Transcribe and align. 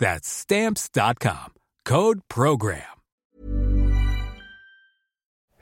That's 0.00 0.28
stamps.com. 0.28 1.52
Code 1.84 2.20
program. 2.28 2.82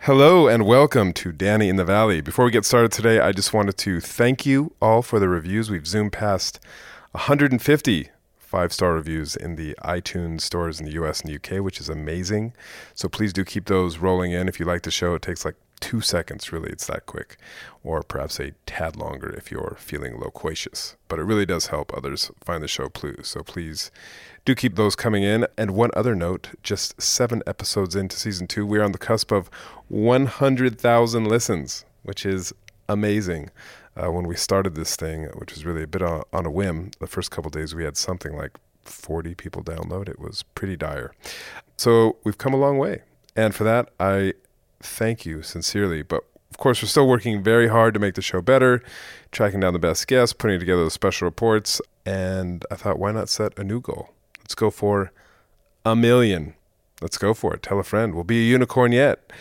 Hello 0.03 0.47
and 0.47 0.65
welcome 0.65 1.13
to 1.15 1.33
Danny 1.33 1.69
in 1.69 1.75
the 1.75 1.85
Valley. 1.85 2.21
Before 2.21 2.45
we 2.45 2.53
get 2.53 2.65
started 2.65 2.93
today, 2.93 3.19
I 3.19 3.33
just 3.33 3.53
wanted 3.53 3.77
to 3.79 4.01
thank 4.01 4.47
you 4.47 4.73
all 4.81 5.03
for 5.03 5.19
the 5.19 5.29
reviews. 5.29 5.71
We've 5.71 5.87
zoomed 5.87 6.13
past 6.13 6.61
150 7.11 8.11
five 8.49 8.73
star 8.73 8.95
reviews 8.95 9.37
in 9.37 9.57
the 9.57 9.77
iTunes 9.85 10.41
stores 10.41 10.81
in 10.81 10.87
the 10.87 10.93
US 10.93 11.21
and 11.21 11.31
the 11.31 11.37
UK, 11.37 11.63
which 11.63 11.81
is 11.81 11.91
amazing. 11.91 12.55
So 12.95 13.09
please 13.09 13.33
do 13.33 13.45
keep 13.45 13.67
those 13.67 13.99
rolling 13.99 14.33
in. 14.33 14.49
If 14.49 14.59
you 14.59 14.65
like 14.65 14.83
the 14.83 14.91
show, 14.91 15.15
it 15.15 15.21
takes 15.21 15.45
like 15.45 15.57
two 15.79 16.01
seconds, 16.01 16.53
really, 16.53 16.71
it's 16.71 16.87
that 16.87 17.07
quick, 17.07 17.37
or 17.83 18.03
perhaps 18.03 18.39
a 18.39 18.53
tad 18.67 18.97
longer 18.97 19.31
if 19.31 19.51
you're 19.51 19.77
feeling 19.79 20.19
loquacious. 20.19 20.97
But 21.09 21.19
it 21.19 21.25
really 21.25 21.47
does 21.47 21.69
help 21.69 21.97
others 21.97 22.31
find 22.45 22.63
the 22.63 22.69
show, 22.69 22.89
please. 22.89 23.29
So 23.29 23.43
please 23.43 23.91
do 24.45 24.55
keep 24.55 24.77
those 24.77 24.97
coming 24.97 25.23
in. 25.23 25.47
And 25.57 25.73
one 25.73 25.91
other 25.95 26.15
note 26.15 26.51
just 26.63 27.01
seven 27.01 27.43
episodes 27.47 27.95
into 27.95 28.17
season 28.17 28.47
two, 28.47 28.67
we're 28.67 28.83
on 28.83 28.93
the 28.93 28.99
cusp 28.99 29.31
of 29.31 29.51
100,000 29.89 31.25
listens, 31.25 31.85
which 32.03 32.25
is 32.25 32.53
amazing. 32.89 33.51
Uh, 33.97 34.13
when 34.13 34.27
we 34.27 34.37
started 34.37 34.75
this 34.75 34.95
thing, 34.95 35.25
which 35.35 35.53
was 35.53 35.65
really 35.65 35.83
a 35.83 35.87
bit 35.87 36.03
on, 36.03 36.23
on 36.33 36.47
a 36.47 36.51
whim, 36.51 36.93
the 37.01 37.07
first 37.07 37.31
couple 37.31 37.51
days 37.51 37.75
we 37.75 37.85
had 37.85 37.97
something 37.97 38.37
like 38.37 38.53
40 38.83 39.35
people 39.35 39.63
download. 39.63 40.09
It 40.09 40.19
was 40.19 40.45
pretty 40.55 40.77
dire. 40.77 41.13
So 41.77 42.17
we've 42.25 42.39
come 42.39 42.55
a 42.55 42.59
long 42.59 42.79
way. 42.79 43.03
And 43.37 43.55
for 43.55 43.65
that, 43.65 43.91
I 44.01 44.35
thank 44.81 45.27
you 45.27 45.43
sincerely. 45.43 46.03
But 46.03 46.25
of 46.51 46.59
course, 46.59 46.83
we're 46.83 46.89
still 46.89 47.09
working 47.09 47.43
very 47.43 47.69
hard 47.69 47.95
to 47.95 48.01
make 48.01 48.15
the 48.15 48.23
show 48.23 48.41
better, 48.41 48.83
tracking 49.33 49.61
down 49.61 49.73
the 49.73 49.79
best 49.79 50.07
guests, 50.07 50.33
putting 50.33 50.59
together 50.59 50.85
the 50.85 50.91
special 50.91 51.27
reports. 51.27 51.81
And 52.07 52.65
I 52.71 52.75
thought, 52.75 52.99
why 52.99 53.13
not 53.13 53.29
set 53.29 53.59
a 53.59 53.65
new 53.65 53.81
goal? 53.81 54.11
Let's 54.41 54.55
go 54.55 54.71
for 54.71 55.13
a 55.85 55.95
million. 55.95 56.55
Let's 57.01 57.19
go 57.19 57.35
for 57.35 57.55
it. 57.55 57.63
Tell 57.63 57.79
a 57.79 57.85
friend. 57.85 58.15
We'll 58.15 58.25
be 58.25 58.41
a 58.41 58.51
unicorn 58.51 58.93
yet. 58.93 59.33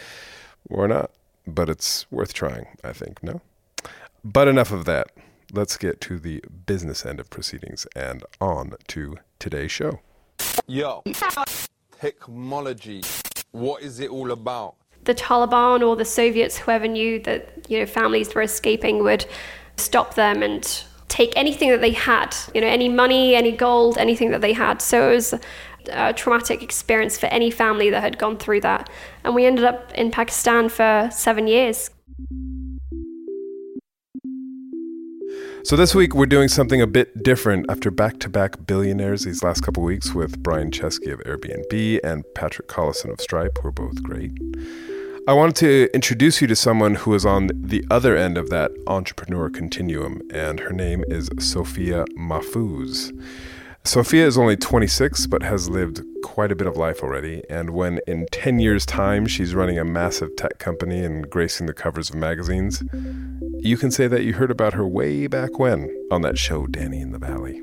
Or 0.70 0.88
not. 0.88 1.12
But 1.48 1.70
it's 1.70 2.06
worth 2.12 2.34
trying, 2.34 2.68
I 2.84 2.92
think. 2.92 3.24
No? 3.24 3.42
But 4.24 4.48
enough 4.48 4.72
of 4.72 4.86
that. 4.86 5.08
Let's 5.54 5.78
get 5.78 6.02
to 6.02 6.20
the 6.20 6.44
business 6.66 7.06
end 7.06 7.22
of 7.22 7.30
proceedings 7.30 7.88
and 7.96 8.26
on 8.42 8.74
to 8.90 9.18
today's 9.40 9.72
show. 9.72 10.02
Yo, 10.68 11.04
technology. 12.02 13.02
What 13.52 13.82
is 13.82 14.02
it 14.02 14.10
all 14.10 14.32
about? 14.32 14.76
The 15.08 15.16
Taliban 15.16 15.82
or 15.82 15.96
the 15.96 16.06
Soviets, 16.06 16.58
whoever 16.58 16.88
knew 16.88 17.20
that 17.24 17.50
you 17.68 17.80
know 17.80 17.88
families 17.88 18.36
were 18.36 18.44
escaping, 18.44 19.04
would 19.04 19.26
stop 19.78 20.14
them 20.14 20.44
and 20.44 20.84
take 21.08 21.34
anything 21.36 21.70
that 21.70 21.82
they 21.82 21.92
had, 21.92 22.36
you 22.54 22.62
know, 22.62 22.68
any 22.68 22.90
money, 22.90 23.34
any 23.34 23.52
gold, 23.52 23.98
anything 23.98 24.30
that 24.32 24.42
they 24.42 24.54
had. 24.54 24.82
So 24.82 25.10
it 25.10 25.16
was 25.16 25.34
a 25.90 26.14
traumatic 26.14 26.62
experience 26.62 27.18
for 27.18 27.28
any 27.28 27.50
family 27.50 27.90
that 27.90 28.02
had 28.02 28.18
gone 28.18 28.38
through 28.38 28.62
that. 28.62 28.90
And 29.24 29.34
we 29.34 29.46
ended 29.46 29.66
up 29.66 29.94
in 29.94 30.12
Pakistan 30.12 30.70
for 30.70 31.10
seven 31.12 31.48
years. 31.48 31.90
So 35.64 35.76
this 35.76 35.94
week 35.94 36.14
we're 36.14 36.26
doing 36.26 36.48
something 36.48 36.82
a 36.82 36.88
bit 36.88 37.24
different 37.24 37.66
after 37.70 37.92
back-to-back 37.92 38.66
billionaires 38.66 39.24
these 39.24 39.44
last 39.44 39.62
couple 39.62 39.84
weeks 39.84 40.14
with 40.14 40.42
Brian 40.42 40.72
Chesky 40.72 41.12
of 41.12 41.20
Airbnb 41.22 42.00
and 42.04 42.24
Patrick 42.36 42.68
Collison 42.68 43.12
of 43.12 43.20
Stripe, 43.22 43.58
who 43.62 43.68
are 43.70 43.72
both 43.72 44.02
great. 44.04 44.32
I 45.28 45.34
wanted 45.34 45.58
to 45.58 45.94
introduce 45.94 46.40
you 46.40 46.48
to 46.48 46.56
someone 46.56 46.96
who 46.96 47.14
is 47.14 47.26
on 47.26 47.50
the 47.54 47.86
other 47.92 48.16
end 48.16 48.38
of 48.38 48.50
that 48.50 48.72
entrepreneur 48.88 49.50
continuum, 49.50 50.22
and 50.32 50.62
her 50.62 50.72
name 50.72 51.04
is 51.10 51.30
Sophia 51.38 52.06
Mahfouz. 52.18 53.12
Sophia 53.84 54.26
is 54.26 54.38
only 54.38 54.58
26, 54.58 55.28
but 55.28 55.44
has 55.44 55.70
lived 55.70 56.04
quite 56.24 56.52
a 56.52 56.56
bit 56.56 56.68
of 56.68 56.76
life 56.76 57.02
already. 57.02 57.42
And 57.50 57.70
when 57.70 58.00
in 58.06 58.26
10 58.32 58.60
years' 58.60 58.86
time 58.86 59.28
she's 59.28 59.56
running 59.56 59.80
a 59.80 59.86
massive 59.86 60.36
tech 60.36 60.60
company 60.60 61.04
and 61.04 61.30
gracing 61.30 61.68
the 61.68 61.74
covers 61.74 62.10
of 62.10 62.16
magazines, 62.16 62.84
you 63.60 63.78
can 63.78 63.90
say 63.92 64.08
that 64.08 64.24
you 64.24 64.34
heard 64.34 64.52
about 64.52 64.74
her 64.74 64.86
way 64.86 65.28
back 65.28 65.58
when 65.58 65.90
on 66.12 66.22
that 66.24 66.38
show, 66.38 66.68
Danny 66.68 67.00
in 67.00 67.12
the 67.12 67.18
Valley. 67.18 67.62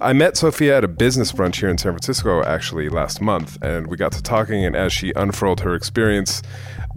I 0.00 0.12
met 0.12 0.36
Sophia 0.36 0.78
at 0.78 0.84
a 0.84 0.88
business 0.88 1.32
brunch 1.32 1.56
here 1.56 1.68
in 1.68 1.78
San 1.78 1.92
Francisco 1.92 2.42
actually 2.44 2.88
last 2.88 3.20
month, 3.20 3.58
and 3.60 3.88
we 3.88 3.96
got 3.96 4.12
to 4.12 4.22
talking. 4.22 4.64
And 4.64 4.76
as 4.76 4.92
she 4.92 5.12
unfurled 5.16 5.60
her 5.60 5.74
experience, 5.74 6.42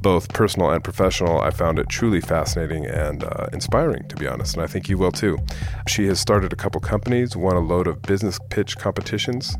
both 0.03 0.31
personal 0.33 0.69
and 0.69 0.83
professional, 0.83 1.41
I 1.41 1.49
found 1.49 1.79
it 1.79 1.89
truly 1.89 2.21
fascinating 2.21 2.85
and 2.85 3.23
uh, 3.23 3.47
inspiring, 3.51 4.07
to 4.09 4.15
be 4.15 4.27
honest. 4.27 4.53
And 4.53 4.63
I 4.63 4.67
think 4.67 4.87
you 4.87 4.99
will 4.99 5.11
too. 5.11 5.39
She 5.87 6.05
has 6.07 6.19
started 6.19 6.53
a 6.53 6.55
couple 6.55 6.79
companies, 6.81 7.35
won 7.35 7.55
a 7.55 7.59
load 7.59 7.87
of 7.87 8.03
business 8.03 8.37
pitch 8.49 8.77
competitions. 8.77 9.57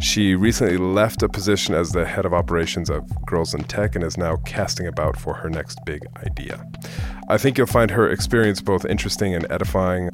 She 0.00 0.34
recently 0.34 0.76
left 0.76 1.22
a 1.22 1.28
position 1.28 1.74
as 1.74 1.92
the 1.92 2.04
head 2.04 2.26
of 2.26 2.34
operations 2.34 2.90
of 2.90 3.02
Girls 3.24 3.54
in 3.54 3.64
Tech 3.64 3.94
and 3.94 4.04
is 4.04 4.18
now 4.18 4.36
casting 4.44 4.86
about 4.86 5.16
for 5.16 5.34
her 5.34 5.48
next 5.48 5.78
big 5.86 6.04
idea. 6.26 6.64
I 7.28 7.38
think 7.38 7.56
you'll 7.56 7.66
find 7.66 7.90
her 7.92 8.10
experience 8.10 8.60
both 8.60 8.84
interesting 8.84 9.34
and 9.34 9.46
edifying. 9.50 10.10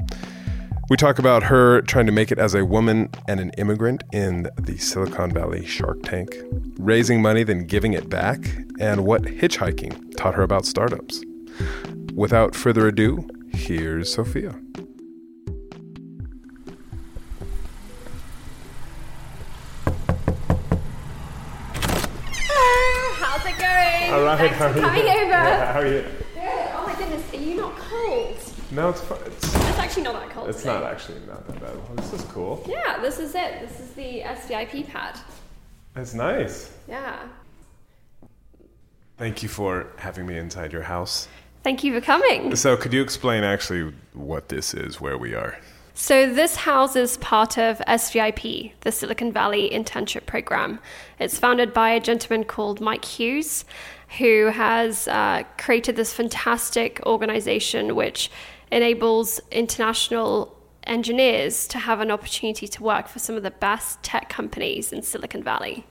We 0.91 0.97
talk 0.97 1.19
about 1.19 1.45
her 1.45 1.81
trying 1.83 2.07
to 2.07 2.13
make 2.13 2.31
it 2.31 2.39
as 2.39 2.55
a 2.55 2.65
woman 2.65 3.09
and 3.27 3.41
an 3.41 3.51
immigrant 3.57 4.05
in 4.13 4.51
the 4.59 4.77
Silicon 4.77 5.33
Valley 5.33 5.65
Shark 5.65 6.03
Tank, 6.03 6.37
raising 6.79 7.23
money, 7.23 7.43
then 7.43 7.67
giving 7.67 7.95
it 7.95 8.09
back, 8.11 8.39
and 8.79 9.05
what 9.07 9.23
hitchhiking 9.23 10.15
taught 10.17 10.35
her 10.35 10.43
about 10.43 10.67
startups. 10.67 11.23
Without 12.15 12.55
further 12.55 12.87
ado, 12.89 13.27
here's 13.53 14.13
Sophia. 14.13 14.55
How's 22.17 23.45
it 23.47 23.59
going? 23.59 24.13
All 24.13 24.25
right, 24.25 24.39
Thanks 24.39 24.57
how 24.59 24.73
for 24.73 24.79
are 24.79 24.81
you? 24.81 24.83
coming 24.83 25.03
over. 25.03 25.31
Yeah, 25.31 25.73
how 25.73 25.81
are 25.81 25.87
you? 25.87 26.05
Good. 26.35 26.71
Oh 26.75 26.85
my 26.87 26.95
goodness, 26.97 27.33
are 27.35 27.37
you 27.37 27.57
not 27.57 27.77
cold? 27.77 28.37
No, 28.71 28.89
it's 28.91 29.01
fine. 29.01 29.19
It's, 29.27 29.64
It's 29.75 29.83
actually 29.83 30.05
not 30.05 30.21
that 30.21 30.31
cold. 30.31 30.49
it's 30.49 30.59
today. 30.59 30.73
not 30.75 30.85
actually 30.85 31.19
not 31.27 31.45
that 31.49 31.61
bad. 31.61 31.75
Well, 31.75 31.97
this 31.97 32.13
is 32.13 32.23
cool. 32.27 32.65
Yeah, 32.69 33.01
this 33.01 33.19
is 33.19 33.35
it. 33.35 33.61
This 33.61 33.81
is 33.81 33.91
the 33.91 34.21
SVIP 34.21 34.89
pad. 34.89 35.19
It's 35.97 36.15
nice. 36.15 36.73
Yeah. 36.89 37.27
Thank 39.19 39.43
you 39.43 39.49
for 39.49 39.89
having 39.97 40.27
me 40.27 40.39
inside 40.39 40.73
your 40.73 40.83
house. 40.83 41.27
Thank 41.65 41.83
you 41.83 41.93
for 41.93 42.01
coming. 42.01 42.55
So, 42.55 42.77
could 42.77 42.93
you 42.93 43.03
explain 43.03 43.43
actually 43.43 43.93
what 44.13 44.49
this 44.49 44.75
is, 44.75 45.01
where 45.01 45.19
we 45.19 45.35
are? 45.35 45.59
So, 45.95 46.33
this 46.33 46.55
houses 46.55 47.17
part 47.17 47.59
of 47.59 47.79
SVIP, 47.79 48.73
the 48.83 48.93
Silicon 48.93 49.33
Valley 49.33 49.71
Internship 49.71 50.25
Program. 50.27 50.79
It's 51.19 51.37
founded 51.37 51.75
by 51.75 51.91
a 51.91 52.01
gentleman 52.01 52.45
called 52.45 52.81
Mike 52.81 53.05
Hughes, 53.05 53.65
who 54.19 54.47
has 54.47 55.09
uh, 55.09 55.43
created 55.59 55.97
this 55.97 56.13
fantastic 56.13 57.01
organization 57.07 57.97
which 57.97 58.31
enables 58.75 59.41
international 59.53 60.53
engineers 60.83 61.69
to 61.69 61.79
have 61.79 62.01
an 62.01 62.11
opportunity 62.11 62.67
to 62.67 62.83
work 62.83 63.07
for 63.07 63.21
some 63.21 63.37
of 63.37 63.45
the 63.45 63.51
best 63.53 64.03
tech 64.03 64.29
companies 64.29 64.93
in 64.93 65.01
Silicon 65.01 65.43
Valley. 65.43 65.87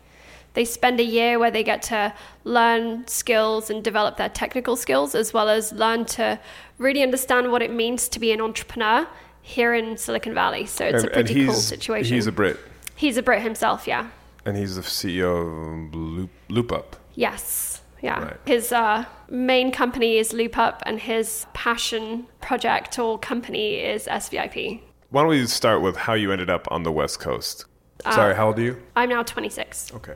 They 0.54 0.66
spend 0.66 1.00
a 1.00 1.04
year 1.04 1.40
where 1.40 1.50
they 1.50 1.64
get 1.64 1.82
to 1.84 2.14
learn 2.44 3.08
skills 3.08 3.70
and 3.70 3.84
develop 3.84 4.18
their 4.18 4.30
technical 4.30 4.76
skills, 4.76 5.16
as 5.16 5.34
well 5.34 5.50
as 5.50 5.72
learn 5.72 6.06
to 6.18 6.40
really 6.78 7.02
understand 7.02 7.52
what 7.52 7.62
it 7.64 7.72
means 7.72 8.08
to 8.10 8.20
be 8.20 8.32
an 8.34 8.42
entrepreneur 8.42 9.08
here 9.42 9.74
in 9.74 9.98
Silicon 9.98 10.34
Valley. 10.34 10.66
So 10.66 10.86
it's 10.86 11.04
and, 11.04 11.12
a 11.12 11.14
pretty 11.14 11.46
cool 11.46 11.56
situation. 11.56 12.14
He's 12.14 12.28
a 12.28 12.32
Brit, 12.32 12.60
He's 12.96 13.18
a 13.18 13.24
Brit 13.24 13.42
himself, 13.42 13.88
yeah. 13.88 14.10
and 14.46 14.56
he's 14.58 14.76
the 14.76 14.82
CEO 14.82 15.88
of 15.88 15.96
Loop, 15.96 16.30
Loop 16.50 16.72
Up. 16.72 16.98
Yes. 17.16 17.73
Yeah. 18.04 18.22
Right. 18.22 18.38
His 18.46 18.74
uh, 18.74 19.06
main 19.30 19.72
company 19.72 20.18
is 20.18 20.34
LoopUp, 20.34 20.82
and 20.86 21.00
his 21.00 21.48
passion 21.54 22.28
project 22.42 23.00
or 23.00 23.18
company 23.18 23.76
is 23.76 24.06
SVIP. 24.08 24.82
Why 25.10 25.22
don't 25.22 25.30
we 25.30 25.48
start 25.48 25.82
with 25.82 25.96
how 25.96 26.14
you 26.14 26.32
ended 26.32 26.50
up 26.50 26.68
on 26.70 26.84
the 26.84 26.92
West 26.92 27.22
Coast? 27.22 27.66
Uh, 28.04 28.14
Sorry, 28.14 28.36
how 28.36 28.48
old 28.48 28.60
are 28.60 28.62
you? 28.62 28.78
I'm 28.98 29.10
now 29.10 29.24
26. 29.24 29.94
Okay. 29.96 30.16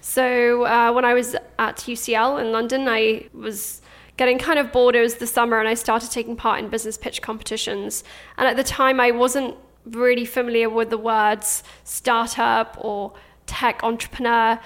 So 0.00 0.66
uh, 0.66 0.92
when 0.92 1.04
I 1.04 1.14
was 1.14 1.36
at 1.58 1.76
UCL 1.76 2.40
in 2.40 2.50
London, 2.50 2.88
I 2.88 3.28
was 3.32 3.80
getting 4.16 4.38
kind 4.38 4.58
of 4.58 4.72
bored. 4.72 4.96
It 4.96 5.00
was 5.00 5.16
the 5.16 5.26
summer, 5.26 5.60
and 5.60 5.68
I 5.68 5.74
started 5.74 6.10
taking 6.10 6.34
part 6.34 6.58
in 6.58 6.68
business 6.68 6.98
pitch 6.98 7.22
competitions. 7.22 8.02
And 8.38 8.48
at 8.48 8.56
the 8.56 8.64
time, 8.64 8.98
I 8.98 9.12
wasn't 9.12 9.54
really 9.86 10.24
familiar 10.24 10.68
with 10.68 10.90
the 10.90 10.98
words 10.98 11.62
startup 11.84 12.76
or 12.80 13.12
tech 13.46 13.84
entrepreneur, 13.84 14.58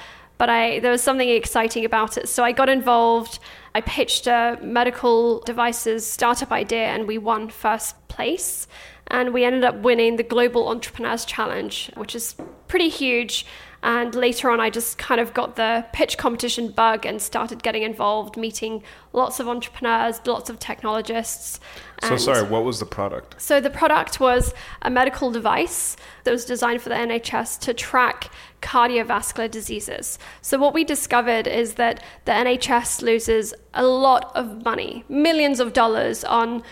but 0.44 0.50
I 0.50 0.78
there 0.80 0.90
was 0.90 1.02
something 1.02 1.30
exciting 1.30 1.86
about 1.86 2.18
it. 2.18 2.28
So 2.28 2.44
I 2.44 2.52
got 2.52 2.68
involved. 2.68 3.38
I 3.74 3.80
pitched 3.80 4.26
a 4.26 4.58
medical 4.60 5.40
devices 5.40 6.06
startup 6.06 6.52
idea, 6.52 6.84
and 6.88 7.08
we 7.08 7.16
won 7.16 7.48
first 7.48 7.96
place. 8.08 8.68
And 9.06 9.32
we 9.32 9.42
ended 9.44 9.64
up 9.64 9.76
winning 9.76 10.16
the 10.16 10.22
Global 10.22 10.68
Entrepreneurs 10.68 11.24
Challenge, 11.24 11.90
which 11.94 12.14
is 12.14 12.36
pretty 12.68 12.90
huge. 12.90 13.46
And 13.82 14.14
later 14.14 14.50
on, 14.50 14.60
I 14.60 14.68
just 14.68 14.98
kind 14.98 15.18
of 15.18 15.32
got 15.32 15.56
the 15.56 15.86
pitch 15.94 16.18
competition 16.18 16.68
bug 16.68 17.06
and 17.06 17.22
started 17.22 17.62
getting 17.62 17.82
involved, 17.82 18.36
meeting 18.36 18.82
lots 19.14 19.40
of 19.40 19.48
entrepreneurs, 19.48 20.20
lots 20.26 20.50
of 20.50 20.58
technologists. 20.58 21.58
So 22.02 22.10
And- 22.10 22.20
sorry, 22.20 22.42
what 22.42 22.64
was 22.64 22.80
the 22.80 22.86
product? 22.86 23.40
so 23.40 23.60
the 23.60 23.70
product 23.70 24.20
was 24.20 24.52
a 24.82 24.90
medical 24.90 25.30
device 25.30 25.96
that 26.24 26.30
was 26.30 26.44
designed 26.44 26.82
for 26.82 26.88
the 26.88 26.96
NHS 26.96 27.58
to 27.60 27.74
track 27.74 28.30
cardiovascular 28.62 29.50
diseases. 29.50 30.18
So 30.42 30.58
what 30.58 30.74
we 30.74 30.84
discovered 30.84 31.46
is 31.46 31.74
that 31.74 32.02
the 32.24 32.32
NHS 32.32 33.02
loses 33.02 33.54
a 33.74 33.84
lot 33.86 34.32
of 34.34 34.64
money, 34.64 35.04
millions 35.08 35.60
of 35.60 35.72
dollars 35.72 36.24
on 36.24 36.62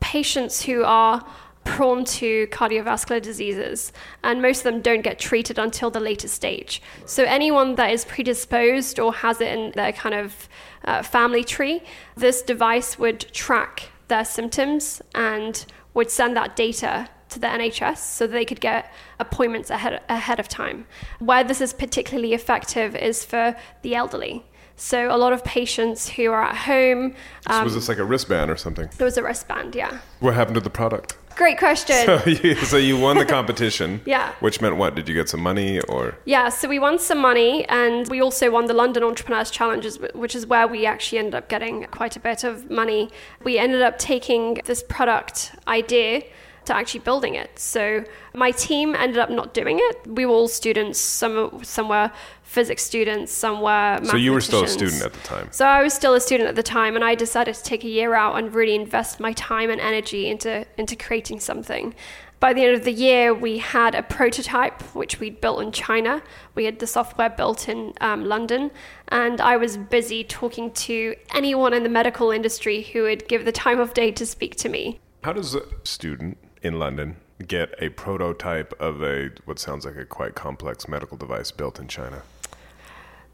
patients 0.00 0.62
who 0.62 0.82
are 0.84 1.24
prone 1.64 2.04
to 2.04 2.46
cardiovascular 2.48 3.22
diseases 3.22 3.92
and 4.24 4.42
most 4.42 4.58
of 4.58 4.64
them 4.64 4.80
don't 4.80 5.02
get 5.02 5.16
treated 5.16 5.60
until 5.60 5.90
the 5.92 6.00
later 6.00 6.26
stage 6.26 6.82
so 7.06 7.22
anyone 7.22 7.76
that 7.76 7.92
is 7.92 8.04
predisposed 8.04 8.98
or 8.98 9.12
has 9.14 9.40
it 9.40 9.46
in 9.56 9.70
their 9.76 9.92
kind 9.92 10.12
of 10.12 10.48
uh, 10.86 11.02
family 11.04 11.44
tree 11.44 11.80
this 12.16 12.42
device 12.42 12.98
would 12.98 13.20
track 13.32 13.90
their 14.12 14.24
symptoms 14.26 15.00
and 15.14 15.64
would 15.94 16.10
send 16.10 16.36
that 16.36 16.54
data 16.54 17.08
to 17.30 17.38
the 17.38 17.46
NHS 17.46 17.96
so 17.96 18.26
they 18.26 18.44
could 18.44 18.60
get 18.60 18.92
appointments 19.18 19.70
ahead, 19.70 20.02
ahead 20.10 20.38
of 20.38 20.48
time. 20.48 20.86
Where 21.18 21.42
this 21.42 21.62
is 21.62 21.72
particularly 21.72 22.34
effective 22.34 22.94
is 22.94 23.24
for 23.24 23.56
the 23.80 23.94
elderly. 23.94 24.44
So 24.76 25.14
a 25.14 25.16
lot 25.16 25.32
of 25.32 25.42
patients 25.44 26.10
who 26.10 26.30
are 26.30 26.42
at 26.42 26.56
home, 26.56 27.14
So 27.48 27.54
um, 27.54 27.64
was 27.64 27.74
this 27.74 27.88
like 27.88 27.98
a 27.98 28.04
wristband 28.04 28.50
or 28.50 28.56
something? 28.56 28.88
there 28.98 29.06
was 29.06 29.16
a 29.16 29.22
wristband, 29.22 29.74
yeah. 29.74 30.00
What 30.20 30.34
happened 30.34 30.56
to 30.56 30.60
the 30.60 30.70
product? 30.70 31.16
Great 31.36 31.58
question. 31.58 31.96
So 32.06 32.22
you, 32.26 32.54
so 32.56 32.76
you 32.76 32.98
won 32.98 33.16
the 33.18 33.24
competition. 33.38 34.00
Yeah. 34.04 34.32
Which 34.40 34.60
meant 34.60 34.76
what? 34.76 34.94
Did 34.94 35.08
you 35.08 35.14
get 35.14 35.28
some 35.28 35.40
money 35.40 35.80
or? 35.80 36.16
Yeah, 36.24 36.48
so 36.48 36.68
we 36.68 36.78
won 36.78 36.98
some 36.98 37.18
money 37.18 37.64
and 37.68 38.08
we 38.08 38.20
also 38.20 38.50
won 38.50 38.66
the 38.66 38.74
London 38.74 39.02
Entrepreneurs 39.02 39.50
Challenges, 39.50 39.98
which 40.14 40.34
is 40.34 40.46
where 40.46 40.66
we 40.68 40.86
actually 40.86 41.18
ended 41.18 41.34
up 41.34 41.48
getting 41.48 41.84
quite 41.86 42.16
a 42.16 42.20
bit 42.20 42.44
of 42.44 42.70
money. 42.70 43.10
We 43.44 43.58
ended 43.58 43.82
up 43.82 43.98
taking 43.98 44.60
this 44.64 44.82
product 44.82 45.52
idea 45.66 46.22
to 46.66 46.74
actually 46.74 47.00
building 47.00 47.34
it. 47.34 47.58
So 47.58 48.04
my 48.34 48.50
team 48.50 48.94
ended 48.94 49.18
up 49.18 49.30
not 49.30 49.54
doing 49.54 49.78
it. 49.80 50.06
We 50.06 50.26
were 50.26 50.32
all 50.32 50.48
students. 50.48 50.98
Some 50.98 51.60
some 51.62 51.88
were 51.88 52.10
physics 52.52 52.82
students, 52.82 53.32
some 53.32 53.62
were 53.62 53.98
So 54.04 54.16
you 54.16 54.32
were 54.32 54.42
still 54.42 54.64
a 54.64 54.68
student 54.68 55.02
at 55.02 55.12
the 55.14 55.20
time. 55.20 55.48
So 55.50 55.66
I 55.66 55.82
was 55.82 55.94
still 55.94 56.14
a 56.14 56.20
student 56.20 56.48
at 56.50 56.54
the 56.54 56.62
time, 56.62 56.94
and 56.94 57.04
I 57.04 57.14
decided 57.14 57.54
to 57.54 57.62
take 57.62 57.82
a 57.82 57.88
year 57.88 58.14
out 58.14 58.36
and 58.38 58.54
really 58.54 58.74
invest 58.74 59.20
my 59.20 59.32
time 59.32 59.70
and 59.70 59.80
energy 59.80 60.28
into 60.28 60.66
into 60.76 60.94
creating 60.94 61.40
something. 61.40 61.94
By 62.40 62.52
the 62.52 62.64
end 62.64 62.74
of 62.74 62.84
the 62.84 62.92
year, 62.92 63.32
we 63.32 63.58
had 63.58 63.94
a 63.94 64.02
prototype 64.02 64.82
which 64.96 65.20
we'd 65.20 65.40
built 65.40 65.62
in 65.62 65.70
China. 65.70 66.22
We 66.56 66.64
had 66.64 66.80
the 66.80 66.88
software 66.88 67.30
built 67.30 67.68
in 67.68 67.94
um, 68.00 68.24
London, 68.24 68.72
and 69.08 69.40
I 69.40 69.56
was 69.56 69.76
busy 69.76 70.24
talking 70.24 70.72
to 70.72 71.14
anyone 71.32 71.72
in 71.72 71.84
the 71.84 71.88
medical 71.88 72.32
industry 72.32 72.82
who 72.82 73.04
would 73.04 73.28
give 73.28 73.44
the 73.44 73.52
time 73.52 73.78
of 73.78 73.94
day 73.94 74.10
to 74.10 74.26
speak 74.26 74.56
to 74.56 74.68
me. 74.68 74.98
How 75.22 75.32
does 75.32 75.54
a 75.54 75.62
student 75.84 76.36
in 76.62 76.78
London 76.78 77.16
get 77.46 77.74
a 77.80 77.88
prototype 77.90 78.72
of 78.80 79.02
a 79.02 79.30
what 79.44 79.58
sounds 79.58 79.84
like 79.84 79.96
a 79.96 80.04
quite 80.04 80.34
complex 80.34 80.88
medical 80.88 81.16
device 81.16 81.50
built 81.50 81.78
in 81.78 81.88
China? 81.88 82.22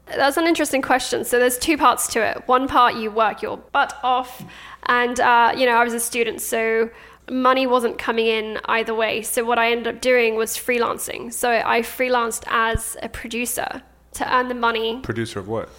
That's 0.07 0.37
an 0.37 0.47
interesting 0.47 0.81
question. 0.81 1.23
So 1.23 1.37
there's 1.37 1.59
two 1.59 1.77
parts 1.77 2.07
to 2.13 2.25
it. 2.25 2.47
One 2.47 2.67
part 2.67 2.95
you 2.95 3.11
work 3.11 3.41
your 3.41 3.57
butt 3.57 3.97
off, 4.03 4.43
and 4.87 5.19
uh, 5.19 5.53
you 5.55 5.65
know 5.65 5.75
I 5.75 5.83
was 5.83 5.93
a 5.93 5.99
student, 5.99 6.41
so 6.41 6.89
money 7.29 7.67
wasn't 7.67 7.99
coming 7.99 8.25
in 8.25 8.59
either 8.65 8.93
way. 8.95 9.21
So 9.21 9.45
what 9.45 9.59
I 9.59 9.71
ended 9.71 9.95
up 9.95 10.01
doing 10.01 10.35
was 10.35 10.57
freelancing. 10.57 11.31
So 11.31 11.61
I 11.63 11.81
freelanced 11.81 12.43
as 12.47 12.97
a 13.03 13.09
producer 13.09 13.83
to 14.13 14.35
earn 14.35 14.47
the 14.47 14.55
money, 14.55 14.99
Producer 15.01 15.39
of 15.39 15.47
what? 15.47 15.69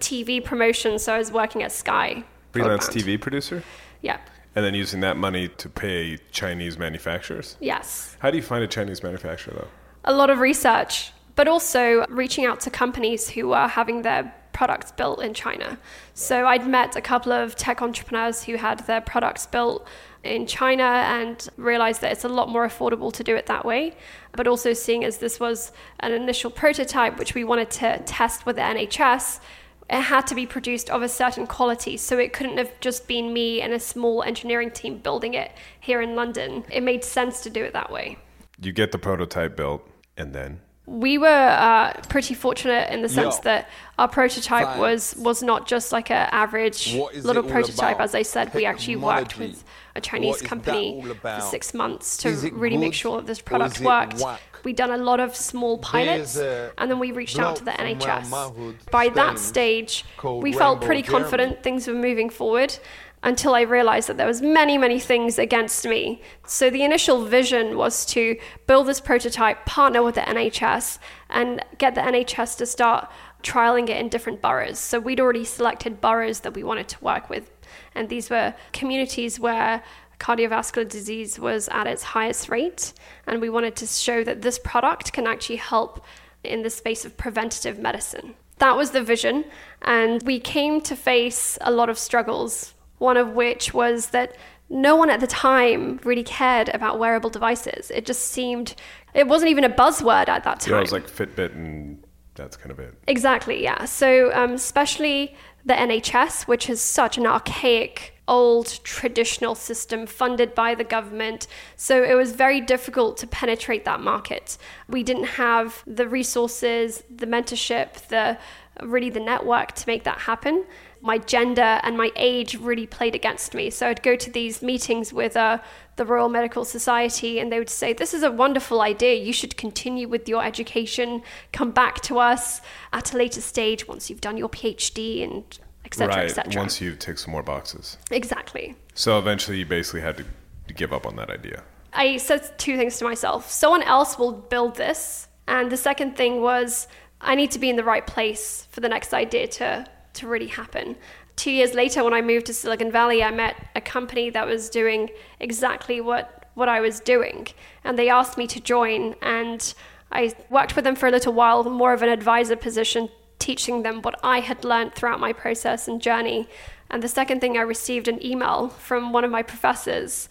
TV 0.00 0.44
promotion. 0.44 0.98
So 0.98 1.14
I 1.14 1.18
was 1.18 1.30
working 1.30 1.62
at 1.62 1.70
Sky. 1.70 2.24
Freelance 2.52 2.88
broadband. 2.88 3.02
TV 3.02 3.20
producer? 3.20 3.62
Yeah. 4.02 4.18
And 4.56 4.64
then 4.64 4.74
using 4.74 5.00
that 5.00 5.16
money 5.16 5.48
to 5.48 5.68
pay 5.68 6.18
Chinese 6.32 6.78
manufacturers? 6.78 7.56
Yes. 7.60 8.16
How 8.18 8.30
do 8.30 8.36
you 8.36 8.42
find 8.42 8.64
a 8.64 8.66
Chinese 8.66 9.02
manufacturer 9.02 9.54
though? 9.54 9.68
a 10.06 10.12
lot 10.12 10.30
of 10.30 10.38
research, 10.38 11.12
but 11.34 11.48
also 11.48 12.06
reaching 12.08 12.46
out 12.46 12.60
to 12.60 12.70
companies 12.70 13.28
who 13.28 13.52
are 13.52 13.68
having 13.68 14.02
their 14.02 14.32
products 14.52 14.90
built 14.92 15.20
in 15.20 15.34
China. 15.34 15.78
So 16.14 16.46
I'd 16.46 16.66
met 16.66 16.96
a 16.96 17.02
couple 17.02 17.32
of 17.32 17.56
tech 17.56 17.82
entrepreneurs 17.82 18.42
who 18.44 18.56
had 18.56 18.80
their 18.86 19.02
products 19.02 19.44
built 19.46 19.86
in 20.24 20.46
China 20.46 20.82
and 20.82 21.46
realized 21.56 22.00
that 22.00 22.12
it's 22.12 22.24
a 22.24 22.28
lot 22.28 22.48
more 22.48 22.66
affordable 22.66 23.12
to 23.12 23.22
do 23.22 23.36
it 23.36 23.46
that 23.46 23.66
way. 23.66 23.96
But 24.32 24.46
also 24.46 24.72
seeing 24.72 25.04
as 25.04 25.18
this 25.18 25.38
was 25.38 25.72
an 26.00 26.12
initial 26.12 26.50
prototype 26.50 27.18
which 27.18 27.34
we 27.34 27.44
wanted 27.44 27.70
to 27.72 28.02
test 28.06 28.46
with 28.46 28.56
the 28.56 28.62
NHS, 28.62 29.40
it 29.88 30.00
had 30.00 30.26
to 30.26 30.34
be 30.34 30.46
produced 30.46 30.90
of 30.90 31.02
a 31.02 31.08
certain 31.08 31.46
quality. 31.46 31.96
So 31.96 32.18
it 32.18 32.32
couldn't 32.32 32.58
have 32.58 32.78
just 32.80 33.06
been 33.06 33.32
me 33.32 33.60
and 33.60 33.72
a 33.72 33.80
small 33.80 34.22
engineering 34.22 34.70
team 34.70 34.98
building 34.98 35.34
it 35.34 35.52
here 35.80 36.00
in 36.00 36.16
London. 36.16 36.64
It 36.72 36.82
made 36.82 37.04
sense 37.04 37.42
to 37.42 37.50
do 37.50 37.64
it 37.64 37.72
that 37.72 37.90
way 37.90 38.18
You 38.60 38.72
get 38.72 38.92
the 38.92 38.98
prototype 38.98 39.56
built 39.56 39.88
and 40.16 40.32
then 40.32 40.60
we 40.86 41.18
were 41.18 41.26
uh, 41.26 41.92
pretty 42.08 42.34
fortunate 42.34 42.92
in 42.92 43.02
the 43.02 43.08
sense 43.08 43.36
Yo. 43.36 43.42
that 43.42 43.68
our 43.98 44.06
prototype 44.06 44.68
Fine. 44.68 44.78
was 44.78 45.16
was 45.16 45.42
not 45.42 45.66
just 45.66 45.90
like 45.90 46.12
an 46.12 46.28
average 46.30 46.94
little 46.94 47.42
prototype. 47.42 47.96
about? 47.96 48.04
As 48.04 48.14
I 48.14 48.22
said, 48.22 48.54
we 48.54 48.64
actually 48.64 48.96
worked 48.96 49.36
with 49.36 49.64
a 49.96 50.00
Chinese 50.00 50.28
What 50.28 50.36
is 50.36 50.42
that 50.42 50.48
company 50.48 51.04
for 51.20 51.40
six 51.40 51.74
months 51.74 52.16
to 52.18 52.30
really 52.52 52.76
make 52.76 52.94
sure 52.94 53.16
that 53.16 53.26
this 53.26 53.40
product 53.40 53.80
is 53.80 53.82
worked. 53.82 54.20
whack? 54.20 54.40
We 54.66 54.72
done 54.72 54.90
a 54.90 54.96
lot 54.96 55.20
of 55.20 55.36
small 55.36 55.78
pilots, 55.78 56.36
and 56.36 56.90
then 56.90 56.98
we 56.98 57.12
reached 57.12 57.38
out 57.38 57.54
to 57.54 57.64
the 57.64 57.70
bloke 57.70 58.02
from 58.02 58.08
around 58.08 58.30
my 58.30 58.72
NHS. 58.72 58.90
By 58.90 59.08
that 59.10 59.38
stage, 59.38 60.04
we 60.24 60.52
felt 60.52 60.80
pretty 60.80 61.02
confident 61.02 61.62
things 61.62 61.86
were 61.86 61.94
moving 61.94 62.28
forward 62.30 62.76
until 63.22 63.54
I 63.54 63.60
realized 63.60 64.08
that 64.08 64.16
there 64.16 64.26
was 64.26 64.42
many, 64.42 64.76
many 64.76 64.98
things 64.98 65.38
against 65.38 65.86
me. 65.86 66.20
So 66.48 66.68
the 66.68 66.82
initial 66.82 67.24
vision 67.26 67.76
was 67.76 68.04
to 68.06 68.36
build 68.66 68.88
this 68.88 68.98
prototype, 68.98 69.66
partner 69.66 70.02
with 70.02 70.16
the 70.16 70.22
NHS, 70.22 70.98
and 71.30 71.64
get 71.78 71.94
the 71.94 72.00
NHS 72.00 72.58
to 72.58 72.66
start 72.66 73.08
trialing 73.44 73.88
it 73.88 73.98
in 73.98 74.08
different 74.08 74.42
boroughs. 74.42 74.80
So 74.80 74.98
we'd 74.98 75.20
already 75.20 75.44
selected 75.44 76.00
boroughs 76.00 76.40
that 76.40 76.54
we 76.54 76.64
wanted 76.64 76.88
to 76.88 77.04
work 77.04 77.30
with, 77.30 77.52
and 77.94 78.08
these 78.08 78.30
were 78.30 78.54
communities 78.72 79.38
where 79.38 79.84
cardiovascular 80.18 80.88
disease 80.88 81.38
was 81.38 81.68
at 81.68 81.86
its 81.86 82.02
highest 82.02 82.48
rate, 82.48 82.92
and 83.26 83.40
we 83.40 83.50
wanted 83.50 83.76
to 83.76 83.86
show 83.86 84.24
that 84.24 84.42
this 84.42 84.58
product 84.58 85.12
can 85.12 85.26
actually 85.26 85.56
help 85.56 86.04
in 86.44 86.62
the 86.62 86.70
space 86.70 87.04
of 87.04 87.16
preventative 87.16 87.78
medicine. 87.78 88.34
That 88.58 88.76
was 88.76 88.92
the 88.92 89.02
vision, 89.02 89.44
and 89.82 90.22
we 90.22 90.40
came 90.40 90.80
to 90.82 90.96
face 90.96 91.58
a 91.60 91.70
lot 91.70 91.90
of 91.90 91.98
struggles. 91.98 92.74
One 92.98 93.18
of 93.18 93.32
which 93.32 93.74
was 93.74 94.08
that 94.08 94.36
no 94.68 94.96
one 94.96 95.10
at 95.10 95.20
the 95.20 95.26
time 95.26 96.00
really 96.02 96.24
cared 96.24 96.70
about 96.70 96.98
wearable 96.98 97.30
devices. 97.30 97.90
It 97.90 98.06
just 98.06 98.22
seemed, 98.22 98.74
it 99.14 99.28
wasn't 99.28 99.50
even 99.50 99.64
a 99.64 99.70
buzzword 99.70 100.28
at 100.28 100.44
that 100.44 100.60
time. 100.60 100.72
Yeah, 100.72 100.78
it 100.78 100.82
was 100.82 100.92
like 100.92 101.08
Fitbit 101.08 101.54
and 101.54 102.02
that's 102.34 102.56
kind 102.56 102.70
of 102.70 102.78
it. 102.78 102.94
Exactly, 103.06 103.62
yeah. 103.62 103.84
So, 103.84 104.32
um, 104.34 104.52
especially 104.52 105.36
the 105.64 105.74
NHS, 105.74 106.46
which 106.46 106.68
is 106.68 106.80
such 106.80 107.18
an 107.18 107.26
archaic, 107.26 108.15
old, 108.28 108.80
traditional 108.84 109.54
system 109.54 110.06
funded 110.06 110.54
by 110.54 110.74
the 110.74 110.84
government. 110.84 111.46
So, 111.76 112.02
it 112.02 112.14
was 112.14 112.32
very 112.32 112.60
difficult 112.60 113.16
to 113.18 113.26
penetrate 113.26 113.84
that 113.84 114.00
market. 114.00 114.58
We 114.88 115.02
didn't 115.02 115.24
have 115.24 115.82
the 115.86 116.08
resources, 116.08 117.02
the 117.14 117.26
mentorship, 117.26 118.08
the 118.08 118.38
really 118.82 119.10
the 119.10 119.20
network 119.20 119.72
to 119.72 119.84
make 119.86 120.04
that 120.04 120.18
happen. 120.18 120.64
My 121.00 121.18
gender 121.18 121.80
and 121.82 121.96
my 121.96 122.10
age 122.16 122.56
really 122.56 122.86
played 122.86 123.14
against 123.14 123.54
me. 123.54 123.70
So 123.70 123.88
I'd 123.88 124.02
go 124.02 124.16
to 124.16 124.30
these 124.30 124.62
meetings 124.62 125.12
with 125.12 125.36
uh, 125.36 125.58
the 125.96 126.04
Royal 126.04 126.28
Medical 126.28 126.64
Society 126.64 127.38
and 127.38 127.52
they 127.52 127.58
would 127.58 127.70
say, 127.70 127.92
This 127.92 128.12
is 128.12 128.22
a 128.22 128.30
wonderful 128.30 128.80
idea. 128.80 129.14
You 129.14 129.32
should 129.32 129.56
continue 129.56 130.08
with 130.08 130.28
your 130.28 130.44
education. 130.44 131.22
Come 131.52 131.70
back 131.70 132.00
to 132.02 132.18
us 132.18 132.60
at 132.92 133.12
a 133.12 133.16
later 133.16 133.40
stage 133.40 133.86
once 133.86 134.10
you've 134.10 134.20
done 134.20 134.36
your 134.36 134.48
PhD 134.48 135.22
and 135.22 135.58
etc. 135.86 136.14
right. 136.14 136.24
etc. 136.26 136.60
Once 136.60 136.80
you 136.80 136.94
tick 136.94 137.18
some 137.18 137.32
more 137.32 137.42
boxes. 137.42 137.96
Exactly. 138.10 138.74
So 138.94 139.18
eventually 139.18 139.58
you 139.58 139.66
basically 139.66 140.02
had 140.02 140.16
to, 140.18 140.24
to 140.68 140.74
give 140.74 140.92
up 140.92 141.06
on 141.06 141.16
that 141.16 141.30
idea. 141.30 141.62
I 141.92 142.18
said 142.18 142.58
two 142.58 142.76
things 142.76 142.98
to 142.98 143.04
myself 143.04 143.50
someone 143.50 143.82
else 143.82 144.18
will 144.18 144.32
build 144.32 144.76
this. 144.76 145.28
And 145.48 145.70
the 145.70 145.76
second 145.76 146.16
thing 146.16 146.42
was, 146.42 146.88
I 147.20 147.36
need 147.36 147.52
to 147.52 147.60
be 147.60 147.70
in 147.70 147.76
the 147.76 147.84
right 147.84 148.06
place 148.06 148.66
for 148.72 148.80
the 148.80 148.88
next 148.88 149.14
idea 149.14 149.46
to, 149.46 149.86
to 150.14 150.26
really 150.26 150.48
happen. 150.48 150.96
Two 151.36 151.52
years 151.52 151.72
later, 151.74 152.02
when 152.02 152.12
I 152.12 152.20
moved 152.20 152.46
to 152.46 152.54
Silicon 152.54 152.90
Valley, 152.90 153.22
I 153.22 153.30
met 153.30 153.54
a 153.76 153.80
company 153.80 154.30
that 154.30 154.46
was 154.46 154.68
doing 154.70 155.10
exactly 155.38 156.00
what, 156.00 156.50
what 156.54 156.68
I 156.68 156.80
was 156.80 156.98
doing. 156.98 157.46
And 157.84 157.98
they 157.98 158.08
asked 158.08 158.36
me 158.36 158.46
to 158.48 158.60
join. 158.60 159.14
And 159.22 159.72
I 160.10 160.34
worked 160.50 160.74
with 160.74 160.84
them 160.84 160.96
for 160.96 161.06
a 161.06 161.10
little 161.10 161.32
while, 161.32 161.62
more 161.64 161.92
of 161.92 162.02
an 162.02 162.08
advisor 162.08 162.56
position, 162.56 163.08
teaching 163.38 163.82
them 163.82 164.02
what 164.02 164.18
I 164.22 164.40
had 164.40 164.64
learned 164.64 164.94
throughout 164.94 165.20
my 165.20 165.32
process 165.32 165.88
and 165.88 166.00
journey. 166.00 166.48
And 166.90 167.02
the 167.02 167.08
second 167.08 167.40
thing, 167.40 167.56
I 167.56 167.62
received 167.62 168.08
an 168.08 168.24
email 168.24 168.68
from 168.68 169.12
one 169.12 169.24
of 169.24 169.30
my 169.30 169.42
professors 169.42 170.28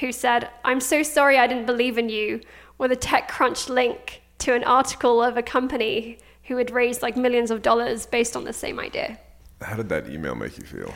who 0.00 0.12
said, 0.12 0.48
I'm 0.64 0.80
so 0.80 1.02
sorry 1.02 1.38
I 1.38 1.46
didn't 1.46 1.66
believe 1.66 1.98
in 1.98 2.08
you, 2.08 2.40
with 2.78 2.92
a 2.92 2.96
TechCrunch 2.96 3.68
link 3.68 4.22
to 4.38 4.54
an 4.54 4.64
article 4.64 5.22
of 5.22 5.36
a 5.36 5.42
company 5.42 6.18
who 6.44 6.56
had 6.56 6.70
raised 6.70 7.02
like 7.02 7.16
millions 7.16 7.50
of 7.50 7.62
dollars 7.62 8.06
based 8.06 8.36
on 8.36 8.44
the 8.44 8.52
same 8.52 8.78
idea. 8.78 9.18
How 9.60 9.76
did 9.76 9.88
that 9.88 10.08
email 10.08 10.34
make 10.34 10.56
you 10.56 10.64
feel? 10.64 10.94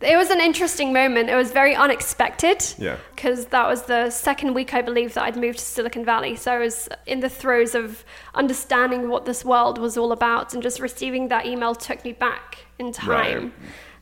It 0.00 0.16
was 0.16 0.30
an 0.30 0.40
interesting 0.40 0.92
moment. 0.92 1.30
It 1.30 1.34
was 1.34 1.52
very 1.52 1.74
unexpected. 1.74 2.62
Yeah. 2.78 2.96
Because 3.14 3.46
that 3.46 3.66
was 3.66 3.82
the 3.82 4.10
second 4.10 4.54
week, 4.54 4.74
I 4.74 4.82
believe, 4.82 5.14
that 5.14 5.24
I'd 5.24 5.36
moved 5.36 5.58
to 5.58 5.64
Silicon 5.64 6.04
Valley. 6.04 6.36
So 6.36 6.52
I 6.52 6.58
was 6.58 6.88
in 7.06 7.20
the 7.20 7.30
throes 7.30 7.74
of 7.74 8.04
understanding 8.34 9.08
what 9.08 9.24
this 9.24 9.44
world 9.44 9.78
was 9.78 9.96
all 9.96 10.12
about, 10.12 10.52
and 10.52 10.62
just 10.62 10.80
receiving 10.80 11.28
that 11.28 11.46
email 11.46 11.74
took 11.74 12.04
me 12.04 12.12
back 12.12 12.58
in 12.78 12.92
time. 12.92 13.08
Right. 13.08 13.52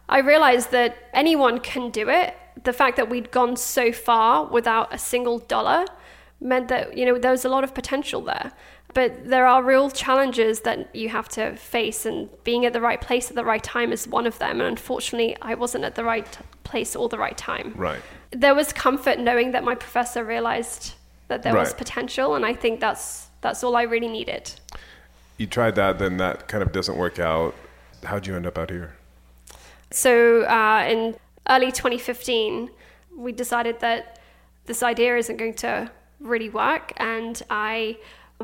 I 0.09 0.19
realized 0.19 0.73
that 0.73 0.97
anyone 1.13 1.61
can 1.61 1.91
do 1.91 2.09
it. 2.09 2.35
The 2.65 2.73
fact 2.73 2.97
that 2.97 3.09
we'd 3.09 3.31
gone 3.31 3.57
so 3.57 3.93
far 3.93 4.47
without 4.47 4.93
a 4.93 4.99
single 4.99 5.39
dollar 5.39 5.87
meant 6.41 6.69
that, 6.69 6.97
you 6.97 7.07
know, 7.07 7.19
there 7.19 7.31
was 7.31 7.45
a 7.45 7.49
lot 7.49 7.65
of 7.65 7.73
potential 7.73 8.21
there. 8.21 8.53
But 8.95 9.29
there 9.29 9.47
are 9.47 9.63
real 9.63 9.91
challenges 9.91 10.61
that 10.61 10.95
you 10.95 11.09
have 11.09 11.29
to 11.31 11.57
face, 11.57 12.07
and 12.07 12.31
being 12.45 12.65
at 12.65 12.73
the 12.73 12.81
right 12.81 13.01
place 13.01 13.29
at 13.29 13.37
the 13.37 13.45
right 13.45 13.63
time 13.63 13.93
is 13.93 14.07
one 14.07 14.27
of 14.27 14.39
them. 14.39 14.61
And 14.61 14.69
unfortunately, 14.69 15.37
I 15.43 15.55
wasn't 15.55 15.85
at 15.85 15.97
the 15.97 16.05
right 16.05 16.39
place 16.63 16.95
or 16.95 17.09
the 17.09 17.19
right 17.19 17.37
time. 17.37 17.75
Right. 17.77 18.01
There 18.31 18.55
was 18.55 18.73
comfort 18.73 19.19
knowing 19.19 19.51
that 19.51 19.65
my 19.65 19.75
professor 19.75 20.25
realized 20.25 20.95
that 21.29 21.43
there 21.43 21.55
was 21.55 21.75
potential, 21.75 22.37
and 22.37 22.47
I 22.47 22.55
think 22.55 22.81
that's 22.81 23.29
that's 23.41 23.65
all 23.65 23.77
I 23.77 23.83
really 23.83 24.09
needed. 24.09 24.53
You 25.37 25.47
tried 25.47 25.75
that, 25.75 25.99
then 25.99 26.17
that 26.19 26.47
kind 26.49 26.63
of 26.63 26.73
doesn't 26.73 26.97
work 26.97 27.19
out. 27.19 27.55
How'd 28.05 28.27
you 28.27 28.37
end 28.37 28.47
up 28.47 28.57
out 28.57 28.71
here? 28.71 28.97
So 29.91 30.43
uh, 30.45 30.87
in 30.89 31.17
early 31.49 31.73
2015, 31.73 32.71
we 33.17 33.33
decided 33.33 33.81
that 33.81 34.19
this 34.67 34.83
idea 34.83 35.17
isn't 35.17 35.37
going 35.37 35.55
to 35.55 35.91
really 36.21 36.49
work, 36.49 36.93
and 36.97 37.41
I 37.51 37.99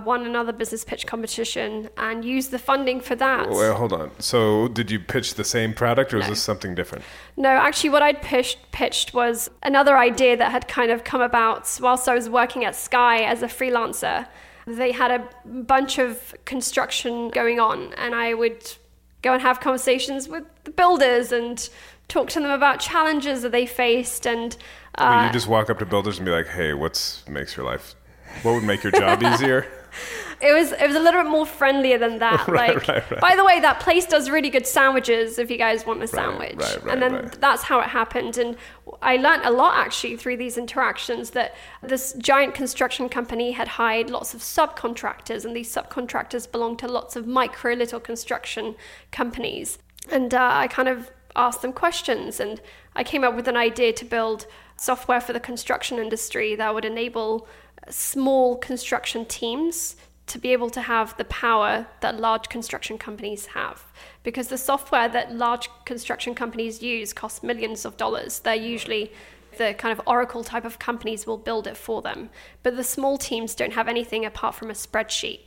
won 0.05 0.27
another 0.27 0.53
business 0.53 0.85
pitch 0.85 1.07
competition 1.07 1.89
and 1.97 2.25
used 2.25 2.51
the 2.51 2.59
funding 2.59 3.01
for 3.01 3.15
that. 3.17 3.49
Well, 3.49 3.75
hold 3.75 3.93
on. 3.93 4.11
So, 4.19 4.69
did 4.69 4.91
you 4.91 4.99
pitch 5.01 5.35
the 5.35 5.45
same 5.45 5.73
product, 5.75 6.13
or 6.15 6.19
is 6.19 6.29
this 6.29 6.43
something 6.43 6.75
different? 6.75 7.05
No, 7.37 7.49
actually, 7.49 7.91
what 7.91 8.03
I'd 8.03 8.23
pitched, 8.23 8.59
pitched 8.73 9.15
was 9.15 9.51
another 9.63 9.97
idea 9.97 10.37
that 10.37 10.51
had 10.51 10.69
kind 10.69 10.91
of 10.91 11.05
come 11.05 11.21
about 11.21 11.79
whilst 11.81 12.09
I 12.09 12.15
was 12.15 12.29
working 12.29 12.65
at 12.65 12.75
Sky 12.75 13.23
as 13.23 13.43
a 13.43 13.47
freelancer. 13.49 14.27
They 14.67 14.93
had 14.93 15.11
a 15.11 15.29
bunch 15.47 15.99
of 15.99 16.35
construction 16.45 17.31
going 17.31 17.59
on, 17.59 17.93
and 17.95 18.15
I 18.15 18.35
would 18.35 18.75
go 19.23 19.33
and 19.33 19.43
have 19.43 19.61
conversations 19.61 20.29
with 20.29 20.45
the 20.65 20.71
builders 20.71 21.33
and 21.33 21.69
talk 22.09 22.29
to 22.31 22.41
them 22.41 22.51
about 22.51 22.81
challenges 22.81 23.43
that 23.43 23.53
they 23.53 23.67
faced. 23.67 24.27
And 24.27 24.57
uh, 24.97 25.19
Will 25.21 25.27
you 25.27 25.33
just 25.33 25.49
walk 25.49 25.71
up 25.71 25.79
to 25.79 25.87
builders 25.87 26.19
and 26.19 26.27
be 26.27 26.33
like, 26.33 26.49
"Hey, 26.49 26.75
what's 26.75 27.27
makes 27.29 27.57
your 27.57 27.65
life? 27.67 27.95
What 28.43 28.53
would 28.53 28.65
make 28.65 28.83
your 28.83 28.93
job 28.93 29.23
easier?" 29.35 29.67
it 30.41 30.53
was 30.53 30.73
it 30.73 30.87
was 30.87 30.97
a 30.97 31.01
little 31.01 31.23
bit 31.23 31.31
more 31.31 31.47
friendlier 31.47 31.99
than 31.99 32.19
that. 32.19 32.41
Right, 32.51 32.75
like, 32.75 32.89
right, 32.89 33.11
right. 33.11 33.21
by 33.21 33.37
the 33.37 33.45
way, 33.45 33.61
that 33.61 33.81
place 33.81 34.07
does 34.07 34.29
really 34.29 34.51
good 34.51 34.67
sandwiches 34.67 35.39
if 35.39 35.51
you 35.51 35.57
guys 35.57 35.87
want 35.87 36.03
a 36.03 36.07
sandwich. 36.07 36.61
and 36.89 37.01
then 37.01 37.31
that's 37.39 37.63
how 37.63 37.81
it 37.81 37.87
happened. 37.87 38.39
And 38.39 38.57
I 39.03 39.17
learned 39.17 39.45
a 39.45 39.51
lot 39.51 39.79
actually 39.79 40.17
through 40.17 40.37
these 40.39 40.59
interactions 40.59 41.31
that 41.31 41.55
this 41.83 42.15
giant 42.15 42.55
construction 42.55 43.09
company 43.09 43.53
had 43.53 43.69
hired 43.69 44.11
lots 44.11 44.35
of 44.35 44.41
subcontractors, 44.41 45.45
and 45.45 45.55
these 45.55 45.73
subcontractors 45.73 46.51
belonged 46.51 46.79
to 46.81 46.89
lots 46.89 47.15
of 47.15 47.27
micro 47.27 47.75
little 47.75 48.01
construction 48.01 48.75
companies. 49.13 49.79
And 50.11 50.35
uh, 50.35 50.51
I 50.53 50.67
kind 50.67 50.89
of 50.89 51.11
asked 51.37 51.63
them 51.63 51.73
questions, 51.73 52.41
and 52.41 52.61
I 52.97 53.05
came 53.05 53.23
up 53.23 53.37
with 53.37 53.49
an 53.49 53.57
idea 53.57 53.93
to 53.93 54.05
build 54.05 54.47
software 54.77 55.21
for 55.21 55.33
the 55.33 55.41
construction 55.41 55.99
industry 55.99 56.55
that 56.55 56.75
would 56.75 56.85
enable 56.85 57.47
small 57.91 58.57
construction 58.57 59.25
teams 59.25 59.97
to 60.27 60.39
be 60.39 60.53
able 60.53 60.71
to 60.71 60.81
have 60.81 61.17
the 61.17 61.25
power 61.25 61.87
that 62.01 62.21
large 62.21 62.49
construction 62.49 62.97
companies 62.97 63.47
have. 63.47 63.85
Because 64.23 64.49
the 64.49 64.59
software 64.59 65.09
that 65.09 65.35
large 65.35 65.69
construction 65.85 66.35
companies 66.35 66.83
use 66.83 67.13
costs 67.13 67.43
millions 67.43 67.85
of 67.85 67.97
dollars. 67.97 68.39
They're 68.39 68.55
usually 68.55 69.13
the 69.59 69.75
kind 69.75 69.93
of 69.93 70.07
Oracle 70.07 70.45
type 70.45 70.65
of 70.65 70.79
companies 70.79 71.27
will 71.27 71.37
build 71.37 71.67
it 71.67 71.77
for 71.77 72.01
them. 72.01 72.31
But 72.63 72.77
the 72.77 72.85
small 72.85 73.19
teams 73.19 73.55
don't 73.57 73.73
have 73.73 73.89
anything 73.89 74.25
apart 74.25 74.55
from 74.55 74.71
a 74.71 74.75
spreadsheet. 74.75 75.41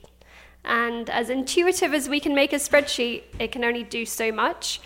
And 0.65 1.09
as 1.09 1.29
intuitive 1.29 1.93
as 1.93 2.09
we 2.09 2.19
can 2.19 2.35
make 2.35 2.53
a 2.53 2.57
spreadsheet, 2.57 3.23
it 3.39 3.51
can 3.51 3.63
only 3.63 3.83
do 3.83 4.05
so 4.05 4.31
much. 4.31 4.81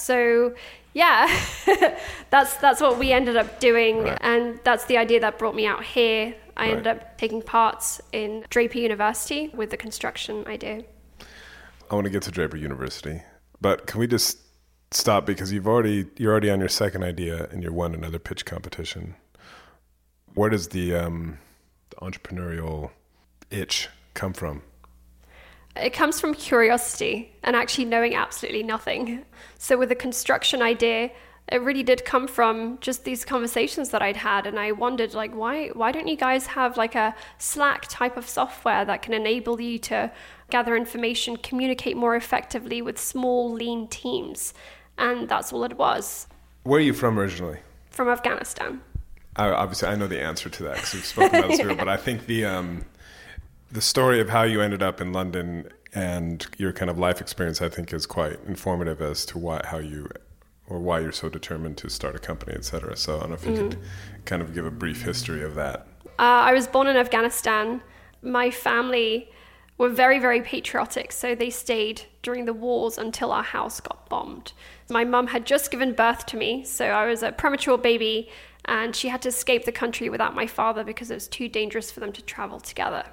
So 0.00 0.54
yeah, 0.94 1.28
that's 2.30 2.56
that's 2.56 2.80
what 2.80 2.98
we 2.98 3.12
ended 3.12 3.36
up 3.36 3.60
doing, 3.60 4.02
Right. 4.02 4.18
and 4.20 4.58
that's 4.64 4.84
the 4.86 4.96
idea 4.96 5.20
that 5.20 5.38
brought 5.38 5.54
me 5.54 5.66
out 5.66 5.84
here. 5.84 6.34
I 6.56 6.68
ended 6.68 6.86
up 6.88 7.16
taking 7.16 7.40
parts 7.42 8.00
in 8.12 8.44
Draper 8.50 8.78
University 8.78 9.48
with 9.48 9.70
the 9.70 9.76
construction 9.76 10.46
idea. 10.46 10.82
I 11.90 11.94
want 11.94 12.04
to 12.04 12.10
get 12.10 12.22
to 12.24 12.30
Draper 12.30 12.56
University, 12.56 13.22
but 13.60 13.86
can 13.86 13.98
we 13.98 14.06
just 14.06 14.38
stop 14.92 15.24
because 15.24 15.52
you've 15.52 15.68
already 15.68 16.06
you're 16.16 16.32
already 16.32 16.50
on 16.50 16.60
your 16.60 16.68
second 16.68 17.02
idea 17.04 17.48
and 17.50 17.62
you 17.62 17.72
won 17.72 17.94
another 17.94 18.18
pitch 18.18 18.44
competition. 18.44 19.14
Where 20.34 20.50
does 20.50 20.68
the, 20.68 20.94
um, 20.94 21.38
the 21.90 21.96
entrepreneurial 21.96 22.90
itch 23.50 23.88
come 24.14 24.32
from? 24.32 24.62
It 25.76 25.92
comes 25.92 26.20
from 26.20 26.34
curiosity 26.34 27.32
and 27.42 27.54
actually 27.54 27.84
knowing 27.84 28.14
absolutely 28.14 28.62
nothing. 28.62 29.24
So, 29.58 29.78
with 29.78 29.88
the 29.88 29.94
construction 29.94 30.62
idea, 30.62 31.10
it 31.50 31.62
really 31.62 31.82
did 31.82 32.04
come 32.04 32.28
from 32.28 32.78
just 32.80 33.04
these 33.04 33.24
conversations 33.24 33.90
that 33.90 34.02
I'd 34.02 34.16
had, 34.16 34.46
and 34.46 34.58
I 34.58 34.72
wondered, 34.72 35.14
like, 35.14 35.34
why 35.34 35.68
why 35.68 35.92
don't 35.92 36.06
you 36.06 36.16
guys 36.16 36.46
have 36.48 36.76
like 36.76 36.94
a 36.94 37.14
Slack 37.38 37.86
type 37.88 38.16
of 38.16 38.28
software 38.28 38.84
that 38.84 39.02
can 39.02 39.14
enable 39.14 39.60
you 39.60 39.78
to 39.80 40.12
gather 40.50 40.76
information, 40.76 41.36
communicate 41.36 41.96
more 41.96 42.16
effectively 42.16 42.82
with 42.82 42.98
small, 42.98 43.52
lean 43.52 43.88
teams? 43.88 44.54
And 44.98 45.28
that's 45.28 45.52
all 45.52 45.64
it 45.64 45.78
was 45.78 46.26
Where 46.64 46.78
are 46.78 46.82
you 46.82 46.92
from 46.92 47.18
originally? 47.18 47.58
from 47.90 48.08
Afghanistan. 48.08 48.80
I, 49.36 49.48
obviously, 49.48 49.88
I 49.88 49.94
know 49.96 50.06
the 50.06 50.20
answer 50.20 50.48
to 50.48 50.62
that 50.64 50.74
because 50.76 50.94
we've 50.94 51.04
spoken 51.04 51.38
about 51.38 51.48
this 51.50 51.60
before, 51.62 51.76
but 51.76 51.88
I 51.88 51.96
think 51.96 52.26
the 52.26 52.44
um, 52.44 52.84
the 53.70 53.80
story 53.80 54.20
of 54.20 54.28
how 54.28 54.42
you 54.42 54.60
ended 54.60 54.82
up 54.82 55.00
in 55.00 55.12
London 55.12 55.68
and 55.94 56.46
your 56.58 56.72
kind 56.72 56.90
of 56.90 56.98
life 56.98 57.20
experience, 57.20 57.60
I 57.60 57.68
think, 57.68 57.92
is 57.92 58.06
quite 58.06 58.38
informative 58.46 59.00
as 59.00 59.24
to 59.26 59.38
why 59.38 59.60
how 59.64 59.78
you 59.78 60.08
or 60.68 60.78
why 60.78 61.00
you're 61.00 61.12
so 61.12 61.28
determined 61.28 61.76
to 61.78 61.90
start 61.90 62.14
a 62.14 62.18
company, 62.18 62.52
et 62.54 62.64
cetera. 62.64 62.96
So 62.96 63.16
I 63.16 63.20
don't 63.20 63.30
know 63.30 63.34
if 63.34 63.46
you 63.46 63.54
could 63.54 63.78
kind 64.24 64.40
of 64.40 64.54
give 64.54 64.64
a 64.64 64.70
brief 64.70 65.02
history 65.02 65.42
of 65.42 65.56
that. 65.56 65.88
Uh, 66.18 66.46
I 66.46 66.52
was 66.52 66.68
born 66.68 66.86
in 66.86 66.96
Afghanistan. 66.96 67.82
My 68.22 68.50
family 68.50 69.30
were 69.78 69.88
very, 69.88 70.20
very 70.20 70.42
patriotic. 70.42 71.10
So 71.10 71.34
they 71.34 71.50
stayed 71.50 72.02
during 72.22 72.44
the 72.44 72.52
wars 72.52 72.98
until 72.98 73.32
our 73.32 73.42
house 73.42 73.80
got 73.80 74.08
bombed. 74.08 74.52
My 74.90 75.04
mum 75.04 75.28
had 75.28 75.44
just 75.44 75.70
given 75.72 75.92
birth 75.92 76.26
to 76.26 76.36
me, 76.36 76.64
so 76.64 76.84
I 76.84 77.06
was 77.06 77.22
a 77.22 77.32
premature 77.32 77.78
baby, 77.78 78.28
and 78.66 78.94
she 78.94 79.08
had 79.08 79.22
to 79.22 79.30
escape 79.30 79.64
the 79.64 79.72
country 79.72 80.08
without 80.08 80.34
my 80.34 80.46
father 80.46 80.84
because 80.84 81.10
it 81.10 81.14
was 81.14 81.26
too 81.26 81.48
dangerous 81.48 81.90
for 81.90 81.98
them 81.98 82.12
to 82.12 82.22
travel 82.22 82.60
together. 82.60 83.04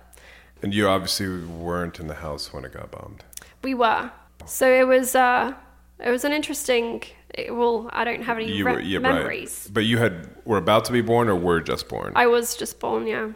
And 0.64 0.74
you 0.74 0.88
obviously 0.88 1.28
weren't 1.46 2.00
in 2.00 2.08
the 2.08 2.16
house 2.16 2.52
when 2.54 2.66
it 2.66 2.74
got 2.74 2.92
bombed. 2.92 3.24
We 3.64 3.74
were. 3.74 4.12
So 4.46 4.72
it 4.72 4.88
was 4.88 5.16
uh, 5.16 5.54
it 6.00 6.10
was 6.10 6.24
an 6.24 6.32
interesting. 6.34 7.04
It, 7.34 7.54
well, 7.56 7.90
I 7.92 8.04
don't 8.04 8.24
have 8.24 8.38
any 8.38 8.52
You 8.52 8.66
re- 8.66 8.74
were 8.74 8.80
yeah, 8.80 9.00
memories. 9.00 9.64
right. 9.66 9.74
But 9.74 9.82
you 9.82 9.98
had 9.98 10.30
were 10.46 10.58
about 10.58 10.86
to 10.86 10.92
be 10.92 11.02
born 11.02 11.28
or 11.30 11.36
were 11.36 11.62
just 11.62 11.90
born. 11.90 12.14
I 12.16 12.28
was 12.28 12.56
just 12.56 12.80
born, 12.80 13.06
yeah. 13.06 13.32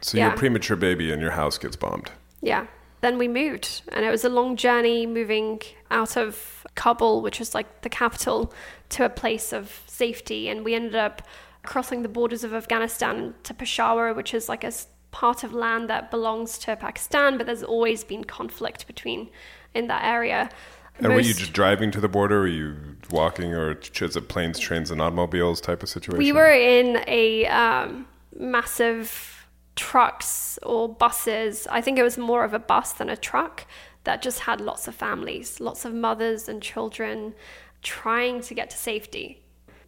so 0.00 0.18
you're 0.18 0.30
a 0.30 0.36
premature 0.36 0.76
baby 0.76 1.12
and 1.12 1.20
your 1.20 1.32
house 1.32 1.58
gets 1.58 1.76
bombed. 1.76 2.10
Yeah. 2.40 2.66
Then 3.02 3.18
we 3.18 3.28
moved, 3.28 3.82
and 3.92 4.02
it 4.02 4.10
was 4.10 4.24
a 4.24 4.30
long 4.30 4.56
journey 4.56 5.04
moving 5.06 5.60
out 5.90 6.16
of 6.16 6.66
Kabul, 6.74 7.20
which 7.20 7.38
was 7.38 7.54
like 7.54 7.82
the 7.82 7.90
capital, 7.90 8.50
to 8.90 9.04
a 9.04 9.10
place 9.10 9.52
of 9.52 9.82
safety. 9.86 10.48
And 10.48 10.64
we 10.64 10.74
ended 10.74 10.94
up 10.94 11.20
crossing 11.64 12.02
the 12.02 12.08
borders 12.08 12.44
of 12.44 12.54
Afghanistan 12.54 13.34
to 13.42 13.52
Peshawar, 13.52 14.14
which 14.14 14.32
is 14.32 14.48
like 14.48 14.64
a 14.64 14.72
part 15.14 15.44
of 15.44 15.54
land 15.54 15.88
that 15.88 16.10
belongs 16.10 16.58
to 16.58 16.74
Pakistan, 16.74 17.38
but 17.38 17.46
there's 17.46 17.62
always 17.62 18.02
been 18.02 18.24
conflict 18.24 18.84
between 18.88 19.30
in 19.72 19.86
that 19.86 20.04
area. 20.04 20.50
And 20.98 21.14
were 21.14 21.20
you 21.20 21.34
just 21.34 21.52
driving 21.52 21.92
to 21.92 22.00
the 22.00 22.08
border? 22.08 22.40
Were 22.40 22.48
you 22.48 22.76
walking, 23.10 23.54
or 23.54 23.78
is 23.80 24.16
it 24.16 24.28
planes, 24.28 24.58
trains, 24.58 24.90
and 24.90 25.00
automobiles 25.00 25.60
type 25.60 25.84
of 25.84 25.88
situation? 25.88 26.18
We 26.18 26.32
were 26.32 26.50
in 26.50 27.02
a 27.06 27.46
um, 27.46 28.06
massive 28.36 29.46
trucks 29.76 30.58
or 30.64 30.88
buses. 30.88 31.68
I 31.70 31.80
think 31.80 31.96
it 31.98 32.02
was 32.02 32.18
more 32.18 32.42
of 32.42 32.52
a 32.52 32.58
bus 32.58 32.92
than 32.92 33.08
a 33.08 33.16
truck 33.16 33.66
that 34.02 34.20
just 34.20 34.40
had 34.40 34.60
lots 34.60 34.88
of 34.88 34.96
families, 34.96 35.60
lots 35.60 35.84
of 35.84 35.94
mothers 35.94 36.48
and 36.48 36.60
children 36.60 37.34
trying 37.82 38.40
to 38.42 38.54
get 38.54 38.70
to 38.70 38.76
safety. 38.76 39.42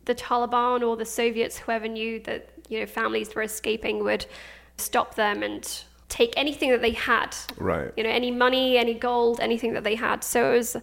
The 0.05 0.15
Taliban 0.15 0.87
or 0.87 0.97
the 0.97 1.05
Soviets, 1.05 1.59
whoever 1.59 1.89
knew 1.89 2.21
that 2.21 2.49
you 2.69 2.79
know 2.81 2.87
families 2.87 3.35
were 3.35 3.43
escaping, 3.43 4.05
would 4.05 4.27
stop 4.77 5.15
them 5.15 5.43
and 5.43 5.83
take 6.09 6.33
anything 6.37 6.71
that 6.71 6.83
they 6.83 6.93
had. 6.93 7.37
Right. 7.59 7.93
You 7.97 8.05
know, 8.05 8.11
any 8.11 8.31
money, 8.31 8.79
any 8.79 8.95
gold, 8.95 9.41
anything 9.41 9.73
that 9.75 9.85
they 9.85 9.97
had. 9.97 10.23
So 10.23 10.53
it 10.53 10.57
was 10.59 10.77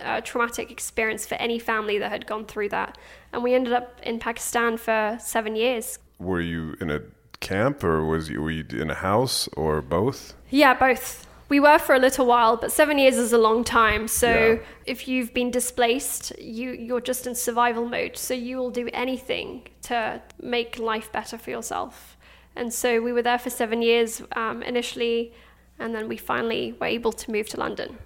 a 0.00 0.22
traumatic 0.22 0.70
experience 0.70 1.26
for 1.26 1.34
any 1.34 1.58
family 1.58 1.98
that 1.98 2.10
had 2.10 2.26
gone 2.26 2.46
through 2.46 2.70
that. 2.70 2.96
And 3.32 3.42
we 3.42 3.54
ended 3.54 3.72
up 3.72 4.00
in 4.02 4.18
Pakistan 4.18 4.76
for 4.76 5.18
seven 5.20 5.56
years. 5.56 5.98
Were 6.18 6.40
you 6.40 6.76
in 6.80 6.90
a 6.90 7.00
camp, 7.40 7.82
or 7.82 8.04
was 8.06 8.30
you 8.30 8.40
were 8.40 8.50
you 8.50 8.64
in 8.70 8.90
a 8.90 8.94
house, 8.94 9.48
or 9.56 9.82
both? 9.82 10.34
Yeah, 10.50 10.74
both. 10.74 11.26
We 11.48 11.60
were 11.60 11.78
for 11.78 11.94
a 11.94 11.98
little 11.98 12.24
while, 12.24 12.56
but 12.56 12.72
seven 12.72 12.98
years 12.98 13.18
is 13.18 13.32
a 13.34 13.38
long 13.38 13.62
time. 13.64 14.08
So 14.08 14.28
Yeah. 14.30 14.58
if 14.86 15.06
you've 15.06 15.34
been 15.34 15.50
displaced, 15.50 16.32
you 16.38 16.70
you're 16.70 17.00
just 17.00 17.26
in 17.26 17.34
survival 17.34 17.86
mode. 17.86 18.16
So 18.16 18.32
you 18.32 18.56
will 18.56 18.70
do 18.70 18.88
anything 18.94 19.66
to 19.82 20.22
make 20.40 20.78
life 20.78 21.12
better 21.12 21.36
for 21.36 21.50
yourself. 21.50 22.16
And 22.56 22.72
so 22.72 23.00
we 23.00 23.12
were 23.12 23.22
there 23.22 23.38
for 23.38 23.50
seven 23.50 23.82
years 23.82 24.22
um, 24.36 24.62
initially, 24.62 25.32
and 25.78 25.94
then 25.94 26.08
we 26.08 26.16
finally 26.16 26.74
were 26.80 26.86
able 26.86 27.12
to 27.12 27.30
move 27.30 27.48
to 27.50 27.56
London. 27.58 27.98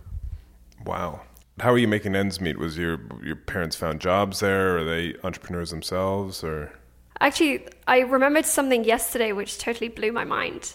Wow. 0.85 1.23
How 1.59 1.73
are 1.73 1.79
you 1.79 1.89
making 1.89 2.15
ends 2.15 2.41
meet? 2.41 2.59
Was 2.59 2.77
your 2.77 3.01
your 3.25 3.37
parents 3.37 3.77
found 3.77 4.01
jobs 4.01 4.41
there? 4.41 4.79
Are 4.79 4.85
they 4.85 5.15
entrepreneurs 5.25 5.71
themselves, 5.71 6.45
or? 6.45 6.73
Actually, 7.21 7.67
I 7.87 8.01
remembered 8.01 8.45
something 8.45 8.85
yesterday 8.85 9.33
which 9.33 9.59
totally 9.59 9.89
blew 9.89 10.13
my 10.13 10.25
mind. 10.25 10.75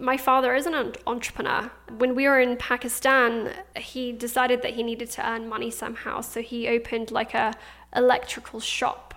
My 0.00 0.16
father 0.16 0.54
is 0.54 0.66
an 0.66 0.94
entrepreneur. 1.06 1.70
When 1.98 2.14
we 2.14 2.26
were 2.26 2.40
in 2.40 2.56
Pakistan, 2.56 3.52
he 3.76 4.10
decided 4.10 4.62
that 4.62 4.74
he 4.74 4.82
needed 4.82 5.10
to 5.12 5.28
earn 5.28 5.48
money 5.48 5.70
somehow, 5.70 6.22
so 6.22 6.40
he 6.40 6.66
opened 6.66 7.10
like 7.10 7.34
a 7.34 7.52
electrical 7.94 8.58
shop 8.58 9.14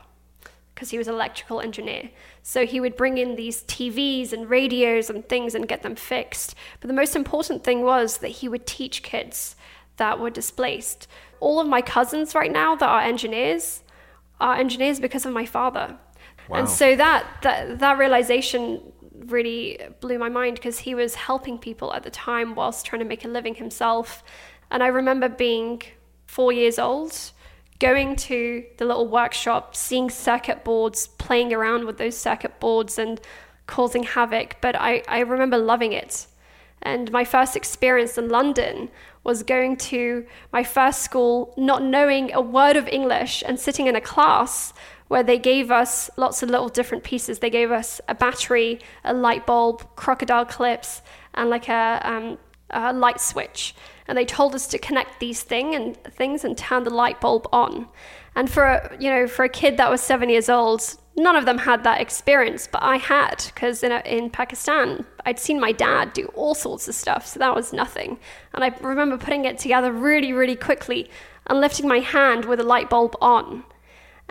because 0.79 0.91
he 0.91 0.97
was 0.97 1.09
an 1.09 1.13
electrical 1.13 1.59
engineer. 1.59 2.09
So 2.41 2.65
he 2.65 2.79
would 2.79 2.95
bring 2.95 3.17
in 3.17 3.35
these 3.35 3.63
TVs 3.63 4.31
and 4.31 4.49
radios 4.49 5.09
and 5.09 5.27
things 5.27 5.53
and 5.53 5.67
get 5.67 5.83
them 5.83 5.93
fixed. 5.93 6.55
But 6.79 6.87
the 6.87 6.93
most 6.93 7.17
important 7.17 7.65
thing 7.65 7.81
was 7.81 8.19
that 8.19 8.29
he 8.29 8.47
would 8.47 8.65
teach 8.65 9.03
kids 9.03 9.57
that 9.97 10.21
were 10.21 10.29
displaced. 10.29 11.09
All 11.41 11.59
of 11.59 11.67
my 11.67 11.81
cousins 11.81 12.33
right 12.33 12.49
now 12.49 12.77
that 12.77 12.87
are 12.87 13.01
engineers 13.01 13.83
are 14.39 14.55
engineers 14.55 15.01
because 15.01 15.25
of 15.25 15.33
my 15.33 15.45
father. 15.45 15.97
Wow. 16.47 16.59
And 16.59 16.69
so 16.69 16.95
that, 16.95 17.25
that 17.41 17.79
that 17.79 17.97
realization 17.97 18.93
really 19.25 19.81
blew 19.99 20.17
my 20.17 20.29
mind 20.29 20.55
because 20.55 20.79
he 20.79 20.95
was 20.95 21.13
helping 21.15 21.57
people 21.57 21.93
at 21.93 22.03
the 22.03 22.09
time 22.09 22.55
whilst 22.55 22.85
trying 22.85 23.01
to 23.01 23.05
make 23.05 23.25
a 23.25 23.27
living 23.27 23.55
himself. 23.55 24.23
And 24.71 24.81
I 24.81 24.87
remember 24.87 25.27
being 25.27 25.81
four 26.25 26.53
years 26.53 26.79
old, 26.79 27.33
going 27.79 28.15
to 28.15 28.65
the 28.77 28.85
little 28.85 29.07
workshop, 29.07 29.75
seeing 29.75 30.09
circuit 30.09 30.63
boards, 30.63 31.07
playing 31.07 31.53
around 31.53 31.85
with 31.85 31.97
those 31.97 32.17
circuit 32.17 32.59
boards 32.59 32.97
and 32.97 33.19
causing 33.67 34.03
havoc. 34.03 34.57
But 34.61 34.75
I, 34.75 35.03
I 35.07 35.19
remember 35.19 35.57
loving 35.57 35.93
it. 35.93 36.27
And 36.81 37.11
my 37.11 37.25
first 37.25 37.55
experience 37.55 38.17
in 38.17 38.29
London 38.29 38.89
was 39.23 39.43
going 39.43 39.75
to 39.77 40.25
my 40.53 40.63
first 40.63 41.01
school, 41.01 41.53
not 41.57 41.83
knowing 41.83 42.33
a 42.33 42.41
word 42.41 42.77
of 42.77 42.87
English, 42.87 43.43
and 43.45 43.59
sitting 43.59 43.87
in 43.87 43.95
a 43.95 44.01
class 44.01 44.73
where 45.09 45.23
they 45.23 45.37
gave 45.37 45.71
us 45.71 46.09
lots 46.17 46.41
of 46.41 46.49
little 46.49 46.69
different 46.69 47.03
pieces. 47.03 47.39
They 47.39 47.49
gave 47.49 47.71
us 47.71 47.99
a 48.07 48.15
battery, 48.15 48.79
a 49.03 49.13
light 49.13 49.45
bulb, 49.45 49.95
crocodile 49.95 50.45
clips, 50.45 51.01
and 51.33 51.49
like 51.49 51.67
a, 51.67 51.99
um, 52.03 52.37
a 52.69 52.93
light 52.93 53.19
switch. 53.19 53.75
And 54.09 54.17
they 54.17 54.25
told 54.25 54.55
us 54.55 54.65
to 54.67 54.79
connect 54.79 55.19
these 55.19 55.43
thing 55.43 55.75
and 55.75 55.95
things 56.03 56.43
and 56.43 56.57
turn 56.57 56.83
the 56.83 56.89
light 56.89 57.21
bulb 57.21 57.47
on. 57.53 57.87
And 58.35 58.49
for 58.49 58.63
a, 58.63 58.97
you 58.99 59.09
know 59.09 59.27
for 59.27 59.45
a 59.45 59.49
kid 59.49 59.77
that 59.77 59.91
was 59.91 60.01
seven 60.01 60.29
years 60.29 60.49
old, 60.49 60.81
none 61.15 61.35
of 61.35 61.45
them 61.45 61.59
had 61.59 61.83
that 61.83 62.01
experience, 62.01 62.67
but 62.67 62.81
I 62.81 62.97
had 62.97 63.43
because 63.53 63.83
in, 63.83 63.91
in 63.91 64.31
Pakistan 64.31 65.05
I'd 65.27 65.37
seen 65.37 65.59
my 65.59 65.71
dad 65.71 66.13
do 66.13 66.25
all 66.33 66.55
sorts 66.55 66.87
of 66.87 66.95
stuff, 66.95 67.27
so 67.27 67.37
that 67.37 67.53
was 67.53 67.71
nothing. 67.71 68.17
And 68.53 68.63
I 68.63 68.69
remember 68.81 69.15
putting 69.17 69.45
it 69.45 69.59
together 69.59 69.91
really, 69.91 70.33
really 70.33 70.55
quickly 70.55 71.09
and 71.45 71.61
lifting 71.61 71.87
my 71.87 71.99
hand 71.99 72.45
with 72.45 72.59
a 72.59 72.63
light 72.63 72.89
bulb 72.89 73.15
on. 73.21 73.63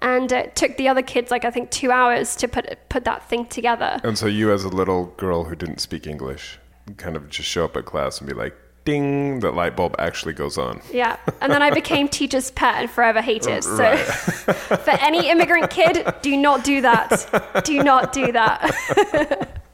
And 0.00 0.30
it 0.32 0.56
took 0.56 0.76
the 0.76 0.88
other 0.88 1.02
kids 1.02 1.30
like 1.30 1.44
I 1.44 1.52
think 1.52 1.70
two 1.70 1.92
hours 1.92 2.34
to 2.36 2.48
put 2.48 2.66
put 2.88 3.04
that 3.04 3.28
thing 3.28 3.46
together. 3.46 4.00
And 4.02 4.18
so 4.18 4.26
you, 4.26 4.52
as 4.52 4.64
a 4.64 4.68
little 4.68 5.06
girl 5.16 5.44
who 5.44 5.54
didn't 5.54 5.80
speak 5.80 6.06
English, 6.06 6.58
kind 6.96 7.16
of 7.16 7.28
just 7.28 7.48
show 7.48 7.64
up 7.64 7.76
at 7.76 7.84
class 7.84 8.20
and 8.20 8.28
be 8.28 8.34
like, 8.34 8.56
"Ding!" 8.88 9.40
The 9.40 9.52
light 9.52 9.76
bulb 9.76 9.94
actually 9.98 10.32
goes 10.32 10.58
on. 10.58 10.80
Yeah, 10.92 11.16
and 11.40 11.52
then 11.52 11.62
I 11.62 11.70
became 11.70 12.08
teacher's 12.18 12.50
pet 12.50 12.76
and 12.76 12.90
forever 12.90 13.20
hated. 13.20 13.62
So, 13.62 13.96
for 14.86 14.90
any 14.90 15.28
immigrant 15.30 15.70
kid, 15.70 16.06
do 16.22 16.36
not 16.36 16.64
do 16.64 16.80
that. 16.80 17.62
Do 17.64 17.82
not 17.82 18.12
do 18.12 18.32
that. 18.32 19.54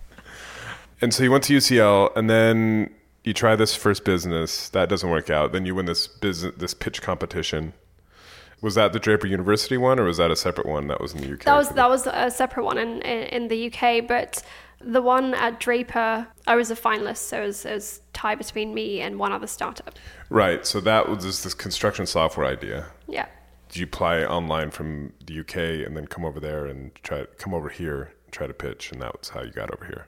And 1.05 1.13
so 1.13 1.23
you 1.23 1.31
went 1.31 1.45
to 1.45 1.55
UCL, 1.55 2.17
and 2.17 2.31
then 2.31 2.89
you 3.25 3.35
try 3.35 3.57
this 3.57 3.77
first 3.77 4.07
business. 4.07 4.71
That 4.71 4.89
doesn't 4.89 5.11
work 5.11 5.29
out. 5.29 5.53
Then 5.53 5.67
you 5.67 5.75
win 5.75 5.85
this 5.85 6.07
business, 6.07 6.55
this 6.57 6.73
pitch 6.73 7.03
competition. 7.03 7.75
Was 8.63 8.75
that 8.77 8.95
the 8.95 8.99
Draper 8.99 9.27
University 9.27 9.77
one, 9.77 10.01
or 10.01 10.05
was 10.05 10.17
that 10.17 10.31
a 10.31 10.37
separate 10.37 10.67
one 10.67 10.87
that 10.89 11.03
was 11.03 11.13
in 11.13 11.21
the 11.21 11.31
UK? 11.35 11.41
That 11.41 11.57
was 11.57 11.69
that 11.71 11.91
was 11.91 12.07
a 12.07 12.31
separate 12.31 12.65
one 12.65 12.79
in, 12.79 13.03
in, 13.03 13.23
in 13.25 13.49
the 13.49 13.71
UK, 13.71 14.07
but 14.09 14.43
the 14.85 15.03
one 15.03 15.35
at 15.35 15.61
Draper, 15.61 16.27
I 16.47 16.57
was 16.57 16.71
a 16.71 16.77
finalist, 16.77 17.19
so 17.19 17.43
it 17.43 17.47
was, 17.47 17.65
it 17.65 17.75
was 17.75 18.01
tie 18.13 18.35
between 18.35 18.75
me 18.75 19.01
and 19.01 19.19
one 19.19 19.33
other 19.33 19.47
startup. 19.47 19.99
right. 20.31 20.67
So 20.67 20.81
that 20.81 21.09
was 21.09 21.25
this, 21.25 21.43
this 21.43 21.55
construction 21.55 22.07
software 22.07 22.47
idea. 22.47 22.87
Yeah. 23.09 23.27
Did 23.69 23.79
you 23.81 23.87
apply 23.87 24.25
online 24.25 24.71
from 24.71 25.13
the 25.27 25.41
UK 25.41 25.87
and 25.87 25.97
then 25.97 26.07
come 26.07 26.25
over 26.25 26.39
there 26.39 26.67
and 26.67 26.95
try 27.03 27.25
come 27.39 27.55
over 27.55 27.69
here 27.69 28.13
and 28.25 28.33
try 28.33 28.47
to 28.47 28.55
pitch, 28.55 28.93
and 28.93 29.03
that 29.03 29.19
was 29.19 29.31
how 29.31 29.43
you 29.43 29.51
got 29.51 29.73
over 29.75 29.85
here? 29.85 30.07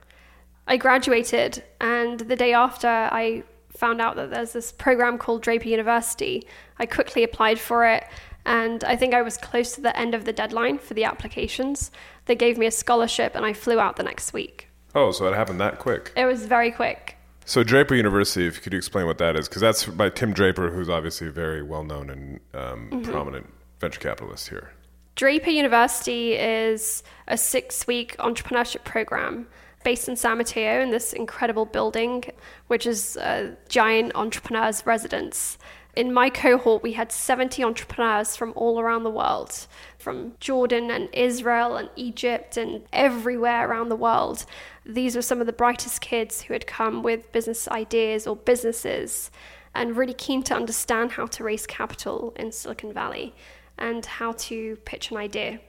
I 0.67 0.77
graduated, 0.77 1.63
and 1.81 2.19
the 2.19 2.35
day 2.35 2.53
after, 2.53 2.87
I 2.87 3.43
found 3.69 4.01
out 4.01 4.15
that 4.15 4.31
there's 4.31 4.53
this 4.53 4.71
program 4.71 5.17
called 5.17 5.41
Draper 5.41 5.67
University. 5.67 6.45
I 6.79 6.85
quickly 6.85 7.23
applied 7.23 7.59
for 7.59 7.85
it, 7.85 8.05
and 8.45 8.83
I 8.83 8.95
think 8.95 9.13
I 9.13 9.21
was 9.21 9.37
close 9.37 9.73
to 9.73 9.81
the 9.81 9.97
end 9.97 10.15
of 10.15 10.25
the 10.25 10.33
deadline 10.33 10.79
for 10.79 10.93
the 10.93 11.03
applications. 11.03 11.91
They 12.25 12.35
gave 12.35 12.57
me 12.57 12.65
a 12.65 12.71
scholarship, 12.71 13.35
and 13.35 13.45
I 13.45 13.53
flew 13.53 13.79
out 13.79 13.97
the 13.97 14.03
next 14.03 14.33
week. 14.33 14.66
Oh, 14.97 15.11
so 15.11 15.27
it 15.27 15.35
happened 15.35 15.59
that 15.59 15.77
quick. 15.77 16.11
It 16.17 16.25
was 16.25 16.47
very 16.47 16.71
quick. 16.71 17.17
So 17.45 17.63
Draper 17.63 17.93
University, 17.93 18.47
if 18.47 18.55
you 18.55 18.61
could 18.63 18.73
explain 18.73 19.05
what 19.05 19.19
that 19.19 19.35
is, 19.35 19.47
because 19.47 19.61
that's 19.61 19.85
by 19.85 20.09
Tim 20.09 20.33
Draper, 20.33 20.71
who's 20.71 20.89
obviously 20.89 21.27
a 21.27 21.31
very 21.31 21.61
well 21.61 21.83
known 21.83 22.09
and 22.09 22.39
um, 22.55 23.03
prominent 23.03 23.47
venture 23.79 23.99
capitalist 23.99 24.49
here. 24.49 24.71
Draper 25.15 25.51
University 25.51 26.33
is 26.33 27.03
a 27.27 27.37
six 27.37 27.85
week 27.85 28.17
entrepreneurship 28.17 28.83
program 28.85 29.47
based 29.83 30.09
in 30.09 30.15
San 30.15 30.39
Mateo 30.39 30.81
in 30.81 30.89
this 30.89 31.13
incredible 31.13 31.65
building, 31.65 32.23
which 32.65 32.87
is 32.87 33.17
a 33.17 33.55
giant 33.69 34.13
entrepreneur's 34.15 34.83
residence. 34.87 35.59
In 35.97 36.13
my 36.13 36.29
cohort, 36.29 36.83
we 36.83 36.93
had 36.93 37.11
70 37.11 37.63
entrepreneurs 37.63 38.35
from 38.35 38.53
all 38.55 38.79
around 38.79 39.01
the 39.01 39.09
world, 39.09 39.65
from 39.97 40.33
Jordan 40.39 40.91
and 40.91 41.09
Israel 41.11 41.75
and 41.75 41.89
Egypt 41.95 42.55
and 42.55 42.83
everywhere 42.93 43.67
around 43.67 43.89
the 43.89 43.95
world. 43.95 44.45
These 44.87 45.17
were 45.17 45.21
some 45.21 45.41
of 45.41 45.47
the 45.47 45.53
brightest 45.53 45.99
kids 45.99 46.43
who 46.43 46.53
had 46.53 46.65
come 46.65 47.03
with 47.03 47.31
business 47.33 47.67
ideas 47.67 48.25
or 48.25 48.37
businesses 48.37 49.29
and 49.75 49.97
really 49.97 50.13
keen 50.13 50.41
to 50.43 50.55
understand 50.55 51.11
how 51.11 51.25
to 51.27 51.43
raise 51.43 51.67
capital 51.67 52.33
in 52.37 52.53
Silicon 52.53 52.93
Valley 52.93 53.35
and 53.77 54.05
how 54.05 54.31
to 54.31 54.77
pitch 54.85 55.11
an 55.11 55.17
idea. 55.17 55.59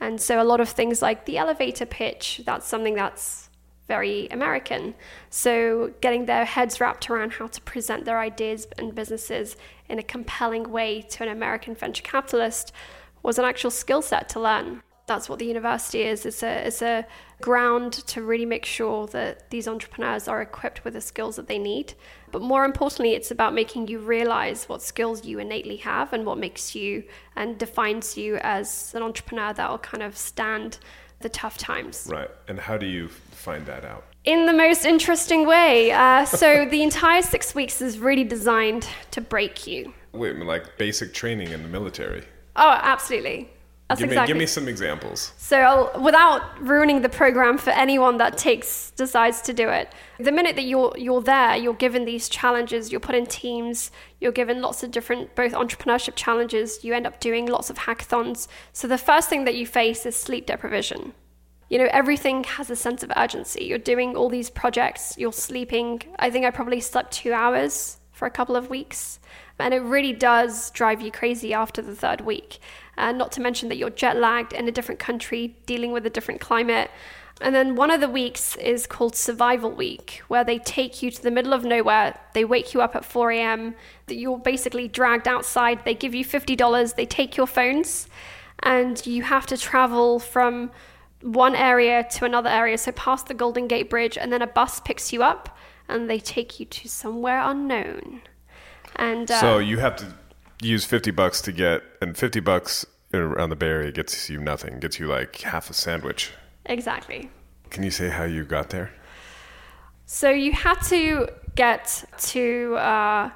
And 0.00 0.20
so 0.20 0.40
a 0.40 0.44
lot 0.44 0.60
of 0.60 0.68
things 0.68 1.02
like 1.02 1.26
the 1.26 1.36
elevator 1.36 1.84
pitch, 1.84 2.42
that's 2.46 2.66
something 2.66 2.94
that's 2.94 3.50
very 3.88 4.28
American. 4.28 4.94
So, 5.30 5.92
getting 6.00 6.24
their 6.24 6.44
heads 6.44 6.80
wrapped 6.80 7.10
around 7.10 7.34
how 7.34 7.48
to 7.48 7.60
present 7.62 8.04
their 8.04 8.18
ideas 8.18 8.66
and 8.78 8.94
businesses 8.94 9.56
in 9.88 9.98
a 9.98 10.02
compelling 10.02 10.70
way 10.70 11.02
to 11.02 11.22
an 11.22 11.28
American 11.28 11.74
venture 11.74 12.02
capitalist 12.02 12.72
was 13.22 13.38
an 13.38 13.44
actual 13.44 13.70
skill 13.70 14.00
set 14.00 14.28
to 14.30 14.40
learn. 14.40 14.82
That's 15.06 15.28
what 15.28 15.38
the 15.38 15.44
university 15.44 16.02
is. 16.02 16.24
It's 16.24 16.42
a, 16.42 16.66
it's 16.66 16.80
a 16.80 17.06
ground 17.40 17.92
to 17.92 18.22
really 18.22 18.46
make 18.46 18.64
sure 18.64 19.06
that 19.08 19.50
these 19.50 19.68
entrepreneurs 19.68 20.28
are 20.28 20.40
equipped 20.40 20.82
with 20.84 20.94
the 20.94 21.00
skills 21.00 21.36
that 21.36 21.46
they 21.46 21.58
need. 21.58 21.92
But 22.32 22.40
more 22.40 22.64
importantly, 22.64 23.12
it's 23.12 23.30
about 23.30 23.52
making 23.52 23.88
you 23.88 23.98
realize 23.98 24.68
what 24.68 24.80
skills 24.80 25.24
you 25.24 25.38
innately 25.38 25.76
have 25.76 26.12
and 26.14 26.24
what 26.24 26.38
makes 26.38 26.74
you 26.74 27.04
and 27.36 27.58
defines 27.58 28.16
you 28.16 28.36
as 28.36 28.94
an 28.94 29.02
entrepreneur 29.02 29.52
that 29.52 29.70
will 29.70 29.78
kind 29.78 30.02
of 30.02 30.16
stand 30.16 30.78
the 31.20 31.28
tough 31.28 31.58
times. 31.58 32.06
Right. 32.10 32.30
And 32.48 32.58
how 32.58 32.76
do 32.76 32.86
you 32.86 33.08
find 33.08 33.66
that 33.66 33.84
out? 33.84 34.04
In 34.24 34.46
the 34.46 34.52
most 34.52 34.84
interesting 34.84 35.46
way. 35.46 35.92
Uh, 35.92 36.24
so 36.24 36.64
the 36.70 36.82
entire 36.82 37.22
six 37.22 37.54
weeks 37.54 37.82
is 37.82 37.98
really 37.98 38.24
designed 38.24 38.88
to 39.10 39.20
break 39.20 39.66
you. 39.66 39.92
Wait, 40.12 40.36
like 40.36 40.78
basic 40.78 41.12
training 41.12 41.50
in 41.50 41.62
the 41.62 41.68
military. 41.68 42.24
Oh, 42.56 42.78
absolutely. 42.82 43.50
That's 43.88 44.00
give 44.00 44.08
me, 44.08 44.14
exactly. 44.14 44.32
give 44.32 44.38
me 44.38 44.46
some 44.46 44.66
examples. 44.66 45.32
So, 45.36 45.58
I'll, 45.58 46.02
without 46.02 46.58
ruining 46.58 47.02
the 47.02 47.10
program 47.10 47.58
for 47.58 47.70
anyone 47.70 48.16
that 48.16 48.38
takes 48.38 48.90
decides 48.92 49.42
to 49.42 49.52
do 49.52 49.68
it, 49.68 49.92
the 50.18 50.32
minute 50.32 50.56
that 50.56 50.64
you're 50.64 50.94
you're 50.96 51.20
there, 51.20 51.54
you're 51.56 51.74
given 51.74 52.06
these 52.06 52.30
challenges. 52.30 52.90
You're 52.90 53.00
put 53.00 53.14
in 53.14 53.26
teams. 53.26 53.90
You're 54.20 54.32
given 54.32 54.62
lots 54.62 54.82
of 54.82 54.90
different 54.90 55.34
both 55.34 55.52
entrepreneurship 55.52 56.14
challenges. 56.16 56.82
You 56.82 56.94
end 56.94 57.06
up 57.06 57.20
doing 57.20 57.44
lots 57.44 57.68
of 57.68 57.76
hackathons. 57.76 58.48
So 58.72 58.88
the 58.88 58.96
first 58.96 59.28
thing 59.28 59.44
that 59.44 59.54
you 59.54 59.66
face 59.66 60.06
is 60.06 60.16
sleep 60.16 60.46
deprivation. 60.46 61.12
You 61.68 61.78
know, 61.78 61.88
everything 61.90 62.44
has 62.44 62.70
a 62.70 62.76
sense 62.76 63.02
of 63.02 63.12
urgency. 63.16 63.64
You're 63.64 63.78
doing 63.78 64.16
all 64.16 64.30
these 64.30 64.48
projects. 64.48 65.16
You're 65.18 65.32
sleeping. 65.32 66.02
I 66.18 66.30
think 66.30 66.46
I 66.46 66.50
probably 66.50 66.80
slept 66.80 67.12
two 67.12 67.32
hours 67.34 67.98
for 68.12 68.26
a 68.26 68.30
couple 68.30 68.56
of 68.56 68.70
weeks. 68.70 69.18
And 69.58 69.72
it 69.72 69.80
really 69.80 70.12
does 70.12 70.70
drive 70.70 71.00
you 71.00 71.12
crazy 71.12 71.52
after 71.54 71.80
the 71.82 71.94
third 71.94 72.22
week. 72.22 72.58
Uh, 72.96 73.12
not 73.12 73.32
to 73.32 73.40
mention 73.40 73.68
that 73.68 73.76
you're 73.76 73.90
jet 73.90 74.16
lagged 74.16 74.52
in 74.52 74.68
a 74.68 74.72
different 74.72 74.98
country, 75.00 75.56
dealing 75.66 75.92
with 75.92 76.06
a 76.06 76.10
different 76.10 76.40
climate. 76.40 76.90
And 77.40 77.54
then 77.54 77.74
one 77.74 77.90
of 77.90 78.00
the 78.00 78.08
weeks 78.08 78.56
is 78.56 78.86
called 78.86 79.16
Survival 79.16 79.70
Week, 79.70 80.22
where 80.28 80.44
they 80.44 80.58
take 80.58 81.02
you 81.02 81.10
to 81.10 81.22
the 81.22 81.32
middle 81.32 81.52
of 81.52 81.64
nowhere. 81.64 82.18
They 82.32 82.44
wake 82.44 82.74
you 82.74 82.80
up 82.80 82.94
at 82.94 83.04
4 83.04 83.32
a.m. 83.32 83.74
That 84.06 84.14
you're 84.14 84.38
basically 84.38 84.86
dragged 84.86 85.26
outside. 85.26 85.84
They 85.84 85.94
give 85.94 86.14
you 86.14 86.24
$50. 86.24 86.94
They 86.94 87.06
take 87.06 87.36
your 87.36 87.48
phones, 87.48 88.08
and 88.60 89.04
you 89.04 89.24
have 89.24 89.46
to 89.46 89.56
travel 89.56 90.20
from 90.20 90.70
one 91.22 91.56
area 91.56 92.06
to 92.12 92.24
another 92.24 92.50
area. 92.50 92.78
So 92.78 92.92
past 92.92 93.26
the 93.26 93.34
Golden 93.34 93.66
Gate 93.66 93.90
Bridge, 93.90 94.16
and 94.16 94.32
then 94.32 94.42
a 94.42 94.46
bus 94.46 94.78
picks 94.78 95.12
you 95.12 95.24
up, 95.24 95.58
and 95.88 96.08
they 96.08 96.20
take 96.20 96.60
you 96.60 96.66
to 96.66 96.88
somewhere 96.88 97.40
unknown. 97.40 98.22
And 98.94 99.28
uh, 99.28 99.40
So 99.40 99.58
you 99.58 99.78
have 99.78 99.96
to 99.96 100.14
use 100.62 100.84
50 100.84 101.10
bucks 101.10 101.40
to 101.42 101.52
get, 101.52 101.82
and 102.00 102.16
50 102.16 102.40
bucks 102.40 102.86
around 103.12 103.50
the 103.50 103.56
Bay 103.56 103.68
Area 103.68 103.92
gets 103.92 104.28
you 104.28 104.40
nothing, 104.40 104.80
gets 104.80 104.98
you 104.98 105.06
like 105.06 105.40
half 105.40 105.70
a 105.70 105.74
sandwich. 105.74 106.32
exactly. 106.66 107.30
Can 107.70 107.82
you 107.82 107.90
say 107.90 108.08
how 108.08 108.24
you 108.24 108.44
got 108.44 108.70
there? 108.70 108.92
So 110.06 110.30
you 110.30 110.52
had 110.52 110.80
to 110.88 111.28
get 111.56 112.04
to 112.18 112.74
uh, 112.76 113.30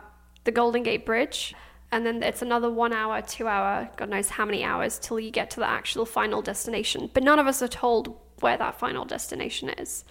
the 0.44 0.52
Golden 0.52 0.83
Gate 0.83 1.04
Bridge, 1.07 1.54
and 1.90 2.04
then 2.04 2.22
it's 2.22 2.42
another 2.42 2.70
one 2.70 2.92
hour, 2.92 3.22
two 3.22 3.48
hour, 3.48 3.88
God 3.96 4.11
knows 4.11 4.28
how 4.28 4.44
many 4.44 4.62
hours 4.62 4.98
till 4.98 5.18
you 5.18 5.31
get 5.31 5.50
to 5.50 5.61
the 5.61 5.68
actual 5.68 6.04
final 6.04 6.42
destination. 6.42 7.11
But 7.12 7.22
none 7.22 7.38
of 7.38 7.46
us 7.46 7.62
are 7.62 7.68
told 7.68 8.16
where 8.40 8.57
that 8.57 8.78
final 8.78 9.04
destination 9.04 9.70
is. 9.70 10.04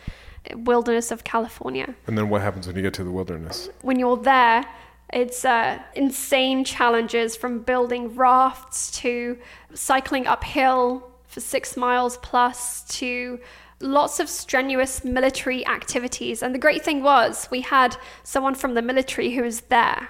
Wilderness 0.53 1.11
of 1.11 1.23
California. 1.23 1.95
And 2.07 2.17
then 2.17 2.29
what 2.29 2.41
happens 2.41 2.67
when 2.67 2.75
you 2.75 2.81
get 2.81 2.93
to 2.95 3.03
the 3.03 3.11
wilderness? 3.11 3.69
When 3.81 3.99
you're 3.99 4.17
there, 4.17 4.65
it's 5.13 5.45
uh, 5.45 5.79
insane 5.95 6.63
challenges 6.65 7.35
from 7.35 7.59
building 7.59 8.15
rafts 8.15 8.91
to 8.99 9.37
cycling 9.73 10.27
uphill 10.27 11.09
for 11.27 11.39
six 11.39 11.77
miles 11.77 12.17
plus 12.17 12.83
to 12.97 13.39
lots 13.79 14.19
of 14.19 14.27
strenuous 14.27 15.03
military 15.03 15.65
activities. 15.67 16.41
And 16.41 16.53
the 16.53 16.59
great 16.59 16.83
thing 16.83 17.03
was, 17.03 17.47
we 17.51 17.61
had 17.61 17.95
someone 18.23 18.55
from 18.55 18.73
the 18.73 18.81
military 18.81 19.31
who 19.31 19.43
was 19.43 19.61
there. 19.61 20.09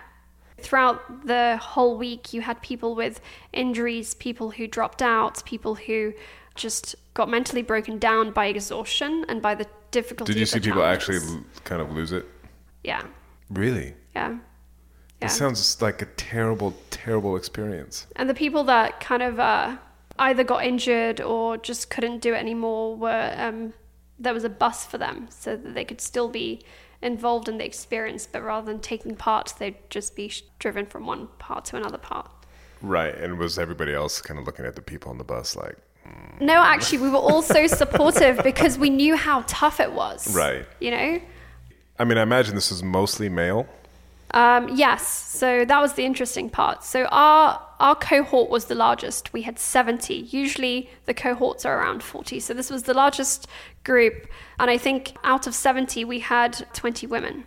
Throughout 0.60 1.28
the 1.28 1.58
whole 1.62 1.98
week, 1.98 2.34
you 2.34 2.42
had 2.42 2.60
people 2.64 2.96
with 2.96 3.22
injuries, 3.54 4.16
people 4.16 4.50
who 4.50 4.66
dropped 4.68 5.04
out, 5.04 5.44
people 5.46 5.76
who 5.76 6.14
just 6.56 6.96
got 7.14 7.30
mentally 7.30 7.62
broken 7.62 8.00
down 8.00 8.32
by 8.32 8.48
exhaustion 8.48 9.24
and 9.30 9.40
by 9.42 9.54
the 9.54 9.68
difficulty. 9.92 10.34
Did 10.34 10.40
you 10.40 10.46
see 10.48 10.60
people 10.60 10.84
actually 10.84 11.20
kind 11.64 11.82
of 11.82 11.92
lose 11.92 12.12
it? 12.12 12.26
Yeah, 12.84 13.04
Really? 13.50 13.94
yeah. 14.16 14.38
Yeah. 15.22 15.28
It 15.28 15.32
sounds 15.32 15.82
like 15.82 16.02
a 16.02 16.06
terrible, 16.06 16.76
terrible 16.90 17.36
experience. 17.36 18.08
And 18.16 18.30
the 18.30 18.36
people 18.36 18.64
that 18.66 19.00
kind 19.00 19.24
of 19.24 19.40
uh, 19.40 19.78
either 20.20 20.44
got 20.44 20.64
injured 20.64 21.22
or 21.22 21.58
just 21.58 21.90
couldn't 21.90 22.20
do 22.20 22.34
it 22.34 22.38
anymore 22.38 22.96
were 22.96 23.34
um, 23.38 23.74
there 24.20 24.34
was 24.34 24.44
a 24.44 24.50
bus 24.50 24.86
for 24.86 24.98
them 24.98 25.28
so 25.30 25.56
that 25.56 25.74
they 25.74 25.86
could 25.86 26.02
still 26.02 26.30
be 26.30 26.62
involved 27.02 27.48
in 27.48 27.58
the 27.58 27.66
experience, 27.66 28.28
but 28.32 28.44
rather 28.44 28.66
than 28.66 28.80
taking 28.80 29.16
part, 29.16 29.54
they'd 29.60 29.78
just 29.90 30.16
be 30.16 30.30
sh- 30.30 30.44
driven 30.60 30.86
from 30.86 31.06
one 31.06 31.28
part 31.40 31.66
to 31.66 31.78
another 31.78 31.98
part. 31.98 32.30
Right. 32.82 33.16
And 33.16 33.38
was 33.38 33.60
everybody 33.60 33.94
else 33.94 34.22
kind 34.22 34.40
of 34.40 34.46
looking 34.46 34.66
at 34.66 34.76
the 34.76 34.82
people 34.82 35.12
on 35.12 35.18
the 35.18 35.24
bus 35.24 35.56
like, 35.56 35.78
No, 36.40 36.56
actually, 36.56 37.00
we 37.00 37.10
were 37.10 37.18
all 37.18 37.42
so 37.42 37.68
supportive 37.68 38.40
because 38.44 38.78
we 38.78 38.90
knew 38.90 39.16
how 39.16 39.44
tough 39.48 39.80
it 39.80 39.92
was. 39.92 40.36
Right. 40.36 40.66
You 40.80 40.92
know? 40.92 41.22
I 42.00 42.04
mean, 42.04 42.18
I 42.18 42.24
imagine 42.24 42.56
this 42.56 42.72
is 42.72 42.84
mostly 42.84 43.30
male. 43.30 43.68
Um, 44.32 44.70
yes, 44.76 45.08
so 45.08 45.64
that 45.66 45.80
was 45.82 45.94
the 45.94 46.06
interesting 46.06 46.50
part. 46.50 46.84
So 46.84 47.06
our 47.06 47.62
our 47.80 47.96
cohort 47.96 48.50
was 48.50 48.66
the 48.66 48.76
largest. 48.76 49.34
We 49.34 49.44
had 49.44 49.60
70. 49.60 50.14
Usually 50.16 50.90
the 51.06 51.14
cohorts 51.14 51.64
are 51.66 51.80
around 51.80 52.02
40. 52.02 52.40
So 52.40 52.54
this 52.56 52.70
was 52.72 52.84
the 52.84 52.94
largest 52.94 53.48
group, 53.84 54.28
and 54.60 54.70
I 54.72 54.78
think 54.78 55.14
out 55.24 55.46
of 55.48 55.54
70 55.56 56.04
we 56.06 56.20
had 56.20 56.66
20 56.74 57.06
women, 57.08 57.46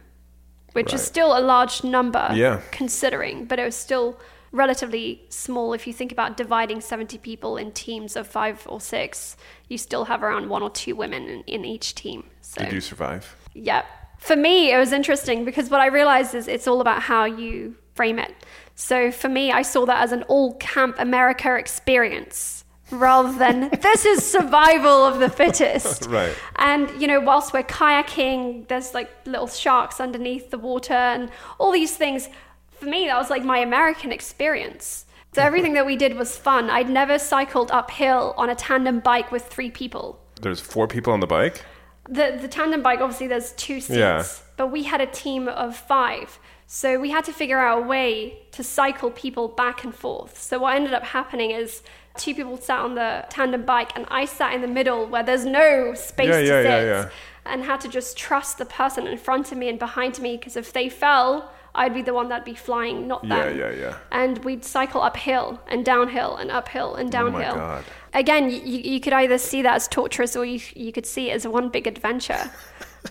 which 0.73 0.95
is 0.95 1.03
still 1.03 1.37
a 1.37 1.41
large 1.41 1.83
number 1.85 2.29
Yeah. 2.33 2.61
considering, 2.71 3.45
but 3.47 3.59
it 3.59 3.65
was 3.65 3.75
still 3.77 4.21
relatively 4.53 5.23
small 5.29 5.73
if 5.75 5.87
you 5.87 5.93
think 5.93 6.11
about 6.13 6.37
dividing 6.37 6.81
70 6.81 7.19
people 7.19 7.57
in 7.57 7.71
teams 7.73 8.17
of 8.17 8.27
5 8.27 8.67
or 8.69 8.81
6. 8.81 9.37
You 9.69 9.79
still 9.79 10.05
have 10.07 10.23
around 10.23 10.49
one 10.49 10.63
or 10.63 10.71
two 10.71 10.95
women 10.97 11.29
in, 11.29 11.43
in 11.47 11.65
each 11.65 11.95
team. 11.95 12.25
So 12.41 12.63
Did 12.63 12.73
you 12.73 12.81
survive? 12.81 13.37
yeah. 13.55 13.83
For 14.21 14.37
me, 14.37 14.73
it 14.73 14.77
was 14.77 14.93
interesting 14.93 15.45
because 15.45 15.71
what 15.71 15.81
I 15.81 15.87
realized 15.87 16.35
is 16.35 16.47
it's 16.47 16.69
all 16.69 16.81
about 16.81 17.03
how 17.03 17.25
you 17.25 17.75
frame 17.95 18.19
it. 18.19 18.35
So 18.75 19.11
for 19.11 19.29
me, 19.29 19.51
I 19.51 19.63
saw 19.63 19.85
that 19.87 20.03
as 20.03 20.13
an 20.13 20.23
all 20.25 20.55
camp 20.55 20.97
America 20.99 21.57
experience 21.57 22.65
rather 22.91 23.37
than 23.39 23.69
this 23.81 24.05
is 24.05 24.25
survival 24.25 25.05
of 25.05 25.21
the 25.21 25.29
fittest. 25.29 26.07
Right. 26.11 26.35
And, 26.57 26.91
you 27.01 27.07
know, 27.07 27.21
whilst 27.21 27.53
we're 27.53 27.63
kayaking, 27.63 28.69
there's 28.69 28.95
like 28.95 29.11
little 29.27 29.47
sharks 29.47 30.01
underneath 30.01 30.51
the 30.51 30.59
water 30.59 30.95
and 30.95 31.31
all 31.59 31.73
these 31.73 31.97
things. 31.97 32.29
For 32.71 32.87
me, 32.87 33.07
that 33.07 33.17
was 33.17 33.31
like 33.31 33.45
my 33.45 33.59
American 33.59 34.13
experience. 34.13 35.07
So 35.33 35.43
everything 35.51 35.75
that 35.75 35.87
we 35.87 35.97
did 35.97 36.17
was 36.17 36.37
fun. 36.37 36.69
I'd 36.69 36.91
never 36.91 37.19
cycled 37.19 37.71
uphill 37.71 38.35
on 38.37 38.51
a 38.51 38.55
tandem 38.55 39.01
bike 39.01 39.31
with 39.31 39.45
three 39.47 39.71
people 39.71 40.19
There's 40.41 40.61
four 40.61 40.89
people 40.89 41.13
on 41.13 41.21
the 41.21 41.27
bike. 41.27 41.65
The 42.11 42.39
the 42.41 42.49
tandem 42.49 42.83
bike 42.83 43.01
obviously 43.01 43.29
there's 43.29 43.53
two 43.53 43.81
seats 43.81 43.97
Yeah. 43.97 44.25
but 44.57 44.69
we 44.69 44.83
had 44.83 45.01
a 45.01 45.07
team 45.07 45.49
of 45.49 45.77
five. 45.77 46.39
So 46.67 47.01
we 47.01 47.11
had 47.11 47.25
to 47.25 47.33
figure 47.33 47.59
out 47.59 47.83
a 47.83 47.87
way 47.87 48.39
to 48.53 48.63
cycle 48.63 49.11
people 49.11 49.49
back 49.49 49.83
and 49.85 49.93
forth. 49.93 50.41
So 50.41 50.59
what 50.61 50.77
ended 50.77 50.95
up 50.95 51.03
happening 51.03 51.51
is 51.51 51.83
two 52.17 52.35
people 52.35 52.57
sat 52.57 52.79
on 52.81 52.95
the 52.97 53.25
tandem 53.31 53.65
bike 53.65 53.93
and 53.97 54.05
i 54.11 54.25
sat 54.25 54.53
in 54.53 54.61
the 54.61 54.69
middle 54.79 55.07
where 55.07 55.23
there's 55.23 55.45
no 55.45 55.95
space 55.95 56.27
Yeah, 56.29 56.41
to 56.41 56.47
yeah, 56.47 57.03
sit 57.05 57.13
and 57.47 57.63
had 57.65 57.81
to 57.83 57.89
just 57.89 58.17
trust 58.17 58.59
the 58.59 58.65
person 58.67 59.07
in 59.07 59.17
front 59.17 59.53
of 59.53 59.57
me 59.59 59.69
and 59.69 59.79
behind 59.79 60.21
me 60.21 60.37
because 60.37 60.57
if 60.57 60.73
they 60.73 60.89
fell 60.89 61.51
i'd 61.75 61.95
be 61.95 62.03
the 62.03 62.15
one 62.15 62.29
that'd 62.29 62.45
be 62.45 62.55
flying 62.55 63.07
not 63.07 63.27
that. 63.29 63.57
Yeah, 63.57 63.71
yeah, 63.71 63.81
yeah. 63.81 63.97
and 64.13 64.45
we'd 64.45 64.65
cycle 64.65 65.03
uphill 65.03 65.61
and 65.69 65.85
downhill 65.85 66.37
and 66.37 66.51
uphill 66.51 66.95
and 66.95 67.11
downhill. 67.11 67.55
Oh 67.55 67.59
my. 67.59 67.75
God. 67.75 67.85
Again, 68.13 68.51
you, 68.51 68.59
you 68.61 69.01
could 69.01 69.13
either 69.13 69.39
see 69.39 69.63
that 69.63 69.77
as 69.77 69.89
torturous 69.89 70.37
or 70.37 70.45
you, 70.45 70.61
you 70.75 70.93
could 70.93 71.07
see 71.07 71.31
it 71.31 71.35
as 71.35 71.47
one 71.47 71.69
big 71.69 71.87
adventure. 71.87 72.51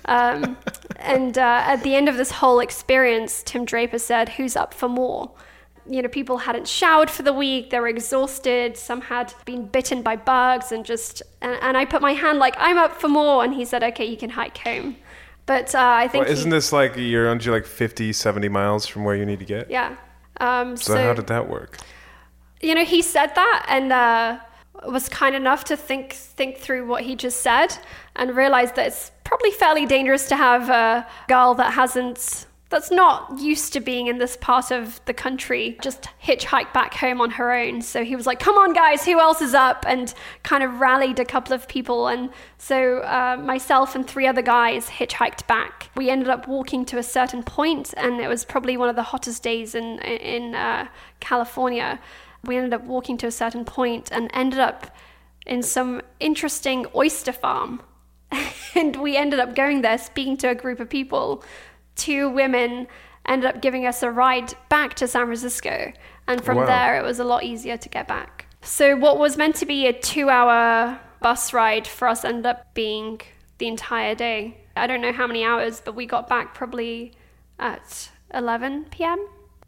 Um, 0.06 0.58
and 0.98 1.38
uh, 1.38 1.64
at 1.66 1.84
the 1.84 1.96
end 1.96 2.10
of 2.10 2.18
this 2.18 2.32
whole 2.32 2.60
experience, 2.60 3.44
Tim 3.44 3.66
Draper 3.66 4.00
said, 4.00 4.30
Who's 4.30 4.56
up 4.56 4.74
for 4.74 4.90
more? 4.90 5.32
You 5.90 6.02
know, 6.02 6.10
people 6.10 6.38
hadn't 6.38 6.68
showered 6.68 7.10
for 7.10 7.24
the 7.24 7.34
week, 7.34 7.70
they 7.70 7.80
were 7.80 7.88
exhausted, 7.88 8.78
some 8.78 9.02
had 9.02 9.34
been 9.46 9.66
bitten 9.66 10.04
by 10.04 10.18
bugs, 10.18 10.72
and 10.72 10.86
just, 10.86 11.24
and, 11.42 11.58
and 11.62 11.78
I 11.78 11.86
put 11.86 12.02
my 12.02 12.14
hand 12.14 12.38
like, 12.38 12.54
I'm 12.58 12.78
up 12.78 13.00
for 13.00 13.08
more. 13.08 13.44
And 13.44 13.54
he 13.54 13.66
said, 13.66 13.84
Okay, 13.84 14.06
you 14.06 14.18
can 14.18 14.30
hike 14.32 14.58
home. 14.58 14.98
But 15.50 15.74
uh, 15.74 15.80
I 15.82 16.08
think. 16.08 16.26
Well, 16.26 16.32
isn't 16.32 16.52
he, 16.52 16.58
this 16.58 16.72
like 16.72 16.96
you're 16.96 17.28
only 17.28 17.44
like 17.46 17.66
50, 17.66 18.14
70 18.14 18.50
miles 18.50 18.86
from 18.86 19.04
where 19.04 19.16
you 19.16 19.26
need 19.26 19.40
to 19.40 19.46
get? 19.46 19.72
Yeah. 19.72 19.96
Um, 20.40 20.78
So, 20.78 20.96
how 20.96 21.16
did 21.16 21.26
that 21.26 21.50
work? 21.50 21.80
you 22.62 22.76
know, 22.76 22.86
he 22.86 23.02
said 23.02 23.34
that 23.34 23.66
and 23.68 23.92
uh, 23.92 24.38
was 24.88 25.10
kind 25.10 25.36
enough 25.36 25.64
to 25.64 25.76
think 25.76 26.14
think 26.14 26.58
through 26.58 26.86
what 26.86 27.02
he 27.02 27.16
just 27.16 27.42
said 27.42 27.76
and 28.16 28.36
realized 28.36 28.76
that 28.76 28.86
it's 28.86 29.12
probably 29.24 29.50
fairly 29.50 29.88
dangerous 29.88 30.28
to 30.28 30.36
have 30.36 30.70
a 30.70 31.08
girl 31.28 31.56
that 31.56 31.74
hasn't 31.74 32.46
that's 32.70 32.92
not 32.92 33.40
used 33.40 33.74
to 33.74 33.80
being 33.80 34.08
in 34.08 34.20
this 34.20 34.38
part 34.38 34.70
of 34.70 35.02
the 35.06 35.14
country. 35.14 35.78
Just 35.82 36.08
hitchhike 36.24 36.72
back 36.72 36.94
home 36.94 37.20
on 37.20 37.32
her 37.32 37.52
own. 37.52 37.82
So 37.82 38.04
he 38.04 38.16
was 38.16 38.28
like 38.28 38.40
come 38.40 38.56
on 38.58 38.74
guys 38.74 39.04
who 39.06 39.20
else 39.20 39.42
is 39.42 39.56
up? 39.56 39.86
And 39.88 40.14
kind 40.44 40.64
of 40.64 40.80
rallied 40.80 41.20
a 41.20 41.26
couple 41.26 41.54
of 41.54 41.68
people. 41.68 42.08
And 42.08 42.30
so 42.58 43.00
uh, 43.00 43.38
myself 43.42 43.96
and 43.96 44.08
three 44.08 44.28
other 44.28 44.44
guys 44.44 44.88
hitchhiked 44.88 45.48
back. 45.48 45.90
We 45.96 46.10
ended 46.10 46.30
up 46.30 46.48
walking 46.48 46.86
to 46.86 47.00
a 47.00 47.04
certain 47.04 47.42
point 47.42 47.94
and 47.98 48.22
it 48.22 48.28
was 48.28 48.46
probably 48.46 48.78
one 48.78 48.90
of 48.90 48.96
the 48.96 49.04
hottest 49.04 49.42
days 49.42 49.74
in 49.74 50.00
in 50.00 50.54
uh, 50.54 50.88
california. 51.20 52.00
We 52.44 52.56
ended 52.56 52.74
up 52.74 52.84
walking 52.84 53.18
to 53.18 53.28
a 53.28 53.32
certain 53.32 53.66
point 53.66 54.12
and 54.12 54.30
ended 54.34 54.60
up 54.60 54.96
in 55.46 55.64
some 55.64 56.02
interesting 56.20 56.86
oyster 56.96 57.34
farm. 57.34 57.82
and 58.76 58.96
we 58.98 59.18
ended 59.18 59.40
up 59.40 59.56
going 59.56 59.82
there, 59.82 59.98
speaking 59.98 60.38
to 60.38 60.50
a 60.50 60.56
group 60.56 60.80
of 60.80 60.90
people. 60.90 61.44
Two 62.00 62.30
women 62.30 62.88
ended 63.28 63.48
up 63.54 63.62
giving 63.62 63.86
us 63.86 64.02
a 64.04 64.10
ride 64.10 64.54
back 64.70 64.94
to 64.96 65.08
San 65.08 65.26
Francisco. 65.26 65.92
And 66.28 66.44
from 66.44 66.58
Wow. 66.58 66.66
there, 66.66 66.98
it 67.00 67.04
was 67.04 67.20
a 67.20 67.24
lot 67.24 67.44
easier 67.44 67.78
to 67.78 67.90
get 67.90 68.08
back. 68.08 68.46
So, 68.62 68.96
what 68.96 69.18
was 69.18 69.38
meant 69.38 69.56
to 69.58 69.66
be 69.66 69.88
a 69.88 69.94
two 69.94 70.30
hour 70.30 71.00
bus 71.22 71.54
ride 71.54 71.86
for 71.88 72.08
us 72.08 72.24
ended 72.26 72.46
up 72.46 72.74
being 72.74 73.22
the 73.58 73.68
entire 73.68 74.16
day. 74.16 74.58
I 74.76 74.88
don't 74.88 75.02
know 75.02 75.12
how 75.12 75.28
many 75.28 75.44
hours, 75.44 75.82
but 75.84 75.94
we 75.96 76.06
got 76.06 76.28
back 76.30 76.54
probably 76.54 77.14
at 77.60 78.10
11 78.34 78.86
p.m. 78.92 79.20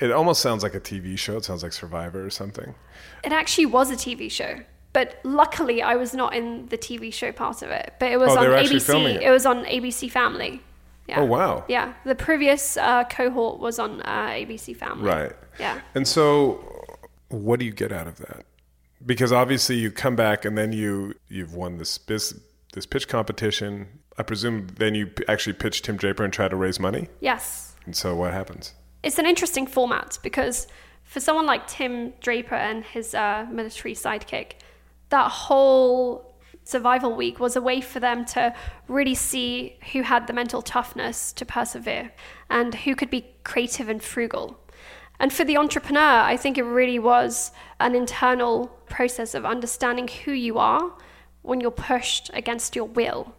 it 0.00 0.10
almost 0.10 0.40
sounds 0.40 0.62
like 0.62 0.74
a 0.74 0.80
TV 0.80 1.18
show. 1.18 1.36
It 1.36 1.44
sounds 1.44 1.62
like 1.62 1.72
Survivor 1.72 2.24
or 2.24 2.30
something. 2.30 2.74
It 3.22 3.32
actually 3.32 3.66
was 3.66 3.90
a 3.90 3.94
TV 3.96 4.30
show, 4.30 4.60
but 4.92 5.20
luckily 5.24 5.82
I 5.82 5.96
was 5.96 6.14
not 6.14 6.34
in 6.34 6.66
the 6.68 6.78
TV 6.78 7.12
show 7.12 7.32
part 7.32 7.62
of 7.62 7.70
it. 7.70 7.94
But 7.98 8.12
it 8.12 8.18
was 8.18 8.30
Oh, 8.32 8.38
on 8.38 8.46
ABC. 8.46 9.14
it. 9.16 9.22
It. 9.22 9.30
was 9.30 9.46
on 9.46 9.64
ABC 9.64 10.10
Family. 10.10 10.60
Yeah. 11.06 11.20
Oh, 11.20 11.24
wow. 11.24 11.64
Yeah, 11.68 11.92
the 12.04 12.14
previous 12.14 12.76
uh, 12.76 13.04
cohort 13.04 13.60
was 13.60 13.78
on 13.78 14.00
uh, 14.02 14.28
ABC 14.28 14.74
Family. 14.76 15.04
Right. 15.04 15.32
Yeah. 15.60 15.80
And 15.94 16.08
so, 16.08 16.64
what 17.28 17.58
do 17.58 17.66
you 17.66 17.72
get 17.72 17.92
out 17.92 18.06
of 18.06 18.16
that? 18.18 18.46
Because 19.04 19.32
obviously, 19.32 19.76
you 19.76 19.90
come 19.90 20.16
back 20.16 20.44
and 20.44 20.56
then 20.56 20.72
you 20.72 21.14
you've 21.28 21.54
won 21.54 21.76
this 21.76 21.98
this, 21.98 22.34
this 22.72 22.86
pitch 22.86 23.06
competition. 23.08 23.88
I 24.16 24.22
presume 24.22 24.68
then 24.78 24.94
you 24.94 25.08
p- 25.08 25.24
actually 25.28 25.54
pitch 25.54 25.82
Tim 25.82 25.96
Draper 25.96 26.24
and 26.24 26.32
try 26.32 26.48
to 26.48 26.56
raise 26.56 26.80
money. 26.80 27.08
Yes. 27.20 27.74
And 27.84 27.94
so, 27.94 28.16
what 28.16 28.32
happens? 28.32 28.72
It's 29.02 29.18
an 29.18 29.26
interesting 29.26 29.66
format 29.66 30.18
because 30.22 30.66
for 31.04 31.20
someone 31.20 31.44
like 31.44 31.66
Tim 31.66 32.14
Draper 32.20 32.54
and 32.54 32.82
his 32.82 33.14
uh, 33.14 33.46
military 33.50 33.94
sidekick, 33.94 34.52
that 35.10 35.30
whole 35.30 36.33
survival 36.64 37.14
week 37.14 37.38
was 37.38 37.56
a 37.56 37.60
way 37.60 37.80
for 37.80 38.00
them 38.00 38.24
to 38.24 38.54
really 38.88 39.14
see 39.14 39.78
who 39.92 40.02
had 40.02 40.26
the 40.26 40.32
mental 40.32 40.62
toughness 40.62 41.32
to 41.34 41.44
persevere 41.44 42.12
and 42.50 42.74
who 42.74 42.94
could 42.94 43.10
be 43.10 43.26
creative 43.44 43.88
and 43.88 44.02
frugal. 44.02 44.58
And 45.20 45.32
for 45.32 45.44
the 45.44 45.56
entrepreneur, 45.56 46.00
I 46.00 46.36
think 46.36 46.58
it 46.58 46.64
really 46.64 46.98
was 46.98 47.52
an 47.78 47.94
internal 47.94 48.66
process 48.88 49.34
of 49.34 49.44
understanding 49.44 50.08
who 50.08 50.32
you 50.32 50.58
are 50.58 50.92
when 51.42 51.60
you're 51.60 51.70
pushed 51.70 52.30
against 52.34 52.74
your 52.74 52.86
will 52.86 53.34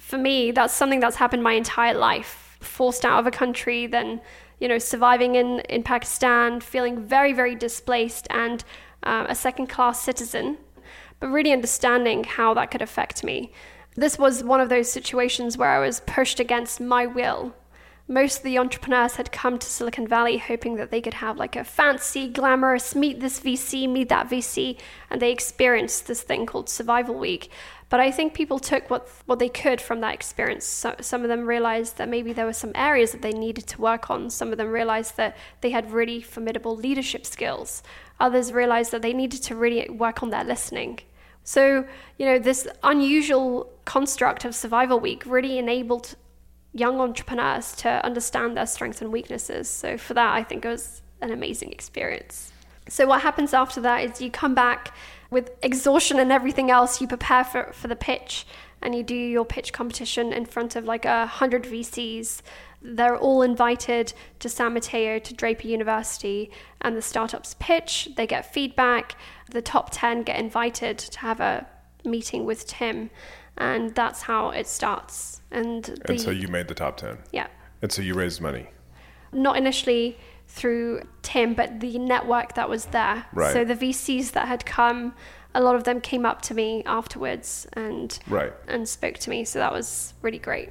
for 0.00 0.18
me, 0.18 0.50
that's 0.50 0.74
something 0.74 1.00
that's 1.00 1.16
happened 1.16 1.42
my 1.42 1.52
entire 1.52 1.94
life. 1.94 2.58
Forced 2.60 3.04
out 3.04 3.20
of 3.20 3.26
a 3.26 3.30
country, 3.30 3.86
then 3.86 4.20
you 4.60 4.68
know, 4.68 4.78
surviving 4.78 5.34
in 5.34 5.60
in 5.60 5.82
Pakistan, 5.82 6.60
feeling 6.60 6.98
very 7.04 7.32
very 7.32 7.54
displaced 7.54 8.26
and 8.30 8.64
uh, 9.02 9.26
a 9.28 9.34
second 9.34 9.68
class 9.68 10.00
citizen, 10.02 10.58
really 11.32 11.52
understanding 11.52 12.24
how 12.24 12.54
that 12.54 12.70
could 12.70 12.82
affect 12.82 13.24
me. 13.24 13.52
This 13.94 14.18
was 14.18 14.44
one 14.44 14.60
of 14.60 14.68
those 14.68 14.90
situations 14.90 15.56
where 15.56 15.70
I 15.70 15.78
was 15.78 16.00
pushed 16.00 16.38
against 16.38 16.80
my 16.80 17.06
will. 17.06 17.54
Most 18.08 18.38
of 18.38 18.42
the 18.44 18.58
entrepreneurs 18.58 19.16
had 19.16 19.32
come 19.32 19.58
to 19.58 19.66
Silicon 19.66 20.06
Valley 20.06 20.38
hoping 20.38 20.76
that 20.76 20.92
they 20.92 21.00
could 21.00 21.14
have 21.14 21.38
like 21.38 21.56
a 21.56 21.64
fancy, 21.64 22.28
glamorous 22.28 22.94
meet 22.94 23.18
this 23.18 23.40
VC, 23.40 23.88
meet 23.88 24.08
that 24.10 24.30
VC, 24.30 24.78
and 25.10 25.20
they 25.20 25.32
experienced 25.32 26.06
this 26.06 26.22
thing 26.22 26.46
called 26.46 26.68
Survival 26.68 27.16
Week. 27.16 27.50
But 27.88 28.00
I 28.00 28.12
think 28.12 28.34
people 28.34 28.58
took 28.60 28.90
what 28.90 29.08
what 29.26 29.38
they 29.38 29.48
could 29.48 29.80
from 29.80 30.00
that 30.00 30.14
experience. 30.14 30.64
So, 30.64 30.94
some 31.00 31.22
of 31.22 31.28
them 31.28 31.46
realized 31.46 31.96
that 31.96 32.08
maybe 32.08 32.32
there 32.32 32.46
were 32.46 32.52
some 32.52 32.72
areas 32.74 33.12
that 33.12 33.22
they 33.22 33.32
needed 33.32 33.66
to 33.68 33.80
work 33.80 34.10
on. 34.10 34.30
Some 34.30 34.52
of 34.52 34.58
them 34.58 34.68
realized 34.68 35.16
that 35.16 35.36
they 35.60 35.70
had 35.70 35.90
really 35.90 36.20
formidable 36.20 36.76
leadership 36.76 37.26
skills. 37.26 37.82
Others 38.20 38.52
realized 38.52 38.92
that 38.92 39.02
they 39.02 39.12
needed 39.12 39.42
to 39.44 39.56
really 39.56 39.88
work 39.88 40.22
on 40.22 40.30
their 40.30 40.44
listening. 40.44 41.00
So, 41.46 41.86
you 42.18 42.26
know, 42.26 42.40
this 42.40 42.66
unusual 42.82 43.70
construct 43.84 44.44
of 44.44 44.52
Survival 44.52 44.98
Week 44.98 45.22
really 45.24 45.58
enabled 45.58 46.16
young 46.72 47.00
entrepreneurs 47.00 47.76
to 47.76 48.04
understand 48.04 48.56
their 48.56 48.66
strengths 48.66 49.00
and 49.00 49.12
weaknesses. 49.12 49.68
So, 49.68 49.96
for 49.96 50.12
that, 50.14 50.34
I 50.34 50.42
think 50.42 50.64
it 50.64 50.68
was 50.68 51.02
an 51.20 51.30
amazing 51.30 51.70
experience. 51.70 52.52
So, 52.88 53.06
what 53.06 53.22
happens 53.22 53.54
after 53.54 53.80
that 53.82 54.02
is 54.02 54.20
you 54.20 54.28
come 54.28 54.56
back 54.56 54.92
with 55.30 55.52
exhaustion 55.62 56.18
and 56.18 56.32
everything 56.32 56.68
else, 56.68 57.00
you 57.00 57.06
prepare 57.06 57.44
for, 57.44 57.72
for 57.72 57.86
the 57.86 57.96
pitch 57.96 58.44
and 58.82 58.92
you 58.92 59.04
do 59.04 59.14
your 59.14 59.44
pitch 59.44 59.72
competition 59.72 60.32
in 60.32 60.46
front 60.46 60.74
of 60.74 60.84
like 60.84 61.04
a 61.04 61.26
hundred 61.26 61.62
VCs. 61.62 62.42
They're 62.82 63.16
all 63.16 63.42
invited 63.42 64.12
to 64.40 64.48
San 64.48 64.74
Mateo, 64.74 65.20
to 65.20 65.34
Draper 65.34 65.68
University, 65.68 66.50
and 66.80 66.96
the 66.96 67.02
startups 67.02 67.54
pitch. 67.60 68.08
They 68.16 68.26
get 68.26 68.52
feedback. 68.52 69.16
The 69.50 69.62
top 69.62 69.90
10 69.92 70.22
get 70.24 70.38
invited 70.38 70.98
to 70.98 71.18
have 71.20 71.40
a 71.40 71.66
meeting 72.04 72.44
with 72.44 72.66
Tim, 72.66 73.10
and 73.56 73.94
that's 73.94 74.22
how 74.22 74.50
it 74.50 74.66
starts. 74.66 75.40
And, 75.50 75.84
the, 75.84 76.10
And 76.10 76.20
so, 76.20 76.30
you 76.30 76.48
made 76.48 76.68
the 76.68 76.74
top 76.74 76.96
ten. 76.96 77.18
yeah, 77.32 77.46
And 77.82 77.90
so, 77.90 78.02
you 78.02 78.14
raised 78.14 78.40
money. 78.40 78.66
not 79.32 79.56
initially 79.56 80.18
through 80.48 81.02
Tim, 81.22 81.54
but 81.54 81.80
the 81.80 81.98
network 81.98 82.54
that 82.54 82.68
was 82.68 82.86
there. 82.86 83.26
Right. 83.32 83.52
So 83.52 83.64
the 83.64 83.74
VCs 83.74 84.32
that 84.32 84.46
had 84.48 84.64
come, 84.64 85.14
a 85.54 85.60
lot 85.60 85.74
of 85.74 85.84
them 85.84 86.00
came 86.00 86.24
up 86.24 86.40
to 86.42 86.54
me 86.54 86.82
afterwards 86.86 87.66
and 87.72 88.16
Right. 88.28 88.52
and 88.68 88.88
spoke 88.88 89.18
to 89.18 89.30
me. 89.30 89.44
So 89.44 89.58
that 89.58 89.72
was 89.72 90.14
really 90.22 90.38
great. 90.38 90.70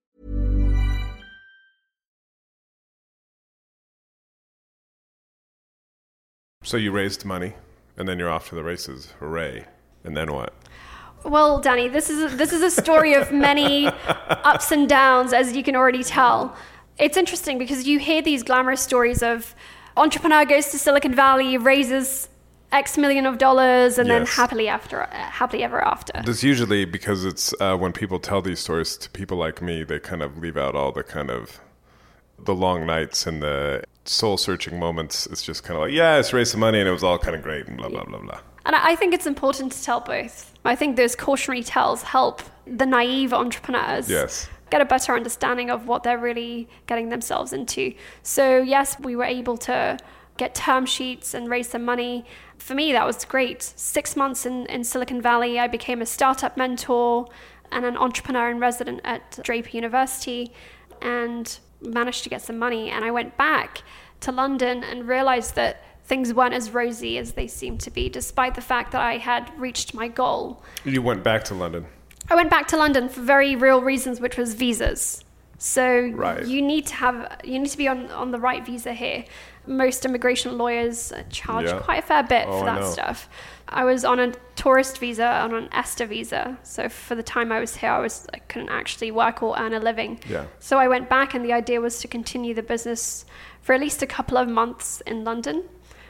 So 6.71 6.77
you 6.77 6.93
raised 6.93 7.25
money, 7.25 7.55
and 7.97 8.07
then 8.07 8.17
you're 8.17 8.29
off 8.29 8.47
to 8.47 8.55
the 8.55 8.63
races. 8.63 9.11
Hooray! 9.19 9.65
And 10.05 10.15
then 10.15 10.31
what? 10.31 10.53
Well, 11.25 11.59
Danny, 11.59 11.89
this 11.89 12.09
is 12.09 12.31
a, 12.31 12.37
this 12.37 12.53
is 12.53 12.61
a 12.61 12.71
story 12.71 13.13
of 13.13 13.29
many 13.29 13.87
ups 14.07 14.71
and 14.71 14.87
downs, 14.87 15.33
as 15.33 15.53
you 15.53 15.63
can 15.63 15.75
already 15.75 16.01
tell. 16.01 16.55
It's 16.97 17.17
interesting 17.17 17.57
because 17.57 17.85
you 17.85 17.99
hear 17.99 18.21
these 18.21 18.41
glamorous 18.41 18.79
stories 18.79 19.21
of 19.21 19.53
entrepreneur 19.97 20.45
goes 20.45 20.67
to 20.67 20.79
Silicon 20.79 21.13
Valley, 21.13 21.57
raises 21.57 22.29
X 22.71 22.97
million 22.97 23.25
of 23.25 23.37
dollars, 23.37 23.97
and 23.97 24.09
then 24.09 24.25
happily 24.25 24.69
after, 24.69 25.03
happily 25.07 25.65
ever 25.65 25.83
after. 25.83 26.13
That's 26.25 26.41
usually 26.41 26.85
because 26.85 27.25
it's 27.25 27.53
uh, 27.59 27.75
when 27.75 27.91
people 27.91 28.17
tell 28.17 28.41
these 28.41 28.61
stories 28.61 28.95
to 28.95 29.09
people 29.09 29.37
like 29.37 29.61
me, 29.61 29.83
they 29.83 29.99
kind 29.99 30.21
of 30.21 30.37
leave 30.37 30.55
out 30.55 30.75
all 30.75 30.93
the 30.93 31.03
kind 31.03 31.31
of 31.31 31.59
the 32.39 32.55
long 32.55 32.85
nights 32.85 33.27
and 33.27 33.43
the 33.43 33.83
soul 34.05 34.37
searching 34.37 34.79
moments. 34.79 35.27
It's 35.27 35.43
just 35.43 35.63
kind 35.63 35.77
of 35.77 35.83
like, 35.83 35.93
yeah, 35.93 36.17
it's 36.17 36.33
raised 36.33 36.51
some 36.51 36.59
money 36.59 36.79
and 36.79 36.87
it 36.87 36.91
was 36.91 37.03
all 37.03 37.17
kind 37.19 37.35
of 37.35 37.43
great 37.43 37.67
and 37.67 37.77
blah 37.77 37.89
blah 37.89 38.03
blah 38.03 38.19
blah. 38.19 38.39
And 38.65 38.75
I 38.75 38.95
think 38.95 39.13
it's 39.13 39.25
important 39.27 39.71
to 39.71 39.83
tell 39.83 39.99
both. 40.01 40.53
I 40.63 40.75
think 40.75 40.95
those 40.95 41.15
cautionary 41.15 41.63
tales 41.63 42.03
help 42.03 42.41
the 42.67 42.85
naive 42.85 43.33
entrepreneurs 43.33 44.07
Yes. 44.09 44.47
get 44.69 44.81
a 44.81 44.85
better 44.85 45.15
understanding 45.15 45.71
of 45.71 45.87
what 45.87 46.03
they're 46.03 46.19
really 46.19 46.69
getting 46.85 47.09
themselves 47.09 47.53
into. 47.53 47.93
So, 48.21 48.61
yes, 48.61 48.99
we 48.99 49.15
were 49.15 49.23
able 49.23 49.57
to 49.59 49.97
get 50.37 50.53
term 50.53 50.85
sheets 50.85 51.33
and 51.33 51.49
raise 51.49 51.69
some 51.69 51.83
money. 51.83 52.23
For 52.59 52.75
me, 52.75 52.91
that 52.91 53.05
was 53.05 53.25
great. 53.25 53.63
Six 53.63 54.15
months 54.15 54.45
in, 54.45 54.67
in 54.67 54.83
Silicon 54.83 55.21
Valley, 55.21 55.59
I 55.59 55.67
became 55.67 55.99
a 56.01 56.05
startup 56.05 56.55
mentor 56.55 57.27
and 57.71 57.83
an 57.83 57.97
entrepreneur 57.97 58.51
in 58.51 58.59
resident 58.59 59.01
at 59.03 59.39
Draper 59.43 59.69
University 59.71 60.53
and 61.01 61.57
managed 61.81 62.23
to 62.23 62.29
get 62.29 62.41
some 62.41 62.57
money. 62.59 62.89
And 62.89 63.03
I 63.03 63.11
went 63.11 63.37
back 63.37 63.81
to 64.21 64.31
London 64.31 64.83
and 64.83 65.07
realized 65.07 65.55
that 65.55 65.83
things 66.03 66.33
weren't 66.33 66.53
as 66.53 66.71
rosy 66.71 67.17
as 67.17 67.33
they 67.33 67.47
seemed 67.47 67.79
to 67.81 67.91
be, 67.91 68.09
despite 68.09 68.55
the 68.55 68.61
fact 68.61 68.91
that 68.91 69.01
I 69.01 69.17
had 69.17 69.51
reached 69.57 69.93
my 69.93 70.07
goal. 70.07 70.61
You 70.83 71.01
went 71.01 71.23
back 71.23 71.43
to 71.45 71.55
London. 71.55 71.85
I 72.29 72.35
went 72.35 72.49
back 72.49 72.67
to 72.69 72.77
London 72.77 73.09
for 73.09 73.21
very 73.21 73.55
real 73.55 73.81
reasons, 73.81 74.19
which 74.19 74.37
was 74.37 74.53
visas. 74.53 75.23
So 75.57 76.09
Right. 76.13 76.45
you 76.45 76.61
need 76.61 76.87
to 76.87 76.95
have 76.95 77.39
you 77.43 77.59
need 77.59 77.69
to 77.69 77.77
be 77.77 77.87
on, 77.87 78.09
on 78.11 78.31
the 78.31 78.39
right 78.39 78.65
visa 78.65 78.93
here. 78.93 79.25
Most 79.67 80.05
immigration 80.05 80.57
lawyers 80.57 81.13
charge 81.29 81.67
Yeah. 81.67 81.79
quite 81.79 81.99
a 81.99 82.01
fair 82.01 82.23
bit 82.23 82.45
Oh, 82.47 82.59
for 82.59 82.65
that 82.65 82.83
stuff. 82.85 83.29
I 83.71 83.85
was 83.85 84.03
on 84.03 84.19
a 84.19 84.33
tourist 84.55 84.97
visa, 84.97 85.25
on 85.25 85.53
an 85.53 85.69
ESTA 85.71 86.05
visa. 86.07 86.57
So 86.63 86.89
for 86.89 87.15
the 87.15 87.23
time 87.23 87.51
I 87.51 87.59
was 87.59 87.75
here, 87.75 87.91
I 87.91 87.99
was 87.99 88.27
I 88.33 88.39
couldn't 88.39 88.69
actually 88.69 89.11
work 89.11 89.41
or 89.41 89.57
earn 89.57 89.73
a 89.73 89.79
living. 89.79 90.19
Yeah. 90.27 90.45
So 90.59 90.77
I 90.77 90.87
went 90.87 91.09
back, 91.09 91.33
and 91.33 91.43
the 91.45 91.53
idea 91.53 91.79
was 91.79 91.99
to 91.99 92.07
continue 92.07 92.53
the 92.53 92.63
business 92.63 93.25
for 93.61 93.73
at 93.73 93.79
least 93.81 94.01
a 94.01 94.07
couple 94.07 94.37
of 94.37 94.47
months 94.49 95.01
in 95.07 95.23
London, 95.23 95.63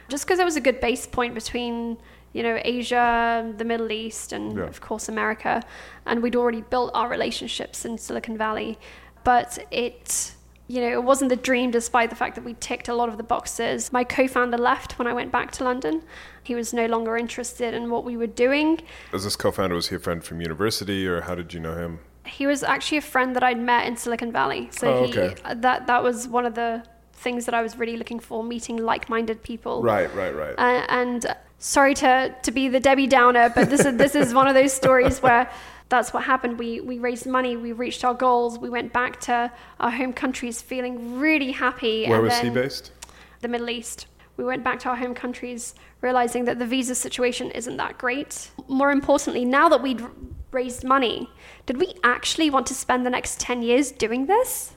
just 0.08 0.24
because 0.26 0.38
it 0.40 0.44
was 0.44 0.56
a 0.56 0.60
good 0.60 0.80
base 0.80 1.06
point 1.06 1.34
between 1.34 1.98
you 2.32 2.42
know 2.42 2.58
Asia, 2.64 3.52
the 3.56 3.64
Middle 3.64 3.92
East, 3.92 4.32
and 4.32 4.56
Yeah. 4.56 4.64
of 4.64 4.80
course 4.80 5.08
America, 5.08 5.62
and 6.06 6.22
we'd 6.22 6.36
already 6.36 6.62
built 6.62 6.90
our 6.94 7.08
relationships 7.08 7.84
in 7.84 7.96
Silicon 7.98 8.36
Valley, 8.36 8.78
but 9.24 9.58
it. 9.70 10.34
You 10.68 10.80
know, 10.80 10.92
it 10.92 11.02
wasn't 11.02 11.28
the 11.28 11.36
dream 11.36 11.70
despite 11.70 12.08
the 12.08 12.16
fact 12.16 12.34
that 12.36 12.44
we 12.44 12.54
ticked 12.54 12.88
a 12.88 12.94
lot 12.94 13.08
of 13.08 13.16
the 13.16 13.22
boxes. 13.22 13.92
My 13.92 14.04
co 14.04 14.26
founder 14.28 14.56
left 14.56 14.98
when 14.98 15.06
I 15.06 15.12
went 15.12 15.30
back 15.32 15.50
to 15.52 15.64
London. 15.64 16.02
He 16.42 16.54
was 16.54 16.72
no 16.72 16.86
longer 16.86 17.16
interested 17.16 17.74
in 17.74 17.90
what 17.90 18.04
we 18.04 18.16
were 18.16 18.26
doing. 18.26 18.80
As 19.12 19.24
this 19.24 19.36
co-founder, 19.36 19.74
was 19.74 19.88
he 19.88 19.96
a 19.96 19.98
friend 19.98 20.24
from 20.24 20.40
university, 20.40 21.06
or 21.06 21.22
how 21.22 21.34
did 21.34 21.54
you 21.54 21.60
know 21.60 21.76
him? 21.76 22.00
He 22.24 22.46
was 22.46 22.62
actually 22.62 22.98
a 22.98 23.02
friend 23.02 23.34
that 23.36 23.42
I'd 23.42 23.58
met 23.60 23.86
in 23.86 23.96
Silicon 23.96 24.32
Valley. 24.32 24.68
So 24.72 24.88
Oh, 24.88 25.06
he, 25.06 25.12
that 25.12 25.86
that 25.86 26.02
was 26.02 26.26
one 26.28 26.46
of 26.46 26.54
the 26.54 26.84
things 27.12 27.44
that 27.44 27.54
I 27.54 27.62
was 27.62 27.76
really 27.76 27.96
looking 27.96 28.18
for, 28.18 28.42
meeting 28.42 28.76
like-minded 28.76 29.42
people. 29.42 29.82
Right, 29.82 30.12
right, 30.14 30.34
right. 30.34 30.54
Uh, 30.58 30.84
and 30.88 31.26
uh, 31.26 31.34
sorry 31.58 31.94
to 31.94 32.34
to 32.42 32.50
be 32.50 32.68
the 32.68 32.80
Debbie 32.80 33.06
Downer, 33.06 33.50
but 33.54 33.70
this 33.70 33.84
is 33.84 33.96
this 33.96 34.14
is 34.14 34.34
one 34.34 34.48
of 34.48 34.54
those 34.54 34.72
stories 34.72 35.20
where 35.22 35.50
that's 35.92 36.12
what 36.12 36.24
happened. 36.24 36.58
We 36.58 36.80
we 36.80 36.98
raised 36.98 37.26
money, 37.26 37.56
we 37.56 37.72
reached 37.72 38.02
our 38.02 38.14
goals, 38.14 38.58
we 38.58 38.70
went 38.70 38.92
back 38.92 39.20
to 39.28 39.52
our 39.78 39.90
home 39.90 40.12
countries 40.12 40.60
feeling 40.60 41.20
really 41.20 41.52
happy. 41.52 42.06
Where 42.06 42.18
and 42.18 42.24
was 42.24 42.38
he 42.40 42.50
based? 42.50 42.90
the 43.42 43.48
Middle 43.48 43.68
East. 43.68 44.06
We 44.38 44.44
went 44.44 44.64
back 44.64 44.78
to 44.80 44.88
our 44.88 44.96
home 44.96 45.14
countries, 45.14 45.74
realizing 46.00 46.46
that 46.46 46.58
the 46.58 46.64
visa 46.64 46.94
situation 46.94 47.50
isn't 47.50 47.76
that 47.76 47.98
great. 47.98 48.50
More 48.68 48.90
importantly, 48.90 49.44
now 49.44 49.68
that 49.68 49.82
we'd 49.82 50.02
raised 50.52 50.84
money, 50.84 51.28
did 51.66 51.76
we 51.78 51.94
actually 52.02 52.48
want 52.48 52.66
to 52.68 52.74
spend 52.74 53.04
the 53.04 53.10
next 53.10 53.38
10 53.40 53.62
years 53.62 53.92
doing 53.92 54.26
this? 54.26 54.74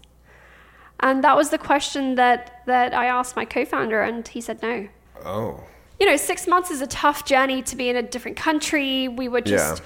And 1.00 1.24
that 1.24 1.38
was 1.38 1.50
the 1.52 1.58
question 1.58 2.16
that, 2.16 2.64
that 2.66 2.94
I 2.94 3.06
asked 3.06 3.36
my 3.36 3.46
co 3.46 3.64
founder, 3.64 4.02
and 4.02 4.28
he 4.28 4.42
said 4.42 4.62
no. 4.62 4.88
Oh, 5.24 5.64
You 6.00 6.08
know, 6.08 6.18
six 6.18 6.48
months 6.48 6.72
is 6.72 6.82
a 6.82 6.88
tough 6.88 7.24
journey 7.26 7.62
to 7.64 7.76
be 7.76 7.90
in 7.90 7.96
a 7.96 8.04
different 8.04 8.38
country. 8.38 9.08
We 9.08 9.28
were 9.30 9.42
just 9.42 9.78
Yeah. 9.78 9.86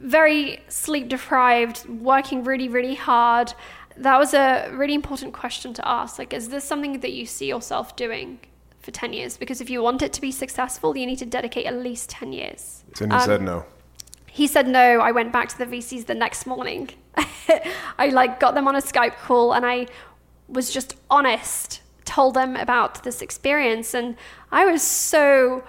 Very 0.00 0.60
sleep 0.68 1.08
deprived, 1.08 1.88
working 1.88 2.44
really, 2.44 2.68
really 2.68 2.94
hard. 2.94 3.54
That 3.96 4.18
was 4.18 4.34
a 4.34 4.70
really 4.72 4.94
important 4.94 5.32
question 5.32 5.72
to 5.74 5.88
ask. 5.88 6.18
Like, 6.18 6.32
is 6.32 6.48
this 6.48 6.64
something 6.64 7.00
that 7.00 7.12
you 7.12 7.26
see 7.26 7.46
yourself 7.48 7.96
doing 7.96 8.40
for 8.80 8.90
10 8.90 9.12
years? 9.12 9.36
Because 9.36 9.60
if 9.60 9.70
you 9.70 9.82
want 9.82 10.02
it 10.02 10.12
to 10.12 10.20
be 10.20 10.30
successful, 10.30 10.96
you 10.96 11.06
need 11.06 11.18
to 11.18 11.26
dedicate 11.26 11.66
at 11.66 11.74
least 11.76 12.10
10 12.10 12.32
years. 12.32 12.84
and 13.00 13.12
he 13.12 13.18
Um, 13.18 13.24
said 13.24 13.42
no. 13.42 13.64
He 14.30 14.46
said 14.46 14.68
no. 14.68 15.00
I 15.00 15.12
went 15.12 15.32
back 15.32 15.48
to 15.48 15.58
the 15.58 15.64
VCs 15.66 16.06
the 16.06 16.14
next 16.14 16.46
morning. 16.46 16.90
I 17.98 18.08
like 18.08 18.38
got 18.38 18.54
them 18.54 18.68
on 18.68 18.76
a 18.76 18.82
Skype 18.82 19.16
call 19.16 19.54
and 19.54 19.64
I 19.64 19.86
was 20.48 20.70
just 20.70 20.94
honest, 21.10 21.80
told 22.04 22.34
them 22.34 22.54
about 22.56 23.02
this 23.02 23.22
experience. 23.22 23.94
And 23.94 24.14
I 24.52 24.66
was 24.66 24.82
so 24.82 25.64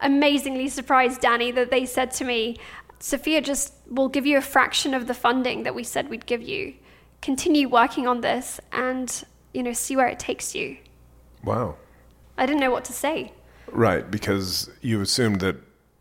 amazingly 0.00 0.68
surprised, 0.68 1.20
Danny, 1.22 1.50
that 1.52 1.70
they 1.70 1.86
said 1.86 2.10
to 2.12 2.24
me, 2.24 2.58
Sophia 3.02 3.40
just 3.40 3.74
will 3.90 4.08
give 4.08 4.26
you 4.26 4.38
a 4.38 4.40
fraction 4.40 4.94
of 4.94 5.08
the 5.08 5.14
funding 5.14 5.64
that 5.64 5.74
we 5.74 5.82
said 5.82 6.08
we'd 6.08 6.24
give 6.24 6.40
you. 6.40 6.72
Continue 7.20 7.68
working 7.68 8.06
on 8.06 8.20
this 8.20 8.60
and, 8.70 9.24
you 9.52 9.60
know, 9.64 9.72
see 9.72 9.96
where 9.96 10.06
it 10.06 10.20
takes 10.20 10.54
you. 10.54 10.76
Wow. 11.42 11.74
I 12.38 12.46
didn't 12.46 12.60
know 12.60 12.70
what 12.70 12.84
to 12.84 12.92
say. 12.92 13.32
Right, 13.66 14.08
because 14.08 14.70
you 14.82 15.00
assumed 15.00 15.40
that 15.40 15.56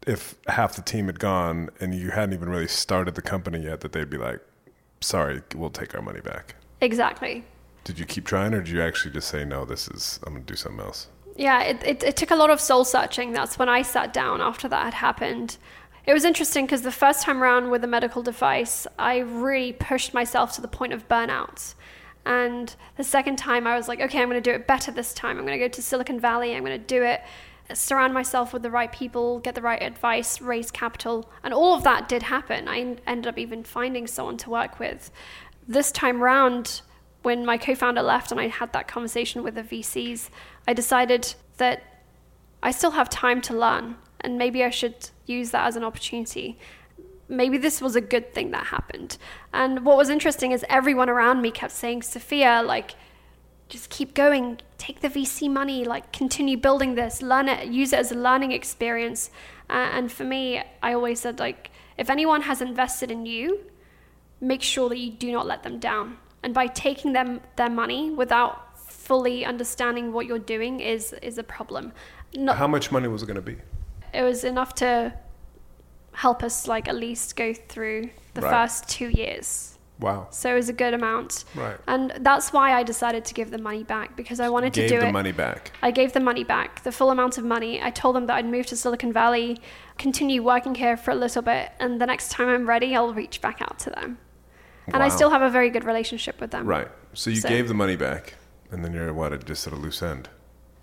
if 0.05 0.35
half 0.45 0.75
the 0.75 0.83
team 0.83 1.07
had 1.07 1.19
gone 1.19 1.71
and 1.79 1.95
you 1.95 2.11
hadn't 2.11 2.35
even 2.35 2.49
really 2.49 2.67
started 2.67 3.15
the 3.15 3.21
company 3.23 3.63
yet, 3.63 3.81
that 3.81 3.93
they'd 3.93 4.09
be 4.09 4.17
like, 4.17 4.39
"Sorry, 4.99 5.41
we'll 5.55 5.71
take 5.71 5.95
our 5.95 6.03
money 6.03 6.21
back." 6.21 6.53
Exactly. 6.81 7.43
Did 7.83 7.97
you 7.97 8.05
keep 8.05 8.25
trying, 8.25 8.53
or 8.53 8.61
did 8.61 8.69
you 8.69 8.81
actually 8.81 9.11
just 9.11 9.27
say, 9.27 9.43
"No, 9.43 9.65
this 9.65 9.87
is 9.87 10.19
I'm 10.23 10.33
going 10.33 10.45
to 10.45 10.53
do 10.53 10.55
something 10.55 10.85
else"? 10.85 11.07
Yeah, 11.35 11.63
it, 11.63 11.83
it, 11.83 12.03
it 12.03 12.15
took 12.15 12.31
a 12.31 12.35
lot 12.35 12.49
of 12.49 12.59
soul 12.59 12.83
searching. 12.83 13.31
That's 13.31 13.57
when 13.57 13.69
I 13.69 13.81
sat 13.81 14.13
down 14.13 14.41
after 14.41 14.67
that 14.67 14.83
had 14.83 14.93
happened. 14.93 15.57
It 16.05 16.13
was 16.13 16.25
interesting 16.25 16.65
because 16.65 16.81
the 16.81 16.91
first 16.91 17.21
time 17.21 17.43
around 17.43 17.69
with 17.69 17.83
a 17.83 17.87
medical 17.87 18.23
device, 18.23 18.87
I 18.97 19.19
really 19.19 19.73
pushed 19.73 20.13
myself 20.13 20.53
to 20.53 20.61
the 20.61 20.67
point 20.67 20.93
of 20.93 21.07
burnout. 21.07 21.75
And 22.25 22.75
the 22.97 23.03
second 23.03 23.37
time, 23.37 23.67
I 23.67 23.75
was 23.75 23.87
like, 23.87 24.01
okay, 24.01 24.21
I'm 24.21 24.29
going 24.29 24.41
to 24.41 24.49
do 24.49 24.55
it 24.55 24.67
better 24.67 24.91
this 24.91 25.13
time. 25.13 25.37
I'm 25.37 25.45
going 25.45 25.57
to 25.57 25.63
go 25.63 25.69
to 25.69 25.81
Silicon 25.81 26.19
Valley. 26.19 26.55
I'm 26.55 26.63
going 26.63 26.79
to 26.79 26.85
do 26.85 27.03
it, 27.03 27.21
surround 27.73 28.13
myself 28.13 28.51
with 28.51 28.63
the 28.63 28.71
right 28.71 28.91
people, 28.91 29.39
get 29.39 29.55
the 29.55 29.61
right 29.61 29.81
advice, 29.81 30.41
raise 30.41 30.71
capital. 30.71 31.29
And 31.43 31.53
all 31.53 31.75
of 31.75 31.83
that 31.83 32.09
did 32.09 32.23
happen. 32.23 32.67
I 32.67 32.97
ended 33.05 33.27
up 33.27 33.37
even 33.37 33.63
finding 33.63 34.07
someone 34.07 34.37
to 34.37 34.49
work 34.49 34.79
with. 34.79 35.11
This 35.67 35.91
time 35.91 36.21
round, 36.21 36.81
when 37.21 37.45
my 37.45 37.57
co 37.57 37.75
founder 37.75 38.01
left 38.01 38.31
and 38.31 38.41
I 38.41 38.47
had 38.47 38.73
that 38.73 38.87
conversation 38.87 39.43
with 39.43 39.55
the 39.55 39.63
VCs, 39.63 40.29
I 40.67 40.73
decided 40.73 41.35
that 41.57 41.83
I 42.63 42.71
still 42.71 42.91
have 42.91 43.09
time 43.09 43.41
to 43.41 43.55
learn 43.55 43.97
and 44.19 44.37
maybe 44.37 44.63
I 44.63 44.69
should 44.69 45.09
use 45.37 45.51
that 45.51 45.65
as 45.67 45.75
an 45.75 45.83
opportunity. 45.83 46.57
Maybe 47.27 47.57
this 47.57 47.81
was 47.81 47.95
a 47.95 48.01
good 48.01 48.33
thing 48.33 48.51
that 48.51 48.67
happened. 48.67 49.17
And 49.53 49.85
what 49.85 49.97
was 49.97 50.09
interesting 50.09 50.51
is 50.51 50.65
everyone 50.67 51.09
around 51.09 51.41
me 51.41 51.51
kept 51.51 51.71
saying, 51.71 52.01
Sophia, 52.01 52.61
like, 52.63 52.95
just 53.69 53.89
keep 53.89 54.13
going, 54.13 54.59
take 54.77 54.99
the 54.99 55.07
VC 55.07 55.49
money, 55.49 55.85
like, 55.85 56.11
continue 56.11 56.57
building 56.57 56.95
this, 56.95 57.21
learn 57.21 57.47
it, 57.47 57.67
use 57.69 57.93
it 57.93 57.99
as 57.99 58.11
a 58.11 58.15
learning 58.15 58.51
experience. 58.51 59.29
Uh, 59.69 59.89
and 59.93 60.11
for 60.11 60.25
me, 60.25 60.61
I 60.83 60.93
always 60.93 61.21
said, 61.21 61.39
like, 61.39 61.71
if 61.97 62.09
anyone 62.09 62.41
has 62.41 62.61
invested 62.61 63.11
in 63.11 63.25
you, 63.25 63.61
make 64.41 64.61
sure 64.61 64.89
that 64.89 64.97
you 64.97 65.11
do 65.11 65.31
not 65.31 65.45
let 65.45 65.63
them 65.63 65.79
down. 65.79 66.17
And 66.43 66.53
by 66.53 66.67
taking 66.67 67.13
them 67.13 67.39
their 67.55 67.69
money 67.69 68.09
without 68.09 68.77
fully 68.77 69.45
understanding 69.45 70.11
what 70.13 70.25
you're 70.25 70.39
doing 70.39 70.79
is 70.79 71.13
is 71.21 71.37
a 71.37 71.43
problem. 71.43 71.91
Not, 72.35 72.57
How 72.57 72.67
much 72.67 72.91
money 72.91 73.07
was 73.07 73.23
it 73.23 73.27
going 73.27 73.35
to 73.35 73.41
be? 73.41 73.57
It 74.13 74.23
was 74.23 74.43
enough 74.43 74.75
to 74.75 75.13
help 76.13 76.43
us 76.43 76.67
like 76.67 76.87
at 76.87 76.95
least 76.95 77.35
go 77.35 77.53
through 77.53 78.09
the 78.33 78.41
Right. 78.41 78.51
first 78.51 78.89
two 78.89 79.07
years. 79.09 79.77
Wow. 79.99 80.27
So 80.31 80.51
it 80.51 80.55
was 80.55 80.67
a 80.67 80.73
good 80.73 80.95
amount. 80.95 81.45
Right. 81.53 81.77
And 81.87 82.11
that's 82.21 82.51
why 82.51 82.73
I 82.73 82.81
decided 82.81 83.23
to 83.25 83.33
give 83.35 83.51
the 83.51 83.59
money 83.59 83.83
back 83.83 84.15
because 84.17 84.39
I 84.39 84.49
wanted 84.49 84.73
Gave 84.73 84.89
to 84.89 84.95
do 84.95 85.01
the 85.01 85.07
it. 85.09 85.11
money 85.11 85.31
back. 85.31 85.71
I 85.83 85.91
gave 85.91 86.13
the 86.13 86.19
money 86.19 86.43
back, 86.43 86.81
the 86.83 86.91
full 86.91 87.11
amount 87.11 87.37
of 87.37 87.43
money. 87.45 87.81
I 87.81 87.91
told 87.91 88.15
them 88.15 88.25
that 88.25 88.35
I'd 88.37 88.47
move 88.47 88.65
to 88.67 88.75
Silicon 88.75 89.13
Valley, 89.13 89.61
continue 89.99 90.41
working 90.41 90.73
here 90.73 90.97
for 90.97 91.11
a 91.11 91.15
little 91.15 91.43
bit, 91.43 91.71
and 91.79 92.01
the 92.01 92.07
next 92.07 92.31
time 92.31 92.47
I'm 92.49 92.67
ready, 92.67 92.95
I'll 92.95 93.13
reach 93.13 93.41
back 93.41 93.61
out 93.61 93.77
to 93.79 93.91
them. 93.91 94.17
And 94.87 95.03
I 95.03 95.09
still 95.09 95.29
have 95.29 95.43
a 95.43 95.49
very 95.49 95.69
good 95.69 95.83
relationship 95.85 96.41
with 96.41 96.49
them. 96.51 96.65
Right. 96.65 96.87
So 97.13 97.29
you 97.29 97.35
So- 97.39 97.47
gave 97.49 97.67
the 97.67 97.75
money 97.75 97.95
back, 97.95 98.33
and 98.71 98.83
then 98.83 98.93
you're 98.93 99.13
what? 99.13 99.45
Just 99.45 99.67
at 99.67 99.73
a 99.73 99.75
loose 99.75 100.01
end. 100.01 100.29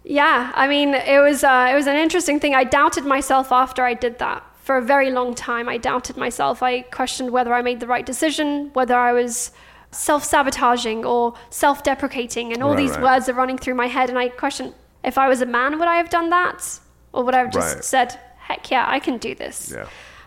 Yeah, 0.05 0.53
I 0.55 0.67
mean, 0.69 0.95
it 0.95 1.21
was 1.21 1.45
uh, 1.45 1.69
it 1.71 1.75
was 1.75 1.87
an 1.87 1.97
interesting 1.97 2.41
thing. 2.41 2.55
I 2.55 2.65
doubted 2.65 3.05
myself 3.05 3.53
after 3.53 3.85
I 3.85 3.95
did 3.95 4.19
that 4.19 4.43
for 4.63 4.77
a 4.77 4.83
very 4.83 5.11
long 5.11 5.35
time. 5.35 5.69
I 5.69 5.77
doubted 5.79 6.17
myself. 6.17 6.63
I 6.63 6.81
questioned 6.83 7.31
whether 7.31 7.53
I 7.53 7.63
made 7.63 7.81
the 7.81 7.87
right 7.87 8.05
decision, 8.07 8.71
whether 8.75 8.95
I 8.97 9.13
was 9.13 9.51
self-sabotaging 9.91 11.05
or 11.05 11.35
self-deprecating, 11.51 12.53
and 12.53 12.63
all 12.63 12.71
Right, 12.71 12.79
these 12.79 12.93
right. 12.93 13.03
words 13.03 13.29
are 13.29 13.33
running 13.35 13.59
through 13.59 13.75
my 13.75 13.87
head. 13.87 14.09
And 14.11 14.19
I 14.19 14.29
questioned 14.29 14.75
if 15.05 15.17
I 15.19 15.29
was 15.29 15.41
a 15.43 15.47
man, 15.47 15.79
would 15.79 15.89
I 15.89 15.97
have 15.97 16.11
done 16.11 16.31
that, 16.31 16.79
or 17.13 17.25
would 17.25 17.35
I 17.35 17.39
have 17.39 17.51
just 17.53 17.75
Right. 17.77 17.85
said, 17.85 18.19
"Heck 18.39 18.71
yeah, 18.71 18.85
I 18.89 18.99
can 19.01 19.19
do 19.19 19.35
this." 19.35 19.73
Yeah. 19.75 19.87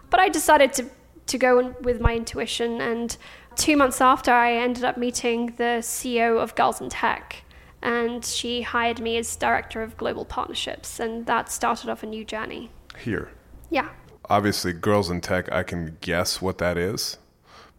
But 0.09 0.19
I 0.19 0.29
decided 0.29 0.73
to, 0.73 0.85
to 1.27 1.37
go 1.37 1.59
in 1.59 1.75
with 1.81 2.01
my 2.01 2.13
intuition. 2.15 2.81
And 2.81 3.15
two 3.55 3.77
months 3.77 4.01
after, 4.01 4.31
I 4.31 4.53
ended 4.53 4.83
up 4.83 4.97
meeting 4.97 5.53
the 5.57 5.81
CEO 5.81 6.37
of 6.39 6.55
Girls 6.55 6.81
in 6.81 6.89
Tech. 6.89 7.43
And 7.81 8.23
she 8.23 8.61
hired 8.61 8.99
me 8.99 9.17
as 9.17 9.35
director 9.35 9.81
of 9.81 9.97
global 9.97 10.25
partnerships. 10.25 10.99
And 10.99 11.25
that 11.25 11.51
started 11.51 11.89
off 11.89 12.03
a 12.03 12.05
new 12.05 12.23
journey. 12.23 12.71
Here. 12.99 13.31
Yeah. 13.69 13.89
Obviously, 14.29 14.73
Girls 14.73 15.09
in 15.09 15.21
Tech, 15.21 15.51
I 15.51 15.63
can 15.63 15.97
guess 16.01 16.41
what 16.41 16.57
that 16.59 16.77
is. 16.77 17.17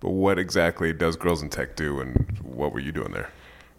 But 0.01 0.11
what 0.11 0.39
exactly 0.39 0.93
does 0.93 1.15
Girls 1.15 1.43
in 1.43 1.49
Tech 1.49 1.77
do, 1.77 2.01
and 2.01 2.39
what 2.43 2.73
were 2.73 2.81
you 2.81 2.91
doing 2.91 3.13
there? 3.13 3.31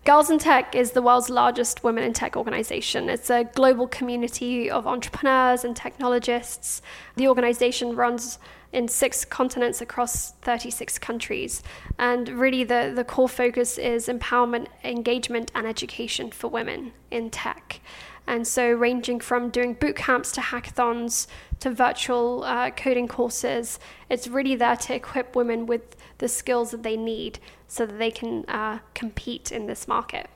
Girls 0.05 0.29
in 0.29 0.37
Tech 0.37 0.75
is 0.75 0.91
the 0.91 1.01
world's 1.01 1.29
largest 1.29 1.81
women 1.81 2.03
in 2.03 2.11
tech 2.11 2.35
organization. 2.35 3.07
It's 3.07 3.29
a 3.29 3.45
global 3.45 3.87
community 3.87 4.69
of 4.69 4.85
entrepreneurs 4.85 5.63
and 5.63 5.77
technologists. 5.77 6.81
The 7.15 7.29
organization 7.29 7.95
runs 7.95 8.37
in 8.73 8.89
six 8.89 9.23
continents 9.23 9.79
across 9.79 10.31
36 10.41 10.99
countries. 10.99 11.63
And 11.97 12.27
really, 12.27 12.65
the, 12.65 12.91
the 12.93 13.05
core 13.05 13.29
focus 13.29 13.77
is 13.77 14.09
empowerment, 14.09 14.67
engagement, 14.83 15.53
and 15.55 15.65
education 15.65 16.31
for 16.31 16.49
women 16.49 16.91
in 17.09 17.29
tech. 17.29 17.79
And 18.27 18.45
so, 18.45 18.73
ranging 18.73 19.21
from 19.21 19.51
doing 19.51 19.73
boot 19.73 19.95
camps 19.95 20.33
to 20.33 20.41
hackathons 20.41 21.27
to 21.64 21.72
virtual 21.72 22.43
uh, 22.43 22.70
coding 22.72 23.07
courses, 23.07 23.80
it's 24.09 24.28
really 24.28 24.53
there 24.53 24.76
to 24.76 24.95
equip 24.95 25.34
women 25.34 25.66
with 25.66 25.95
the 26.18 26.28
skills 26.28 26.72
that 26.72 26.84
they 26.84 26.97
need 26.97 27.39
so 27.70 27.86
that 27.86 27.97
they 27.97 28.11
can 28.11 28.43
uh, 28.49 28.80
compete 28.93 29.49
in 29.49 29.66
this 29.66 29.88
market. 29.88 30.30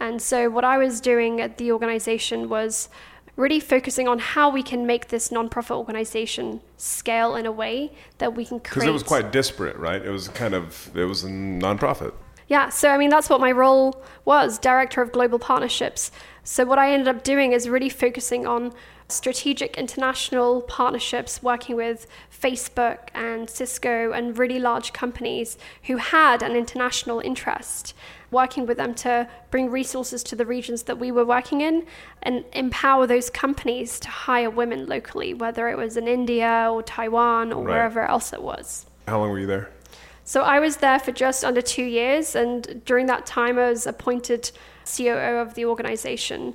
And 0.00 0.22
so, 0.22 0.48
what 0.48 0.64
I 0.64 0.78
was 0.78 1.02
doing 1.02 1.40
at 1.42 1.58
the 1.58 1.70
organization 1.70 2.48
was 2.48 2.88
really 3.36 3.60
focusing 3.60 4.08
on 4.08 4.18
how 4.18 4.48
we 4.48 4.62
can 4.62 4.86
make 4.86 5.08
this 5.08 5.28
nonprofit 5.28 5.76
organization 5.76 6.62
scale 6.78 7.36
in 7.36 7.44
a 7.44 7.52
way 7.52 7.92
that 8.16 8.34
we 8.34 8.46
can 8.46 8.58
create. 8.58 8.74
Because 8.74 8.88
it 8.88 8.92
was 8.92 9.02
quite 9.02 9.30
disparate, 9.30 9.76
right? 9.76 10.00
It 10.00 10.10
was 10.10 10.28
kind 10.28 10.54
of, 10.54 10.90
it 10.96 11.04
was 11.04 11.24
a 11.24 11.28
nonprofit. 11.28 12.14
Yeah, 12.48 12.70
so 12.70 12.88
I 12.88 12.96
mean, 12.96 13.10
that's 13.10 13.28
what 13.28 13.40
my 13.40 13.52
role 13.52 14.02
was 14.24 14.58
Director 14.58 15.02
of 15.02 15.12
Global 15.12 15.38
Partnerships. 15.38 16.10
So, 16.50 16.64
what 16.64 16.78
I 16.78 16.92
ended 16.92 17.08
up 17.08 17.24
doing 17.24 17.52
is 17.52 17.68
really 17.68 17.90
focusing 17.90 18.46
on 18.46 18.72
strategic 19.06 19.76
international 19.76 20.62
partnerships, 20.62 21.42
working 21.42 21.76
with 21.76 22.06
Facebook 22.32 23.10
and 23.14 23.50
Cisco 23.50 24.12
and 24.12 24.38
really 24.38 24.58
large 24.58 24.94
companies 24.94 25.58
who 25.82 25.98
had 25.98 26.42
an 26.42 26.56
international 26.56 27.20
interest, 27.20 27.92
working 28.30 28.64
with 28.64 28.78
them 28.78 28.94
to 28.94 29.28
bring 29.50 29.70
resources 29.70 30.22
to 30.22 30.34
the 30.34 30.46
regions 30.46 30.84
that 30.84 30.98
we 30.98 31.12
were 31.12 31.24
working 31.24 31.60
in 31.60 31.84
and 32.22 32.46
empower 32.54 33.06
those 33.06 33.28
companies 33.28 34.00
to 34.00 34.08
hire 34.08 34.48
women 34.48 34.86
locally, 34.86 35.34
whether 35.34 35.68
it 35.68 35.76
was 35.76 35.98
in 35.98 36.08
India 36.08 36.70
or 36.72 36.82
Taiwan 36.82 37.52
or 37.52 37.62
Right. 37.62 37.74
wherever 37.74 38.06
else 38.06 38.32
it 38.32 38.42
was. 38.42 38.86
How 39.06 39.18
long 39.18 39.28
were 39.28 39.38
you 39.38 39.46
there? 39.46 39.68
So 40.24 40.44
I 40.44 40.60
was 40.60 40.78
there 40.78 40.98
for 40.98 41.12
just 41.12 41.44
under 41.44 41.60
two 41.60 41.84
years, 41.84 42.34
and 42.34 42.82
during 42.86 43.04
that 43.06 43.26
time, 43.26 43.58
I 43.58 43.68
was 43.68 43.86
appointed 43.86 44.50
COO 44.96 45.38
of 45.38 45.54
the 45.54 45.64
organization. 45.64 46.54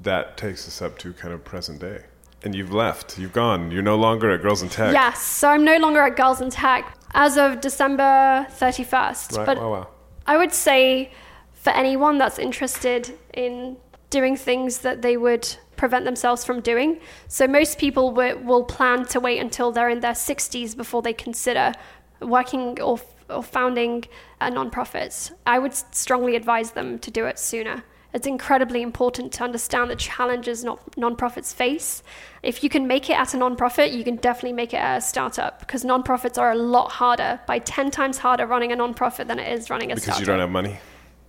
That 0.00 0.36
takes 0.36 0.66
us 0.66 0.80
up 0.80 0.98
to 0.98 1.12
kind 1.12 1.34
of 1.34 1.44
present 1.44 1.80
day. 1.80 2.04
And 2.42 2.54
you've 2.54 2.72
left. 2.72 3.18
You've 3.18 3.34
gone. 3.34 3.70
You're 3.70 3.82
no 3.82 3.96
longer 3.96 4.30
at 4.30 4.40
Girls 4.40 4.62
in 4.62 4.70
Tech. 4.70 4.94
Yes, 4.94 5.22
so 5.22 5.48
I'm 5.48 5.64
no 5.64 5.76
longer 5.76 6.00
at 6.00 6.16
Girls 6.16 6.40
in 6.40 6.48
Tech 6.48 6.96
as 7.12 7.36
of 7.36 7.60
December 7.60 8.46
31st. 8.50 9.36
Right. 9.36 9.46
But 9.46 9.58
wow, 9.58 9.70
wow. 9.70 9.88
I 10.26 10.38
would 10.38 10.52
say 10.52 11.10
for 11.52 11.70
anyone 11.70 12.16
that's 12.16 12.38
interested 12.38 13.18
in 13.34 13.76
doing 14.08 14.36
things 14.36 14.78
that 14.78 15.02
they 15.02 15.16
would 15.16 15.56
prevent 15.76 16.04
themselves 16.04 16.44
from 16.44 16.60
doing. 16.60 17.00
So 17.28 17.46
most 17.46 17.78
people 17.78 18.12
will, 18.12 18.38
will 18.38 18.64
plan 18.64 19.06
to 19.06 19.20
wait 19.20 19.38
until 19.38 19.72
they're 19.72 19.88
in 19.88 20.00
their 20.00 20.12
60s 20.12 20.76
before 20.76 21.00
they 21.02 21.12
consider 21.12 21.72
working 22.20 22.80
or, 22.80 23.00
or 23.30 23.42
founding 23.42 24.04
uh, 24.40 24.50
a 24.50 24.54
nonprofit. 24.54 25.32
I 25.46 25.58
would 25.58 25.74
strongly 25.74 26.36
advise 26.36 26.72
them 26.72 26.98
to 27.00 27.10
do 27.10 27.26
it 27.26 27.38
sooner. 27.38 27.84
It's 28.12 28.26
incredibly 28.26 28.82
important 28.82 29.32
to 29.34 29.44
understand 29.44 29.90
the 29.90 29.96
challenges 29.96 30.64
non- 30.64 30.78
nonprofits 30.96 31.54
face. 31.54 32.02
If 32.42 32.64
you 32.64 32.68
can 32.68 32.86
make 32.86 33.08
it 33.08 33.12
at 33.12 33.34
a 33.34 33.36
nonprofit, 33.36 33.96
you 33.96 34.02
can 34.02 34.16
definitely 34.16 34.54
make 34.54 34.74
it 34.74 34.78
at 34.78 34.98
a 34.98 35.00
startup 35.00 35.60
because 35.60 35.84
nonprofits 35.84 36.36
are 36.36 36.50
a 36.50 36.56
lot 36.56 36.90
harder, 36.90 37.40
by 37.46 37.60
10 37.60 37.90
times 37.90 38.18
harder 38.18 38.46
running 38.46 38.72
a 38.72 38.76
nonprofit 38.76 39.28
than 39.28 39.38
it 39.38 39.52
is 39.52 39.70
running 39.70 39.92
a 39.92 39.94
Because 39.94 40.04
startup. 40.04 40.20
Because 40.20 40.20
you 40.20 40.26
don't 40.26 40.40
have 40.40 40.50
money. 40.50 40.78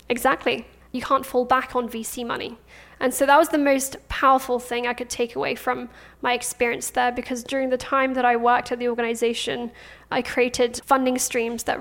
Exactly. 0.09 0.65
You 0.91 1.01
can't 1.01 1.25
fall 1.25 1.45
back 1.45 1.75
on 1.75 1.87
VC 1.87 2.25
money. 2.25 2.57
And 3.01 3.11
so 3.11 3.25
that 3.25 3.37
was 3.37 3.49
the 3.49 3.57
most 3.57 3.97
powerful 4.09 4.59
thing 4.59 4.85
I 4.85 4.93
could 4.93 5.09
take 5.09 5.35
away 5.35 5.55
from 5.55 5.89
my 6.21 6.33
experience 6.33 6.91
there 6.91 7.11
because 7.11 7.43
during 7.43 7.71
the 7.71 7.77
time 7.77 8.13
that 8.13 8.25
I 8.25 8.35
worked 8.35 8.71
at 8.71 8.77
the 8.77 8.87
organization, 8.89 9.71
I 10.11 10.21
created 10.21 10.79
funding 10.85 11.17
streams 11.17 11.63
that 11.63 11.79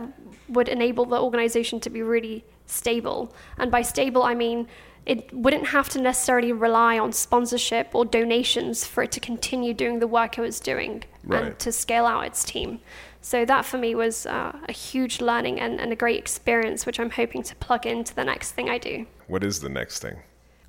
would 0.49 0.67
enable 0.67 1.05
the 1.05 1.21
organization 1.21 1.79
to 1.81 1.91
be 1.91 2.01
really 2.01 2.43
stable. 2.65 3.35
And 3.59 3.71
by 3.71 3.83
stable, 3.83 4.23
I 4.23 4.35
mean 4.35 4.67
it 5.05 5.31
wouldn't 5.33 5.67
have 5.69 5.91
to 5.91 6.01
necessarily 6.01 6.53
rely 6.53 6.99
on 6.99 7.13
sponsorship 7.13 7.95
or 7.95 8.07
donations 8.07 8.87
for 8.87 9.03
it 9.03 9.13
to 9.13 9.21
continue 9.21 9.75
doing 9.75 9.99
the 9.99 10.07
work 10.07 10.39
it 10.39 10.41
was 10.41 10.59
doing 10.59 11.05
Right. 11.25 11.43
and 11.43 11.59
to 11.59 11.71
scale 11.71 12.07
out 12.07 12.25
its 12.25 12.45
team. 12.45 12.81
So 13.21 13.45
that 13.45 13.67
for 13.67 13.77
me 13.77 13.95
was 13.95 14.25
uh, 14.25 14.57
a 14.67 14.73
huge 14.73 15.21
learning 15.21 15.61
and, 15.61 15.79
and 15.79 15.93
a 15.93 15.97
great 15.97 16.19
experience, 16.19 16.87
which 16.87 16.99
I'm 16.99 17.11
hoping 17.11 17.43
to 17.43 17.55
plug 17.57 17.85
into 17.85 18.15
the 18.15 18.25
next 18.25 18.53
thing 18.53 18.71
I 18.71 18.79
do. 18.79 19.05
What 19.27 19.45
is 19.45 19.61
the 19.61 19.69
next 19.69 20.01
thing? 20.01 20.17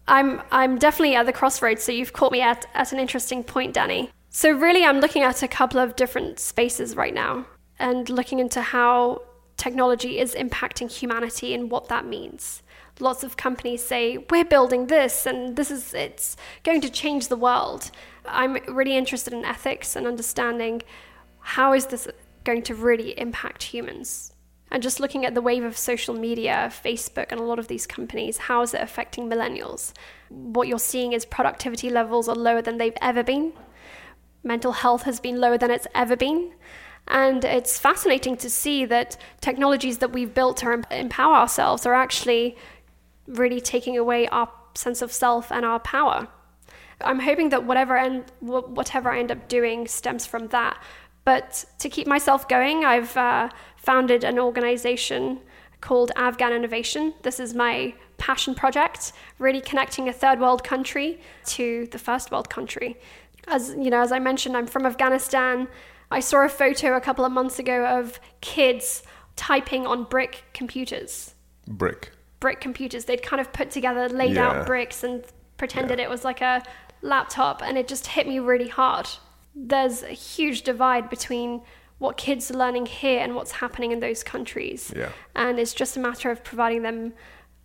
I'm 0.08 0.42
I'm 0.52 0.78
definitely 0.78 1.16
at 1.16 1.26
the 1.26 1.34
crossroads, 1.34 1.84
so 1.84 1.92
you've 1.92 2.14
caught 2.14 2.32
me 2.32 2.42
at, 2.42 2.66
at 2.74 2.92
an 2.92 3.00
interesting 3.00 3.44
point, 3.44 3.74
Danny. 3.74 4.10
So 4.30 4.52
really 4.52 4.86
I'm 4.86 5.00
looking 5.00 5.24
at 5.24 5.44
a 5.44 5.48
couple 5.48 5.80
of 5.80 5.96
different 5.96 6.40
spaces 6.40 6.96
right 6.96 7.14
now 7.14 7.46
and 7.80 8.10
looking 8.10 8.40
into 8.40 8.62
how 8.62 9.24
technology 9.58 10.20
is 10.20 10.34
impacting 10.34 10.90
humanity 10.90 11.54
and 11.54 11.70
what 11.70 11.90
that 11.90 12.06
means. 12.06 12.64
Lots 13.00 13.24
of 13.24 13.38
companies 13.38 13.84
say, 13.86 14.18
we're 14.30 14.46
building 14.46 14.88
this 14.88 15.26
and 15.26 15.56
this 15.56 15.70
is 15.70 15.94
it's 15.94 16.38
going 16.64 16.82
to 16.82 16.90
change 16.90 17.28
the 17.28 17.36
world. 17.36 17.92
I'm 18.26 18.54
really 18.68 18.96
interested 18.96 19.34
in 19.34 19.44
ethics 19.44 19.96
and 19.96 20.08
understanding 20.08 20.82
how 21.40 21.74
is 21.74 21.88
this 21.88 22.08
going 22.44 22.62
to 22.64 22.76
really 22.76 23.18
impact 23.20 23.64
humans? 23.64 24.31
And 24.72 24.82
just 24.82 25.02
looking 25.02 25.26
at 25.26 25.36
the 25.36 25.42
wave 25.42 25.66
of 25.66 25.78
social 25.78 26.16
media, 26.16 26.72
Facebook, 26.72 27.28
and 27.30 27.40
a 27.40 27.44
lot 27.44 27.60
of 27.60 27.68
these 27.68 27.86
companies, 27.86 28.38
how 28.38 28.62
is 28.62 28.74
it 28.74 28.82
affecting 28.82 29.30
millennials? 29.30 29.92
What 30.30 30.70
you're 30.70 30.80
seeing 30.80 31.12
is 31.12 31.26
productivity 31.26 31.90
levels 31.90 32.30
are 32.30 32.36
lower 32.36 32.62
than 32.62 32.78
they've 32.78 32.98
ever 33.02 33.22
been. 33.22 33.52
Mental 34.44 34.72
health 34.72 35.04
has 35.04 35.20
been 35.20 35.42
lower 35.42 35.58
than 35.58 35.72
it's 35.72 35.88
ever 35.94 36.16
been. 36.16 36.54
And 37.10 37.44
it's 37.44 37.78
fascinating 37.78 38.38
to 38.38 38.50
see 38.50 38.86
that 38.86 39.18
technologies 39.42 39.98
that 39.98 40.14
we've 40.14 40.34
built 40.34 40.58
to 40.58 40.82
empower 40.90 41.36
ourselves 41.36 41.86
are 41.86 41.94
actually 41.94 42.56
really 43.28 43.60
taking 43.60 43.98
away 43.98 44.28
our 44.30 44.50
sense 44.76 45.02
of 45.02 45.12
self 45.12 45.52
and 45.52 45.66
our 45.66 45.80
power. 45.80 46.30
I'm 47.02 47.20
hoping 47.20 47.50
that 47.50 47.66
whatever 47.66 47.98
end, 47.98 48.32
whatever 48.40 49.12
I 49.12 49.20
end 49.20 49.32
up 49.32 49.50
doing 49.50 49.88
stems 49.88 50.26
from 50.26 50.48
that. 50.48 50.82
But 51.24 51.66
to 51.80 51.90
keep 51.90 52.08
myself 52.08 52.48
going, 52.48 52.84
I've 52.86 53.16
uh, 53.16 53.50
founded 53.82 54.24
an 54.24 54.40
organization 54.40 55.40
called 55.82 56.12
Afghan 56.16 56.54
Innovation. 56.54 57.14
This 57.24 57.40
is 57.40 57.54
my 57.54 57.94
passion 58.18 58.54
project, 58.54 59.14
really 59.40 59.62
connecting 59.62 60.08
a 60.08 60.14
third 60.14 60.40
world 60.40 60.64
country 60.64 61.20
to 61.48 61.88
the 61.92 61.98
first 61.98 62.32
world 62.32 62.50
country. 62.50 62.98
As 63.48 63.70
you 63.78 63.90
know, 63.90 64.02
as 64.02 64.12
I 64.12 64.20
mentioned, 64.20 64.56
I'm 64.56 64.68
from 64.68 64.86
Afghanistan. 64.86 65.68
I 66.12 66.20
saw 66.20 66.46
a 66.46 66.50
photo 66.50 66.96
a 66.96 67.02
couple 67.02 67.26
of 67.26 67.32
months 67.32 67.58
ago 67.58 67.86
of 67.86 68.20
kids 68.42 69.02
typing 69.36 69.88
on 69.88 70.04
brick 70.04 70.44
computers. 70.54 71.34
Brick. 71.68 72.12
brick 72.40 72.60
computers. 72.60 73.06
They'd 73.06 73.22
kind 73.24 73.40
of 73.40 73.54
put 73.54 73.72
together, 73.72 74.10
laid 74.10 74.36
Yeah. 74.36 74.50
out 74.50 74.66
bricks 74.66 75.04
and 75.04 75.24
pretended 75.58 76.00
it 76.00 76.10
was 76.10 76.24
like 76.26 76.42
a 76.42 76.64
laptop, 77.02 77.62
and 77.64 77.78
it 77.78 77.88
just 77.88 78.08
hit 78.08 78.28
me 78.28 78.40
really 78.40 78.68
hard. 78.68 79.08
There's 79.56 80.02
a 80.04 80.08
huge 80.08 80.64
divide 80.64 81.10
between 81.10 81.62
what 82.02 82.18
kids 82.18 82.50
are 82.50 82.56
learning 82.56 82.88
here 82.88 83.20
and 83.20 83.36
what's 83.36 83.52
happening 83.52 83.92
in 83.92 84.00
those 84.00 84.24
countries. 84.24 84.92
Yeah. 84.96 85.10
And 85.36 85.60
it's 85.60 85.72
just 85.72 85.96
a 85.96 86.00
matter 86.00 86.32
of 86.32 86.44
providing 86.44 86.82
them, 86.82 87.14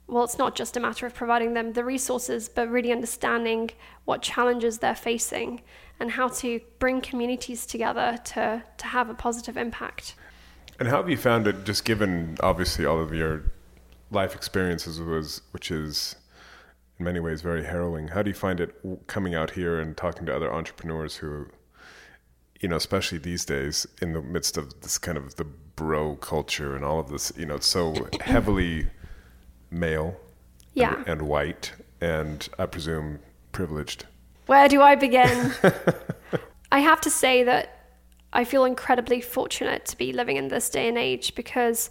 well, 0.08 0.24
it's 0.24 0.36
not 0.36 0.54
just 0.54 0.76
a 0.76 0.80
matter 0.80 1.06
of 1.06 1.14
providing 1.14 1.54
them 1.54 1.72
the 1.72 1.82
resources, 1.82 2.46
but 2.46 2.68
really 2.68 2.92
understanding 2.92 3.70
what 4.04 4.20
challenges 4.20 4.76
they're 4.76 4.94
facing 4.94 5.62
and 5.98 6.10
how 6.10 6.28
to 6.28 6.60
bring 6.78 7.00
communities 7.00 7.64
together 7.64 8.18
to, 8.24 8.62
to 8.76 8.86
have 8.86 9.08
a 9.08 9.14
positive 9.14 9.56
impact. 9.56 10.14
And 10.78 10.86
how 10.86 10.98
have 10.98 11.08
you 11.08 11.16
found 11.16 11.46
it? 11.46 11.64
Just 11.64 11.86
given 11.86 12.36
obviously 12.40 12.84
all 12.84 13.00
of 13.00 13.14
your 13.14 13.50
life 14.10 14.34
experiences, 14.34 15.00
was 15.00 15.40
which 15.52 15.70
is 15.70 16.14
in 16.98 17.06
many 17.06 17.20
ways 17.20 17.40
very 17.40 17.64
harrowing. 17.64 18.08
How 18.08 18.22
do 18.22 18.28
you 18.28 18.34
find 18.34 18.60
it 18.60 18.74
coming 19.06 19.34
out 19.34 19.52
here 19.52 19.80
and 19.80 19.96
talking 19.96 20.26
to 20.26 20.36
other 20.36 20.52
entrepreneurs 20.52 21.16
who, 21.16 21.46
you 22.60 22.68
know, 22.68 22.76
especially 22.76 23.18
these 23.18 23.44
days 23.44 23.86
in 24.00 24.12
the 24.12 24.22
midst 24.22 24.56
of 24.56 24.80
this 24.80 24.98
kind 24.98 25.18
of 25.18 25.36
the 25.36 25.44
bro 25.44 26.16
culture 26.16 26.74
and 26.74 26.84
all 26.84 26.98
of 26.98 27.08
this, 27.08 27.32
you 27.36 27.46
know, 27.46 27.56
it's 27.56 27.66
so 27.66 28.08
heavily 28.20 28.88
male 29.70 30.16
Yeah. 30.74 30.96
and, 30.98 31.08
and 31.08 31.22
white 31.22 31.72
and 32.00 32.48
I 32.58 32.66
presume 32.66 33.18
privileged. 33.52 34.06
Where 34.46 34.68
do 34.68 34.80
I 34.80 34.94
begin? 34.94 35.52
I 36.72 36.80
have 36.80 37.00
to 37.02 37.10
say 37.10 37.42
that 37.44 37.72
I 38.32 38.44
feel 38.44 38.64
incredibly 38.64 39.20
fortunate 39.20 39.84
to 39.86 39.96
be 39.96 40.12
living 40.12 40.36
in 40.36 40.48
this 40.48 40.68
day 40.68 40.88
and 40.88 40.98
age 40.98 41.34
because, 41.34 41.90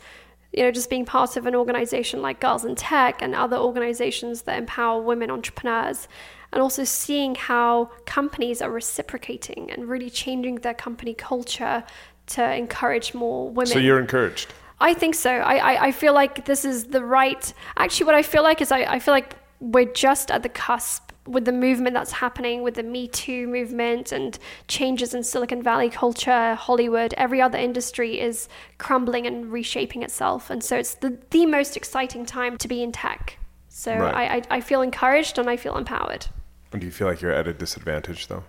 you 0.54 0.64
know, 0.64 0.72
just 0.72 0.90
being 0.90 1.06
part 1.06 1.38
of 1.38 1.46
an 1.48 1.56
organization 1.56 2.22
like 2.22 2.40
Girls 2.40 2.64
in 2.66 2.76
Tech 2.76 3.22
and 3.22 3.34
other 3.36 3.58
organizations 3.58 4.44
that 4.44 4.58
empower 4.58 5.02
women 5.02 5.32
entrepreneurs, 5.32 6.08
and 6.56 6.62
also 6.64 6.84
seeing 6.86 7.36
how 7.36 7.92
companies 8.06 8.62
are 8.62 8.72
reciprocating 8.72 9.70
and 9.72 9.88
really 9.88 10.10
changing 10.10 10.56
their 10.56 10.74
company 10.74 11.14
culture 11.14 11.84
to 12.28 12.56
encourage 12.56 13.14
more 13.14 13.50
women. 13.50 13.68
So 13.68 13.80
you're 13.80 14.00
encouraged. 14.00 14.54
I 14.80 14.94
think 14.94 15.16
so. 15.16 15.32
I, 15.32 15.56
I, 15.56 15.86
I 15.88 15.92
feel 15.92 16.14
like 16.14 16.46
this 16.46 16.66
is 16.66 16.86
the 16.86 17.04
right. 17.04 17.54
Actually, 17.78 18.08
what 18.08 18.16
I 18.16 18.24
feel 18.24 18.42
like 18.42 18.62
is 18.62 18.72
I, 18.72 18.80
I 18.86 19.00
feel 19.00 19.14
like 19.14 19.36
we're 19.60 19.92
just 19.94 20.32
at 20.32 20.44
the 20.44 20.50
cusp 20.50 21.12
with 21.28 21.44
the 21.44 21.52
movement 21.52 21.94
that's 21.94 22.12
happening 22.12 22.62
with 22.62 22.76
the 22.76 22.84
Me 22.84 23.08
Too 23.08 23.48
movement 23.48 24.12
and 24.12 24.38
changes 24.68 25.14
in 25.14 25.24
Silicon 25.24 25.62
Valley 25.62 25.90
culture, 25.90 26.56
Hollywood, 26.56 27.14
every 27.18 27.42
other 27.42 27.58
industry 27.58 28.20
is 28.20 28.48
crumbling 28.78 29.26
and 29.26 29.52
reshaping 29.52 30.04
itself. 30.04 30.50
And 30.50 30.64
so 30.64 30.78
it's 30.78 30.96
the, 30.96 31.18
the 31.32 31.46
most 31.46 31.76
exciting 31.76 32.26
time 32.26 32.58
to 32.60 32.68
be 32.68 32.84
in 32.84 32.92
tech. 32.92 33.40
So 33.70 33.98
Right. 33.98 34.16
I, 34.16 34.36
I, 34.36 34.42
I 34.58 34.62
feel 34.62 34.82
encouraged 34.82 35.38
and 35.38 35.50
I 35.50 35.58
feel 35.58 35.78
empowered. 35.78 36.28
And 36.72 36.82
do 36.82 36.86
you 36.88 36.92
feel 36.92 37.08
like 37.08 37.22
you're 37.22 37.32
at 37.32 37.48
a 37.48 37.54
disadvantage 37.54 38.28
though? 38.28 38.44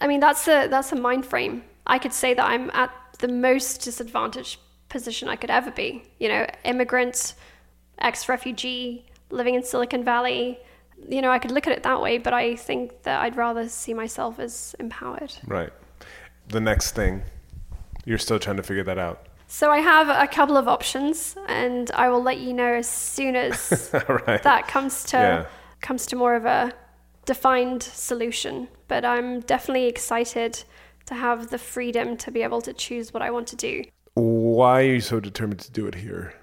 I 0.00 0.06
mean, 0.06 0.20
that's 0.20 0.46
a 0.48 0.68
that's 0.68 0.92
a 0.92 0.96
mind 0.96 1.26
frame. 1.26 1.64
I 1.86 1.98
could 1.98 2.12
say 2.12 2.34
that 2.34 2.44
I'm 2.44 2.70
at 2.70 2.90
the 3.18 3.28
most 3.28 3.82
disadvantaged 3.82 4.58
position 4.88 5.28
I 5.28 5.36
could 5.36 5.50
ever 5.50 5.70
be. 5.70 6.02
You 6.18 6.28
know, 6.28 6.46
immigrant, 6.64 7.34
ex-refugee, 7.98 9.06
living 9.30 9.54
in 9.54 9.62
Silicon 9.64 10.04
Valley. 10.04 10.58
You 11.08 11.22
know, 11.22 11.30
I 11.30 11.38
could 11.38 11.50
look 11.50 11.66
at 11.66 11.72
it 11.72 11.82
that 11.82 12.00
way, 12.00 12.18
but 12.18 12.32
I 12.32 12.56
think 12.56 13.02
that 13.02 13.20
I'd 13.22 13.36
rather 13.36 13.68
see 13.68 13.92
myself 13.94 14.38
as 14.38 14.74
empowered. 14.78 15.32
Right. 15.46 15.70
The 16.48 16.60
next 16.60 16.92
thing, 16.92 17.22
you're 18.04 18.18
still 18.18 18.38
trying 18.38 18.56
to 18.56 18.62
figure 18.62 18.84
that 18.84 18.98
out. 18.98 19.26
So 19.46 19.70
I 19.70 19.78
have 19.78 20.08
a 20.08 20.26
couple 20.32 20.56
of 20.56 20.68
options, 20.68 21.36
and 21.48 21.90
I 21.94 22.08
will 22.08 22.22
let 22.22 22.38
you 22.38 22.52
know 22.52 22.74
as 22.74 22.88
soon 22.88 23.36
as 23.36 23.90
right. 24.26 24.42
that 24.42 24.68
comes 24.68 25.04
to 25.04 25.16
Yeah. 25.16 25.46
comes 25.80 26.06
to 26.06 26.16
more 26.16 26.34
of 26.34 26.44
a 26.44 26.72
defined 27.24 27.82
solution. 27.82 28.68
But 28.88 29.04
I'm 29.04 29.40
definitely 29.40 29.86
excited 29.86 30.64
to 31.06 31.14
have 31.14 31.50
the 31.50 31.58
freedom 31.58 32.16
to 32.18 32.30
be 32.30 32.42
able 32.42 32.62
to 32.62 32.72
choose 32.72 33.12
what 33.12 33.22
I 33.22 33.30
want 33.30 33.46
to 33.48 33.56
do. 33.56 33.84
Why 34.14 34.82
are 34.82 34.94
you 34.94 35.00
so 35.00 35.20
determined 35.20 35.60
to 35.60 35.70
do 35.72 35.86
it 35.86 35.96
here 35.96 36.34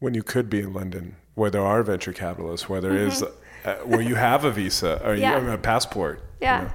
when 0.00 0.14
you 0.14 0.22
could 0.22 0.50
be 0.50 0.60
in 0.60 0.72
London, 0.72 1.16
where 1.34 1.50
there 1.50 1.62
are 1.64 1.82
venture 1.82 2.12
capitalists, 2.12 2.68
where 2.68 2.80
there 2.80 2.96
is, 2.96 3.22
uh, 3.64 3.76
where 3.84 4.02
you 4.02 4.16
have 4.16 4.44
a 4.44 4.50
visa 4.50 5.00
or 5.04 5.12
Mm-hmm. 5.12 5.20
Yeah. 5.22 5.38
you 5.38 5.44
have 5.46 5.54
a 5.54 5.58
passport? 5.62 6.18
you 6.40 6.46
Yeah. 6.46 6.60
know? 6.62 6.70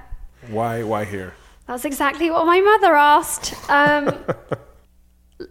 Why? 0.54 0.82
Why 0.82 1.04
here? 1.04 1.34
That's 1.66 1.84
exactly 1.84 2.30
what 2.30 2.46
my 2.46 2.60
mother 2.60 2.94
asked. 2.96 3.54
Um, 3.70 4.24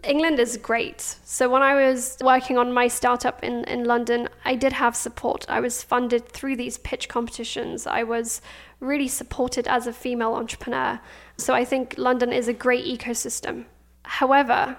England 0.04 0.38
is 0.38 0.56
great. 0.56 1.00
So 1.24 1.48
when 1.48 1.62
I 1.62 1.74
was 1.74 2.16
working 2.22 2.58
on 2.58 2.72
my 2.72 2.88
startup 2.88 3.42
in, 3.42 3.64
in 3.64 3.84
London, 3.84 4.28
I 4.44 4.54
did 4.54 4.72
have 4.72 4.94
support. 4.94 5.46
I 5.48 5.60
was 5.60 5.82
funded 5.82 6.28
through 6.28 6.56
these 6.56 6.78
pitch 6.78 7.08
competitions. 7.08 7.86
I 7.86 8.02
was 8.02 8.40
really 8.78 9.08
supported 9.08 9.66
as 9.66 9.86
a 9.86 9.92
female 9.92 10.34
entrepreneur. 10.34 11.00
So 11.36 11.54
I 11.54 11.64
think 11.64 11.94
London 11.98 12.32
is 12.32 12.48
a 12.48 12.52
great 12.52 12.84
ecosystem. 12.84 13.64
However, 14.04 14.76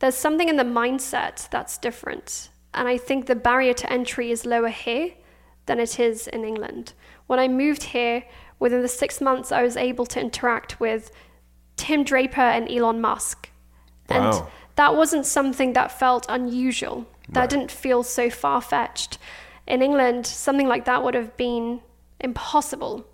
there's 0.00 0.16
something 0.16 0.48
in 0.48 0.56
the 0.56 0.64
mindset 0.64 1.48
that's 1.50 1.78
different. 1.78 2.50
And 2.74 2.88
I 2.88 2.96
think 2.96 3.26
the 3.26 3.36
barrier 3.36 3.74
to 3.74 3.92
entry 3.92 4.30
is 4.30 4.46
lower 4.46 4.70
here 4.70 5.12
than 5.66 5.78
it 5.78 6.00
is 6.00 6.26
in 6.26 6.44
England. 6.44 6.94
When 7.26 7.38
I 7.38 7.48
moved 7.48 7.84
here, 7.84 8.24
within 8.58 8.82
the 8.82 8.88
six 8.88 9.20
months, 9.20 9.52
I 9.52 9.62
was 9.62 9.76
able 9.76 10.06
to 10.06 10.20
interact 10.20 10.80
with 10.80 11.12
Tim 11.76 12.02
Draper 12.02 12.40
and 12.40 12.68
Elon 12.70 13.00
Musk. 13.00 13.50
And 14.12 14.24
Wow. 14.24 14.48
that 14.76 14.94
wasn't 14.96 15.26
something 15.26 15.72
that 15.72 15.90
felt 15.98 16.26
unusual. 16.28 17.06
That 17.28 17.48
didn't 17.48 17.70
feel 17.70 18.02
so 18.02 18.28
far 18.30 18.60
fetched. 18.60 19.18
In 19.66 19.80
England, 19.80 20.26
something 20.26 20.68
like 20.68 20.84
that 20.84 21.02
would 21.02 21.14
have 21.14 21.36
been 21.36 21.80
impossible. 22.20 23.06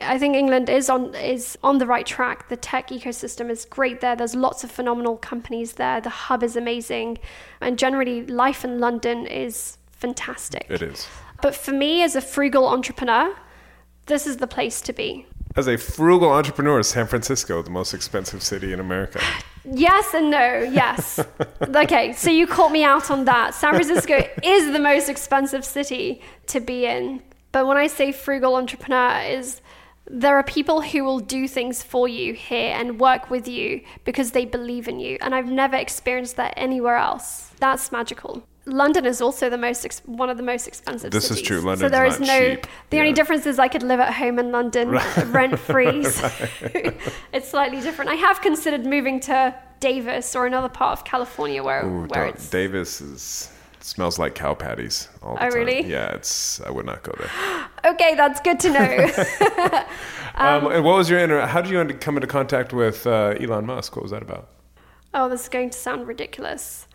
I 0.00 0.18
think 0.18 0.34
England 0.34 0.70
is 0.70 0.88
on 0.88 1.14
is 1.14 1.58
on 1.62 1.78
the 1.78 1.86
right 1.86 2.06
track. 2.06 2.48
The 2.48 2.56
tech 2.56 2.88
ecosystem 2.88 3.50
is 3.50 3.66
great 3.66 4.00
there. 4.00 4.16
There's 4.16 4.34
lots 4.34 4.64
of 4.64 4.70
phenomenal 4.70 5.16
companies 5.18 5.74
there. 5.74 6.00
The 6.00 6.08
hub 6.10 6.42
is 6.42 6.56
amazing, 6.56 7.18
and 7.60 7.78
generally 7.78 8.24
life 8.26 8.64
in 8.64 8.78
London 8.78 9.26
is 9.26 9.76
fantastic. 9.92 10.66
It 10.70 10.80
is. 10.82 11.06
But 11.42 11.54
for 11.54 11.72
me, 11.72 12.02
as 12.02 12.16
a 12.16 12.20
frugal 12.22 12.66
entrepreneur, 12.66 13.34
this 14.06 14.26
is 14.26 14.38
the 14.38 14.46
place 14.46 14.80
to 14.82 14.92
be. 14.92 15.26
As 15.54 15.66
a 15.68 15.76
frugal 15.76 16.30
entrepreneur, 16.32 16.82
San 16.82 17.06
Francisco, 17.06 17.60
the 17.62 17.70
most 17.70 17.92
expensive 17.92 18.42
city 18.42 18.72
in 18.72 18.80
America. 18.80 19.20
Yes 19.64 20.14
and 20.14 20.30
no. 20.30 20.62
Yes. 20.62 21.20
okay, 21.62 22.12
so 22.12 22.30
you 22.30 22.46
caught 22.46 22.72
me 22.72 22.84
out 22.84 23.10
on 23.10 23.24
that. 23.26 23.54
San 23.54 23.74
Francisco 23.74 24.22
is 24.42 24.72
the 24.72 24.78
most 24.78 25.08
expensive 25.08 25.64
city 25.64 26.22
to 26.46 26.60
be 26.60 26.86
in. 26.86 27.22
But 27.52 27.66
when 27.66 27.76
I 27.76 27.86
say 27.86 28.12
frugal 28.12 28.56
entrepreneur 28.56 29.20
is 29.22 29.60
there 30.06 30.36
are 30.36 30.42
people 30.42 30.80
who 30.80 31.04
will 31.04 31.20
do 31.20 31.46
things 31.46 31.82
for 31.82 32.08
you 32.08 32.34
here 32.34 32.74
and 32.76 32.98
work 32.98 33.30
with 33.30 33.46
you 33.46 33.82
because 34.04 34.32
they 34.32 34.44
believe 34.44 34.88
in 34.88 34.98
you. 34.98 35.18
And 35.20 35.34
I've 35.34 35.50
never 35.50 35.76
experienced 35.76 36.36
that 36.36 36.54
anywhere 36.56 36.96
else. 36.96 37.52
That's 37.60 37.92
magical. 37.92 38.42
London 38.70 39.04
is 39.06 39.20
also 39.20 39.50
the 39.50 39.58
most 39.58 39.84
ex- 39.84 40.00
one 40.06 40.30
of 40.30 40.36
the 40.36 40.42
most 40.42 40.66
expensive 40.68 41.10
This 41.10 41.24
is 41.24 41.38
cities. 41.38 41.46
true. 41.46 41.60
so 41.60 41.66
London's 41.66 41.92
there 41.92 42.04
is 42.06 42.20
no 42.20 42.54
cheap. 42.54 42.66
the 42.90 42.98
only 42.98 43.12
difference 43.12 43.44
is 43.46 43.58
I 43.58 43.68
could 43.68 43.82
live 43.82 44.00
at 44.00 44.14
home 44.14 44.38
in 44.38 44.50
London 44.52 44.90
rent 45.26 45.58
free. 45.58 45.88
it's 47.32 47.48
slightly 47.48 47.80
different. 47.80 48.10
I 48.10 48.14
have 48.14 48.40
considered 48.40 48.86
moving 48.86 49.20
to 49.20 49.54
Davis 49.80 50.34
or 50.36 50.46
another 50.46 50.68
part 50.68 50.98
of 50.98 51.04
California 51.04 51.62
where 51.62 51.84
Ooh, 51.86 52.06
where 52.06 52.26
it's 52.26 52.48
Davis 52.48 53.00
is 53.00 53.50
smells 53.80 54.18
like 54.18 54.34
cow 54.34 54.54
patties 54.54 55.08
all 55.22 55.36
the 55.36 55.46
Oh, 55.46 55.48
time. 55.50 55.58
really? 55.58 55.80
Yeah, 55.86 56.12
it's. 56.14 56.60
I 56.60 56.70
would 56.70 56.84
not 56.86 57.02
go 57.02 57.12
there. 57.18 57.68
okay. 57.94 58.14
That's 58.14 58.40
good 58.40 58.60
to 58.60 58.70
know. 58.70 59.84
Um, 60.36 60.66
and 60.68 60.84
what 60.84 60.96
was 60.96 61.10
your 61.10 61.18
inter- 61.18 61.44
How 61.46 61.60
did 61.60 61.70
you 61.70 61.84
come 61.98 62.16
into 62.16 62.26
contact 62.26 62.72
with 62.72 63.06
uh, 63.06 63.34
Elon 63.40 63.66
Musk? 63.66 63.96
What 63.96 64.02
was 64.02 64.12
that 64.12 64.22
about? 64.22 64.48
oh, 65.12 65.28
this 65.28 65.42
is 65.42 65.48
going 65.48 65.68
to 65.70 65.76
sound 65.78 66.06
ridiculous. 66.06 66.86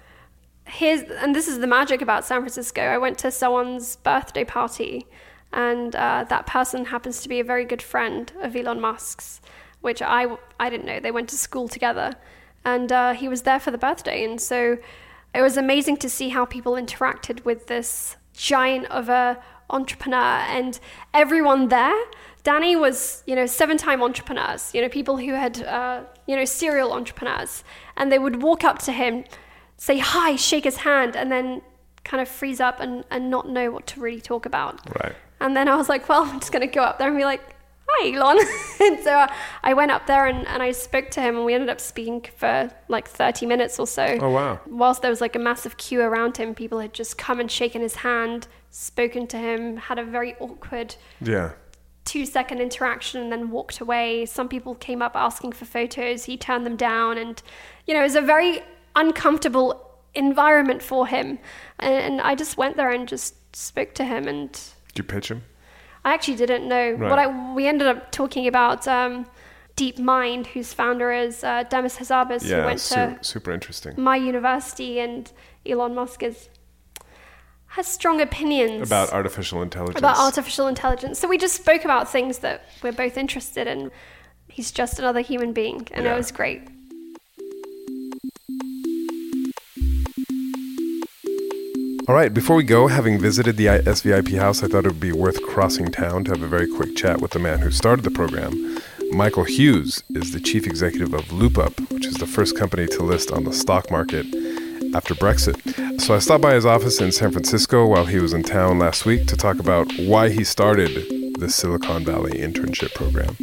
Here's 0.68 1.02
and 1.04 1.36
this 1.36 1.48
is 1.48 1.60
the 1.60 1.68
magic 1.68 2.02
about 2.02 2.26
San 2.26 2.42
Francisco. 2.42 2.82
I 2.82 2.98
went 2.98 3.18
to 3.20 3.32
someone's 3.32 3.98
birthday 3.98 4.44
party, 4.44 5.06
and 5.54 5.96
uh, 5.96 6.26
that 6.28 6.48
person 6.48 6.86
happens 6.86 7.22
to 7.22 7.30
be 7.30 7.40
a 7.40 7.44
very 7.44 7.66
good 7.66 7.82
friend 7.82 8.32
of 8.42 8.56
Elon 8.56 8.82
Musk's, 8.82 9.42
which 9.82 10.02
I 10.02 10.38
I 10.60 10.70
didn't 10.70 10.86
know. 10.86 11.00
They 11.00 11.12
went 11.12 11.30
to 11.30 11.38
school 11.38 11.68
together, 11.68 12.16
and 12.64 12.92
uh, 12.92 13.14
he 13.14 13.28
was 13.28 13.44
there 13.44 13.60
for 13.60 13.72
the 13.72 13.78
birthday, 13.78 14.24
and 14.24 14.42
so 14.42 14.78
it 15.36 15.42
was 15.42 15.58
amazing 15.58 15.98
to 15.98 16.10
see 16.10 16.30
how 16.30 16.46
people 16.46 16.74
interacted 16.74 17.46
with 17.46 17.68
this 17.68 18.16
giant 18.34 18.86
of 18.88 19.10
a 19.10 19.38
entrepreneur 19.70 20.18
and 20.48 20.80
everyone 21.14 21.70
there 21.70 21.96
danny 22.44 22.76
was 22.76 23.24
you 23.26 23.36
know 23.36 23.48
seven 23.48 23.78
time 23.78 24.04
entrepreneurs 24.04 24.72
you 24.76 24.82
know 24.82 24.90
people 24.90 25.18
who 25.18 25.34
had 25.34 25.64
uh, 25.64 26.04
you 26.28 26.36
know 26.36 26.46
serial 26.46 26.94
entrepreneurs 26.94 27.64
and 27.98 28.12
they 28.12 28.20
would 28.20 28.44
walk 28.44 28.64
up 28.64 28.78
to 28.78 28.92
him 28.92 29.24
say 29.78 29.98
hi 30.00 30.36
shake 30.36 30.64
his 30.64 30.78
hand 30.78 31.16
and 31.16 31.32
then 31.32 31.62
kind 32.04 32.22
of 32.22 32.28
freeze 32.30 32.60
up 32.60 32.80
and, 32.80 33.04
and 33.10 33.30
not 33.30 33.50
know 33.50 33.72
what 33.72 33.88
to 33.88 34.00
really 34.00 34.22
talk 34.22 34.46
about 34.46 34.80
Right. 35.02 35.16
and 35.40 35.56
then 35.58 35.68
i 35.68 35.76
was 35.76 35.90
like 35.90 36.08
well 36.08 36.24
i'm 36.26 36.40
just 36.40 36.52
going 36.52 36.68
to 36.68 36.74
go 36.74 36.82
up 36.84 36.98
there 37.00 37.08
and 37.10 37.18
be 37.18 37.26
like 37.26 37.42
hi, 37.88 38.12
Elon. 38.12 38.40
and 38.82 39.00
so 39.04 39.12
uh, 39.14 39.28
I 39.64 39.74
went 39.76 39.92
up 39.92 40.08
there 40.08 40.26
and, 40.26 40.46
and 40.48 40.62
I 40.64 40.72
spoke 40.72 41.12
to 41.12 41.22
him, 41.22 41.36
and 41.38 41.46
we 41.46 41.54
ended 41.54 41.70
up 41.70 41.80
speaking 41.80 42.26
for 42.36 42.70
like 42.90 43.08
30 43.08 43.46
minutes 43.46 43.78
or 43.80 43.86
so. 43.86 44.18
Oh, 44.22 44.32
wow. 44.32 44.60
Whilst 44.66 45.04
there 45.04 45.12
was 45.12 45.22
like 45.22 45.36
a 45.36 45.40
massive 45.40 45.78
queue 45.78 46.02
around 46.02 46.36
him, 46.36 46.56
people 46.56 46.80
had 46.80 46.94
just 46.94 47.18
come 47.20 47.40
and 47.40 47.50
shaken 47.50 47.82
his 47.82 47.98
hand, 47.98 48.48
spoken 48.72 49.28
to 49.28 49.38
him, 49.38 49.78
had 49.78 50.00
a 50.00 50.04
very 50.04 50.36
awkward 50.40 50.96
Yeah. 51.22 51.52
two 52.06 52.26
second 52.26 52.60
interaction 52.60 53.22
and 53.22 53.32
then 53.32 53.52
walked 53.52 53.80
away. 53.80 54.26
Some 54.26 54.50
people 54.50 54.74
came 54.76 55.02
up 55.04 55.16
asking 55.16 55.52
for 55.54 55.66
photos. 55.66 56.26
He 56.26 56.38
turned 56.38 56.66
them 56.66 56.76
down. 56.76 57.20
And, 57.20 57.42
you 57.86 57.94
know, 57.94 58.00
it 58.02 58.04
was 58.04 58.16
a 58.16 58.22
very 58.22 58.62
uncomfortable 58.96 59.82
environment 60.14 60.82
for 60.82 61.08
him. 61.08 61.40
And, 61.80 62.22
I 62.22 62.36
just 62.36 62.58
went 62.58 62.78
there 62.78 62.90
and 62.90 63.08
just 63.08 63.36
spoke 63.56 63.94
to 63.96 64.04
him. 64.06 64.28
And 64.28 64.52
Did 64.52 64.98
you 64.98 65.04
pitch 65.04 65.30
him? 65.30 65.44
I 66.04 66.14
actually 66.14 66.38
didn't 66.38 66.68
know. 66.68 66.92
Right. 66.92 67.10
What 67.10 67.20
I, 67.20 67.54
we 67.54 67.68
ended 67.68 67.88
up 67.88 68.12
talking 68.12 68.48
about 68.48 68.88
um, 68.88 69.26
DeepMind, 69.76 70.48
whose 70.48 70.72
founder 70.74 71.12
is 71.12 71.44
uh, 71.44 71.64
Demis 71.64 71.98
Hassabis, 71.98 72.44
who 72.44 72.56
went 72.66 72.80
su- 72.80 72.96
to 72.96 73.18
super 73.22 73.52
interesting. 73.52 73.94
my 73.98 74.16
university. 74.16 75.00
And 75.00 75.32
Elon 75.66 75.96
Musk 75.96 76.22
is, 76.24 76.48
has 77.68 77.88
strong 77.88 78.22
opinions 78.22 78.88
About 78.88 79.12
artificial 79.12 79.62
intelligence. 79.62 80.00
about 80.00 80.18
artificial 80.18 80.68
intelligence. 80.68 81.20
So 81.20 81.28
we 81.28 81.38
just 81.38 81.56
spoke 81.56 81.84
about 81.84 82.10
things 82.10 82.38
that 82.40 82.66
we're 82.84 82.94
both 82.94 83.18
interested 83.18 83.68
in. 83.68 83.92
He's 84.48 84.72
just 84.72 85.00
another 85.00 85.20
human 85.22 85.52
being, 85.54 85.88
and 85.92 86.06
Yeah. 86.06 86.14
it 86.14 86.18
was 86.18 86.32
great. 86.32 86.62
All 92.08 92.14
right, 92.14 92.32
before 92.32 92.56
we 92.56 92.64
go, 92.64 92.86
having 92.86 93.18
visited 93.18 93.58
the 93.58 93.66
SVIP 93.66 94.38
house, 94.38 94.62
I 94.62 94.68
thought 94.68 94.86
it 94.86 94.92
would 94.92 95.00
be 95.00 95.12
worth 95.12 95.42
crossing 95.42 95.88
town 95.88 96.24
to 96.26 96.32
have 96.34 96.44
a 96.44 96.48
very 96.48 96.68
quick 96.68 96.96
chat 96.96 97.20
with 97.20 97.32
the 97.32 97.40
man 97.40 97.62
who 97.62 97.72
started 97.72 98.06
the 98.06 98.12
program. 98.12 98.78
Michael 99.12 99.44
Hughes 99.44 100.04
is 100.12 100.32
the 100.32 100.40
chief 100.40 100.68
executive 100.68 101.16
of 101.16 101.26
LoopUp, 101.30 101.92
which 101.92 102.06
is 102.06 102.14
the 102.18 102.28
first 102.28 102.56
company 102.56 102.86
to 102.86 103.02
list 103.02 103.32
on 103.32 103.44
the 103.44 103.52
stock 103.52 103.90
market 103.90 104.28
after 104.94 105.16
Brexit. 105.16 106.00
So 106.00 106.14
I 106.14 106.20
stopped 106.20 106.44
by 106.44 106.54
his 106.54 106.66
office 106.66 107.02
in 107.02 107.12
San 107.12 107.32
Francisco 107.32 107.88
while 107.88 108.06
he 108.06 108.20
was 108.20 108.34
in 108.34 108.44
town 108.44 108.78
last 108.78 109.08
week 109.08 109.26
to 109.26 109.36
talk 109.36 109.58
about 109.58 109.92
why 109.98 110.30
he 110.30 110.44
started 110.44 111.25
the 111.38 111.50
Silicon 111.50 112.04
Valley 112.04 112.40
internship 112.40 112.94
program 112.94 113.36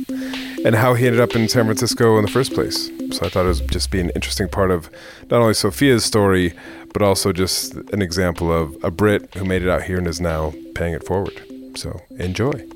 and 0.64 0.74
how 0.74 0.94
he 0.94 1.06
ended 1.06 1.20
up 1.20 1.34
in 1.34 1.48
San 1.48 1.64
Francisco 1.64 2.18
in 2.18 2.24
the 2.24 2.30
first 2.30 2.54
place. 2.54 2.90
So 3.10 3.26
I 3.26 3.28
thought 3.28 3.44
it 3.44 3.48
was 3.48 3.60
just 3.60 3.90
be 3.90 4.00
an 4.00 4.10
interesting 4.10 4.48
part 4.48 4.70
of 4.70 4.90
not 5.30 5.40
only 5.40 5.54
Sophia's 5.54 6.04
story, 6.04 6.54
but 6.92 7.02
also 7.02 7.32
just 7.32 7.74
an 7.74 8.00
example 8.00 8.52
of 8.52 8.76
a 8.82 8.90
Brit 8.90 9.34
who 9.34 9.44
made 9.44 9.62
it 9.62 9.68
out 9.68 9.82
here 9.84 9.98
and 9.98 10.06
is 10.06 10.20
now 10.20 10.52
paying 10.74 10.94
it 10.94 11.04
forward. 11.04 11.42
So 11.76 12.00
enjoy. 12.18 12.66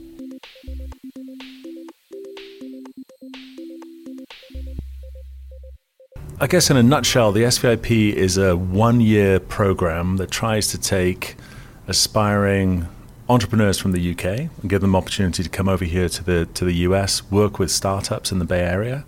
I 6.38 6.46
guess 6.46 6.68
in 6.68 6.76
a 6.76 6.82
nutshell, 6.82 7.32
the 7.32 7.44
SVIP 7.44 8.12
is 8.12 8.36
a 8.36 8.56
one 8.56 9.00
year 9.00 9.40
program 9.40 10.18
that 10.18 10.30
tries 10.30 10.68
to 10.68 10.78
take 10.78 11.36
aspiring 11.88 12.86
entrepreneurs 13.28 13.78
from 13.78 13.92
the 13.92 14.10
UK 14.12 14.24
and 14.24 14.68
give 14.70 14.80
them 14.80 14.94
opportunity 14.94 15.42
to 15.42 15.48
come 15.48 15.68
over 15.68 15.84
here 15.84 16.08
to 16.08 16.22
the 16.24 16.46
to 16.54 16.64
the 16.64 16.74
US, 16.88 17.28
work 17.30 17.58
with 17.58 17.70
startups 17.70 18.30
in 18.32 18.38
the 18.38 18.44
Bay 18.44 18.60
Area, 18.60 19.04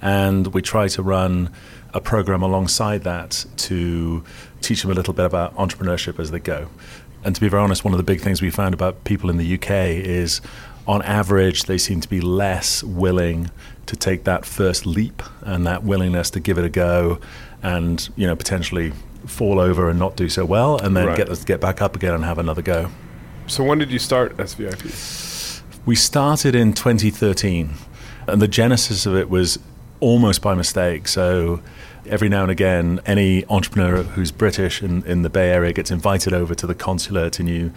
and 0.00 0.48
we 0.48 0.62
try 0.62 0.88
to 0.88 1.02
run 1.02 1.50
a 1.94 2.00
program 2.00 2.42
alongside 2.42 3.02
that 3.04 3.44
to 3.56 4.24
teach 4.60 4.82
them 4.82 4.90
a 4.90 4.94
little 4.94 5.12
bit 5.14 5.26
about 5.26 5.54
entrepreneurship 5.56 6.18
as 6.18 6.30
they 6.30 6.38
go. 6.38 6.68
And 7.24 7.34
to 7.34 7.40
be 7.40 7.48
very 7.48 7.62
honest, 7.62 7.84
one 7.84 7.92
of 7.92 7.98
the 7.98 8.04
big 8.04 8.20
things 8.20 8.40
we 8.42 8.50
found 8.50 8.74
about 8.74 9.04
people 9.04 9.30
in 9.30 9.36
the 9.36 9.54
UK 9.54 9.70
is 9.70 10.40
on 10.86 11.02
average, 11.02 11.64
they 11.64 11.78
seem 11.78 12.00
to 12.00 12.08
be 12.08 12.20
less 12.20 12.82
willing 12.82 13.50
to 13.86 13.94
take 13.94 14.24
that 14.24 14.44
first 14.44 14.86
leap 14.86 15.22
and 15.42 15.66
that 15.66 15.84
willingness 15.84 16.30
to 16.30 16.40
give 16.40 16.58
it 16.58 16.64
a 16.64 16.68
go 16.68 17.20
and, 17.62 18.08
you 18.16 18.26
know, 18.26 18.34
potentially 18.34 18.92
fall 19.26 19.60
over 19.60 19.88
and 19.88 19.98
not 19.98 20.16
do 20.16 20.28
so 20.28 20.44
well 20.44 20.78
and 20.78 20.96
then 20.96 21.06
Right. 21.06 21.16
get, 21.16 21.46
get 21.46 21.60
back 21.60 21.80
up 21.80 21.94
again 21.94 22.12
and 22.14 22.24
have 22.24 22.38
another 22.38 22.62
go. 22.62 22.90
So 23.52 23.62
when 23.62 23.76
did 23.76 23.90
you 23.90 23.98
start 23.98 24.34
SVIP? 24.38 25.60
We 25.84 25.94
started 25.94 26.54
in 26.54 26.72
2013, 26.72 27.74
and 28.26 28.40
the 28.40 28.48
genesis 28.48 29.04
of 29.04 29.14
it 29.14 29.28
was 29.28 29.58
almost 30.00 30.40
by 30.40 30.54
mistake. 30.54 31.06
So 31.06 31.60
every 32.06 32.30
now 32.30 32.44
and 32.44 32.50
again, 32.50 33.00
any 33.04 33.44
entrepreneur 33.50 34.04
who's 34.04 34.32
British 34.32 34.82
in, 34.82 35.04
in 35.04 35.20
the 35.20 35.28
Bay 35.28 35.50
Area 35.50 35.74
gets 35.74 35.90
invited 35.90 36.32
over 36.32 36.54
to 36.54 36.66
the 36.66 36.74
consulate, 36.74 37.38
and 37.38 37.46
you, 37.46 37.74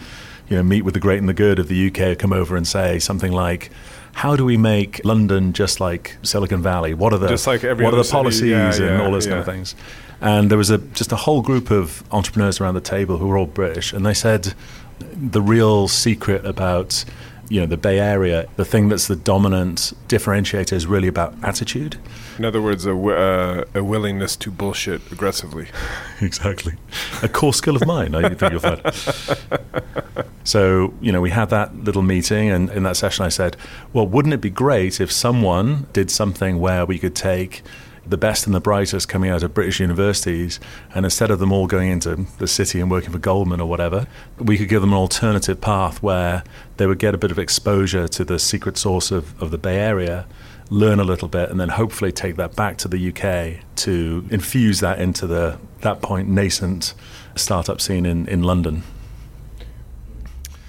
you 0.47 0.55
know, 0.55 0.63
meet 0.63 0.83
with 0.83 0.93
the 0.93 0.99
great 1.01 1.19
and 1.19 1.27
the 1.27 1.33
good 1.33 1.59
of 1.59 1.67
the 1.67 1.87
UK, 1.91 2.17
come 2.17 2.31
over 2.31 2.55
and 2.55 2.65
say 2.65 2.97
something 2.97 3.33
like. 3.33 3.69
How 4.13 4.37
do 4.37 4.45
we 4.45 4.55
make 4.55 5.03
London 5.03 5.51
just 5.51 5.81
like 5.81 6.15
Silicon 6.21 6.63
Valley? 6.63 6.93
What 6.93 7.11
are 7.11 7.17
the 7.17 7.27
Just 7.27 7.47
like 7.47 7.65
every 7.65 7.83
what 7.83 7.93
are 7.93 8.01
the 8.01 8.09
policies 8.09 8.49
Yeah, 8.49 8.67
and 8.73 8.79
yeah, 8.79 9.03
all 9.03 9.11
those 9.11 9.27
kind 9.27 9.39
of 9.39 9.45
things? 9.45 9.75
And 10.21 10.49
there 10.49 10.57
was 10.57 10.69
a 10.69 10.77
just 10.77 11.11
a 11.11 11.17
whole 11.17 11.41
group 11.41 11.69
of 11.69 12.01
entrepreneurs 12.13 12.61
around 12.61 12.75
the 12.75 12.79
table 12.79 13.17
who 13.17 13.27
were 13.27 13.37
all 13.37 13.45
British, 13.45 13.91
and 13.91 14.05
they 14.05 14.13
said 14.13 14.53
the 14.99 15.41
real 15.41 15.87
secret 15.87 16.45
about 16.45 17.05
you 17.49 17.59
know 17.59 17.67
the 17.67 17.77
Bay 17.77 17.99
Area, 17.99 18.47
the 18.55 18.65
thing 18.65 18.89
that's 18.89 19.07
the 19.07 19.15
dominant 19.15 19.93
differentiator 20.07 20.73
is 20.73 20.87
really 20.87 21.07
about 21.07 21.35
attitude. 21.43 21.97
In 22.39 22.45
other 22.45 22.61
words, 22.61 22.85
a, 22.85 22.89
w- 22.89 23.15
uh, 23.15 23.65
a 23.75 23.83
willingness 23.83 24.35
to 24.37 24.51
bullshit 24.51 25.11
aggressively. 25.11 25.67
exactly, 26.21 26.73
a 27.21 27.29
core 27.29 27.53
skill 27.53 27.75
of 27.75 27.85
mine. 27.85 28.15
I 28.15 28.33
think 28.33 28.51
you'll 28.51 28.59
find. 28.59 28.81
So 30.45 30.93
you 31.01 31.11
know, 31.11 31.21
we 31.21 31.31
had 31.31 31.49
that 31.49 31.75
little 31.75 32.03
meeting, 32.03 32.51
and 32.51 32.69
in 32.69 32.83
that 32.83 32.95
session, 32.95 33.25
I 33.25 33.29
said, 33.29 33.57
"Well, 33.93 34.07
wouldn't 34.07 34.33
it 34.33 34.41
be 34.41 34.51
great 34.51 35.01
if 35.01 35.11
someone 35.11 35.87
did 35.91 36.11
something 36.11 36.59
where 36.59 36.85
we 36.85 36.99
could 36.99 37.15
take." 37.15 37.63
The 38.07 38.17
best 38.17 38.45
and 38.45 38.55
the 38.55 38.59
brightest 38.59 39.09
coming 39.09 39.29
out 39.29 39.43
of 39.43 39.53
British 39.53 39.79
universities, 39.79 40.59
and 40.93 41.05
instead 41.05 41.31
of 41.31 41.39
them 41.39 41.51
all 41.51 41.67
going 41.67 41.89
into 41.89 42.25
the 42.37 42.47
city 42.47 42.79
and 42.79 42.89
working 42.89 43.11
for 43.11 43.19
Goldman 43.19 43.59
or 43.59 43.67
whatever, 43.67 44.07
we 44.37 44.57
could 44.57 44.69
give 44.69 44.81
them 44.81 44.93
an 44.93 44.97
alternative 44.97 45.59
path 45.59 46.03
where 46.03 46.43
they 46.77 46.85
would 46.85 46.99
get 46.99 47.15
a 47.15 47.17
bit 47.17 47.31
of 47.31 47.39
exposure 47.39 48.07
to 48.07 48.23
the 48.23 48.37
secret 48.37 48.77
source 48.77 49.11
of, 49.11 49.39
of 49.41 49.51
the 49.51 49.57
Bay 49.57 49.77
Area, 49.77 50.27
learn 50.69 50.99
a 50.99 51.03
little 51.03 51.27
bit, 51.27 51.49
and 51.49 51.59
then 51.59 51.69
hopefully 51.69 52.11
take 52.11 52.35
that 52.35 52.55
back 52.55 52.77
to 52.77 52.87
the 52.87 53.09
UK 53.09 53.63
to 53.77 54.27
infuse 54.29 54.79
that 54.79 54.99
into 54.99 55.27
the 55.27 55.57
that 55.81 56.01
point 56.01 56.27
nascent 56.27 56.93
startup 57.35 57.79
scene 57.79 58.05
in, 58.05 58.27
in 58.27 58.43
London. 58.43 58.83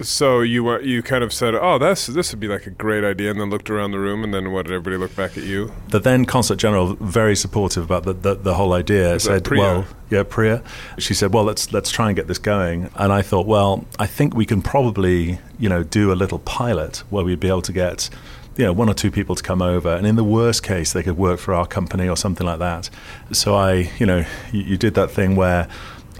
So 0.01 0.41
you 0.41 0.63
were, 0.63 0.79
you 0.81 1.01
kind 1.01 1.23
of 1.23 1.33
said, 1.33 1.55
"Oh, 1.55 1.79
this 1.79 2.05
this 2.05 2.31
would 2.31 2.39
be 2.39 2.47
like 2.47 2.67
a 2.67 2.69
great 2.69 3.03
idea," 3.03 3.31
and 3.31 3.39
then 3.39 3.49
looked 3.49 3.69
around 3.69 3.91
the 3.91 3.99
room, 3.99 4.23
and 4.23 4.31
then 4.31 4.51
what 4.51 4.67
did 4.67 4.73
everybody 4.73 4.97
look 4.97 5.15
back 5.15 5.37
at 5.37 5.43
you? 5.43 5.71
The 5.89 5.99
then 5.99 6.25
consul 6.25 6.55
general, 6.55 6.95
very 6.99 7.35
supportive 7.35 7.83
about 7.83 8.03
the, 8.03 8.13
the, 8.13 8.35
the 8.35 8.53
whole 8.53 8.73
idea, 8.73 9.15
Is 9.15 9.23
said, 9.23 9.43
Priya? 9.43 9.61
"Well, 9.61 9.85
yeah, 10.11 10.23
Priya." 10.23 10.61
She 10.99 11.15
said, 11.15 11.33
"Well, 11.33 11.45
let's 11.45 11.73
let's 11.73 11.89
try 11.89 12.07
and 12.07 12.15
get 12.15 12.27
this 12.27 12.37
going." 12.37 12.91
And 12.95 13.11
I 13.11 13.23
thought, 13.23 13.47
"Well, 13.47 13.85
I 13.97 14.05
think 14.05 14.35
we 14.35 14.45
can 14.45 14.61
probably, 14.61 15.39
you 15.57 15.67
know, 15.67 15.81
do 15.83 16.11
a 16.11 16.15
little 16.15 16.39
pilot 16.39 17.03
where 17.09 17.23
we'd 17.23 17.39
be 17.39 17.47
able 17.47 17.63
to 17.63 17.73
get." 17.73 18.09
You 18.55 18.65
know, 18.65 18.73
one 18.73 18.89
or 18.89 18.95
two 18.95 19.11
people 19.11 19.35
to 19.35 19.43
come 19.43 19.61
over, 19.61 19.89
and 19.95 20.07
in 20.07 20.15
the 20.15 20.23
worst 20.23 20.63
case, 20.63 20.91
they 20.91 21.03
could 21.03 21.15
work 21.15 21.39
for 21.39 21.53
our 21.53 21.67
company 21.67 22.09
or 22.09 22.17
something 22.17 22.47
like 22.47 22.57
that. 22.57 22.89
So 23.31 23.53
I, 23.53 23.91
you 23.99 24.05
know, 24.07 24.25
you, 24.51 24.61
you 24.61 24.77
did 24.77 24.95
that 24.95 25.11
thing 25.11 25.35
where 25.35 25.67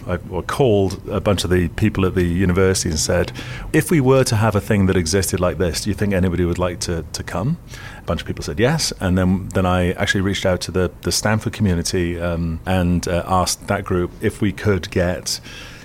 I 0.07 0.41
called 0.41 1.01
a 1.09 1.19
bunch 1.19 1.43
of 1.43 1.49
the 1.49 1.67
people 1.69 2.05
at 2.05 2.15
the 2.15 2.23
university 2.23 2.89
and 2.89 2.99
said, 2.99 3.31
if 3.73 3.91
we 3.91 3.99
were 3.99 4.23
to 4.25 4.35
have 4.35 4.55
a 4.55 4.61
thing 4.61 4.85
that 4.87 4.97
existed 4.97 5.39
like 5.39 5.57
this, 5.57 5.81
do 5.81 5.89
you 5.89 5.93
think 5.93 6.13
anybody 6.13 6.45
would 6.45 6.59
like 6.59 6.79
to, 6.81 7.03
to 7.13 7.23
come? 7.23 7.57
A 7.97 8.03
bunch 8.03 8.21
of 8.21 8.27
people 8.27 8.43
said 8.43 8.59
yes. 8.59 8.93
And 8.99 9.17
then, 9.17 9.49
then 9.49 9.65
I 9.65 9.91
actually 9.93 10.21
reached 10.21 10.45
out 10.45 10.61
to 10.61 10.71
the, 10.71 10.91
the 11.01 11.11
Stanford 11.11 11.53
community 11.53 12.19
um, 12.19 12.59
and 12.65 13.07
uh, 13.07 13.23
asked 13.27 13.67
that 13.67 13.83
group 13.83 14.11
if 14.21 14.41
we 14.41 14.51
could 14.51 14.89
get 14.91 15.39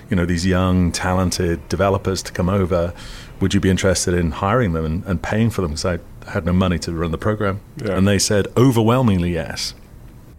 you 0.09 0.15
know, 0.15 0.25
these 0.25 0.45
young, 0.45 0.91
talented 0.91 1.67
developers 1.69 2.21
to 2.23 2.31
come 2.31 2.47
over. 2.49 2.93
Would 3.39 3.53
you 3.53 3.59
be 3.59 3.69
interested 3.69 4.13
in 4.13 4.31
hiring 4.31 4.73
them 4.73 4.85
and, 4.85 5.03
and 5.05 5.21
paying 5.21 5.49
for 5.49 5.61
them? 5.61 5.71
Because 5.71 5.85
I 5.85 5.99
had 6.29 6.45
no 6.45 6.53
money 6.53 6.77
to 6.79 6.91
run 6.91 7.11
the 7.11 7.17
program. 7.17 7.61
Yeah. 7.83 7.97
And 7.97 8.07
they 8.07 8.19
said 8.19 8.47
overwhelmingly 8.55 9.33
yes. 9.33 9.73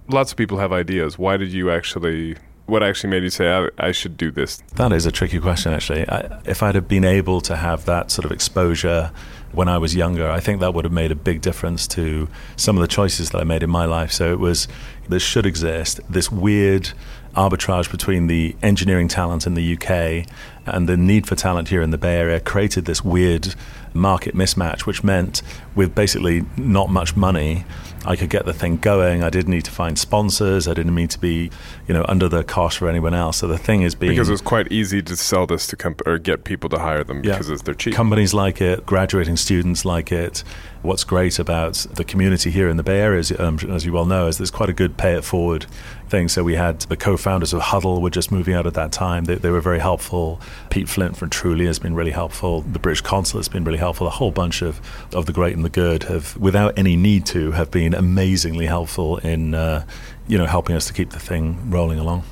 Lots 0.08 0.30
of 0.32 0.38
people 0.38 0.58
have 0.58 0.72
ideas. 0.72 1.18
Why 1.18 1.36
did 1.36 1.52
you 1.52 1.70
actually? 1.70 2.36
What 2.66 2.82
actually 2.82 3.10
made 3.10 3.22
you 3.22 3.30
say 3.30 3.52
I, 3.52 3.68
I 3.78 3.92
should 3.92 4.16
do 4.16 4.30
this? 4.30 4.62
That 4.76 4.92
is 4.92 5.04
a 5.04 5.12
tricky 5.12 5.38
question, 5.38 5.72
actually. 5.72 6.08
I, 6.08 6.40
if 6.46 6.62
I'd 6.62 6.74
have 6.74 6.88
been 6.88 7.04
able 7.04 7.40
to 7.42 7.56
have 7.56 7.84
that 7.84 8.10
sort 8.10 8.24
of 8.24 8.32
exposure 8.32 9.10
when 9.52 9.68
I 9.68 9.78
was 9.78 9.94
younger, 9.94 10.28
I 10.30 10.40
think 10.40 10.60
that 10.60 10.74
would 10.74 10.84
have 10.84 10.92
made 10.92 11.12
a 11.12 11.16
big 11.16 11.40
difference 11.40 11.86
to 11.88 12.28
some 12.56 12.76
of 12.76 12.80
the 12.80 12.88
choices 12.88 13.30
that 13.30 13.40
I 13.40 13.44
made 13.44 13.62
in 13.62 13.70
my 13.70 13.84
life. 13.84 14.12
So 14.12 14.32
it 14.32 14.38
was 14.38 14.66
this 15.08 15.22
should 15.22 15.46
exist, 15.46 16.00
this 16.08 16.32
weird 16.32 16.92
arbitrage 17.36 17.90
between 17.90 18.28
the 18.28 18.56
engineering 18.62 19.08
talent 19.08 19.46
in 19.46 19.54
the 19.54 19.74
UK 19.74 20.26
and 20.66 20.88
the 20.88 20.96
need 20.96 21.26
for 21.26 21.34
talent 21.34 21.68
here 21.68 21.82
in 21.82 21.90
the 21.90 21.98
Bay 21.98 22.16
Area 22.16 22.40
created 22.40 22.84
this 22.84 23.04
weird 23.04 23.54
market 23.92 24.34
mismatch, 24.34 24.86
which 24.86 25.04
meant 25.04 25.42
with 25.74 25.94
basically 25.94 26.44
not 26.56 26.90
much 26.90 27.16
money, 27.16 27.64
I 28.06 28.16
could 28.16 28.30
get 28.30 28.44
the 28.44 28.52
thing 28.52 28.76
going. 28.76 29.22
I 29.22 29.30
didn't 29.30 29.50
need 29.50 29.64
to 29.64 29.70
find 29.70 29.98
sponsors. 29.98 30.68
I 30.68 30.74
didn't 30.74 30.94
need 30.94 31.10
to 31.10 31.18
be, 31.18 31.50
you 31.88 31.94
know, 31.94 32.04
under 32.08 32.28
the 32.28 32.44
cost 32.44 32.78
for 32.78 32.88
anyone 32.88 33.14
else. 33.14 33.38
So 33.38 33.46
the 33.46 33.58
thing 33.58 33.82
is 33.82 33.94
being 33.94 34.12
Because 34.12 34.28
it's 34.28 34.42
quite 34.42 34.70
easy 34.70 35.02
to 35.02 35.16
sell 35.16 35.46
this 35.46 35.66
to 35.68 35.76
comp- 35.76 36.06
or 36.06 36.18
get 36.18 36.44
people 36.44 36.68
to 36.70 36.78
hire 36.78 37.02
them 37.04 37.22
Yeah. 37.24 37.32
because 37.32 37.50
it's 37.50 37.62
they're 37.62 37.74
cheap. 37.74 37.94
Companies 37.94 38.34
like 38.34 38.60
it, 38.60 38.84
graduating 38.86 39.36
students 39.36 39.84
like 39.84 40.12
it, 40.12 40.44
what's 40.84 41.02
great 41.02 41.38
about 41.38 41.86
the 41.94 42.04
community 42.04 42.50
here 42.50 42.68
in 42.68 42.76
the 42.76 42.82
Bay 42.82 43.00
Area, 43.00 43.22
um, 43.38 43.58
as 43.70 43.86
you 43.86 43.92
well 43.92 44.04
know, 44.04 44.26
is 44.26 44.36
there's 44.38 44.50
quite 44.50 44.68
a 44.68 44.72
good 44.74 44.96
pay 44.96 45.14
it 45.14 45.24
forward 45.24 45.64
thing. 46.08 46.28
So 46.28 46.44
we 46.44 46.54
had 46.54 46.80
the 46.82 46.96
co-founders 46.96 47.54
of 47.54 47.62
Huddle 47.62 48.02
were 48.02 48.10
just 48.10 48.30
moving 48.30 48.54
out 48.54 48.66
at 48.66 48.74
that 48.74 48.92
time. 48.92 49.24
They, 49.24 49.36
they 49.36 49.50
were 49.50 49.62
very 49.62 49.78
helpful. 49.78 50.40
Pete 50.68 50.88
Flint 50.88 51.16
from 51.16 51.30
Trulia 51.30 51.66
has 51.66 51.78
been 51.78 51.94
really 51.94 52.10
helpful. 52.10 52.60
The 52.60 52.78
British 52.78 53.00
consul 53.00 53.38
has 53.38 53.48
been 53.48 53.64
really 53.64 53.78
helpful. 53.78 54.06
A 54.06 54.10
whole 54.10 54.30
bunch 54.30 54.60
of, 54.60 54.80
of 55.14 55.24
the 55.24 55.32
great 55.32 55.56
and 55.56 55.64
the 55.64 55.70
good 55.70 56.04
have, 56.04 56.36
without 56.36 56.78
any 56.78 56.96
need 56.96 57.24
to, 57.26 57.52
have 57.52 57.70
been 57.70 57.94
amazingly 57.94 58.66
helpful 58.66 59.16
in 59.18 59.54
uh, 59.54 59.86
you 60.28 60.38
know 60.38 60.46
helping 60.46 60.76
us 60.76 60.86
to 60.86 60.92
keep 60.92 61.10
the 61.10 61.18
thing 61.18 61.70
rolling 61.70 61.98
along. 61.98 62.24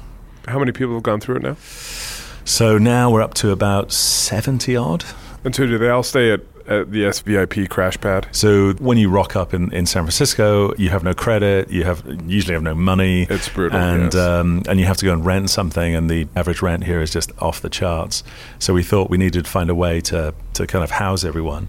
How 0.46 0.58
many 0.58 0.72
people 0.72 0.94
have 0.94 1.02
gone 1.02 1.20
through 1.20 1.36
it 1.36 1.42
now? 1.42 1.56
So 2.44 2.76
now 2.76 3.10
we're 3.10 3.22
up 3.22 3.34
to 3.34 3.50
about 3.50 3.92
70 3.92 4.76
odd. 4.76 5.04
And 5.44 5.54
so 5.54 5.66
do 5.66 5.78
they 5.78 5.88
all 5.88 6.02
stay 6.02 6.32
at, 6.32 6.40
at 6.68 6.90
the 6.90 7.02
SVIP 7.04 7.68
crash 7.68 8.00
pad? 8.00 8.26
So 8.32 8.72
when 8.74 8.98
you 8.98 9.08
rock 9.10 9.36
up 9.36 9.52
in, 9.54 9.72
in 9.72 9.86
San 9.86 10.02
Francisco, 10.04 10.74
you 10.76 10.88
have 10.90 11.04
no 11.04 11.14
credit, 11.14 11.70
you 11.70 11.84
have 11.84 12.02
usually 12.26 12.54
have 12.54 12.62
no 12.62 12.74
money. 12.74 13.26
It's 13.28 13.48
brutal, 13.48 13.78
And, 13.78 14.12
yes. 14.12 14.14
um, 14.14 14.62
and 14.68 14.78
you 14.80 14.86
have 14.86 14.96
to 14.98 15.04
go 15.04 15.12
and 15.12 15.24
rent 15.24 15.50
something, 15.50 15.94
and 15.94 16.10
the 16.10 16.28
average 16.36 16.62
rent 16.62 16.84
here 16.84 17.00
is 17.00 17.10
just 17.10 17.32
off 17.40 17.60
the 17.60 17.70
charts. 17.70 18.22
So 18.58 18.74
we 18.74 18.82
thought 18.82 19.10
we 19.10 19.18
needed 19.18 19.44
to 19.44 19.50
find 19.50 19.70
a 19.70 19.74
way 19.74 20.00
to, 20.02 20.34
to 20.54 20.66
kind 20.66 20.84
of 20.84 20.90
house 20.92 21.24
everyone. 21.24 21.68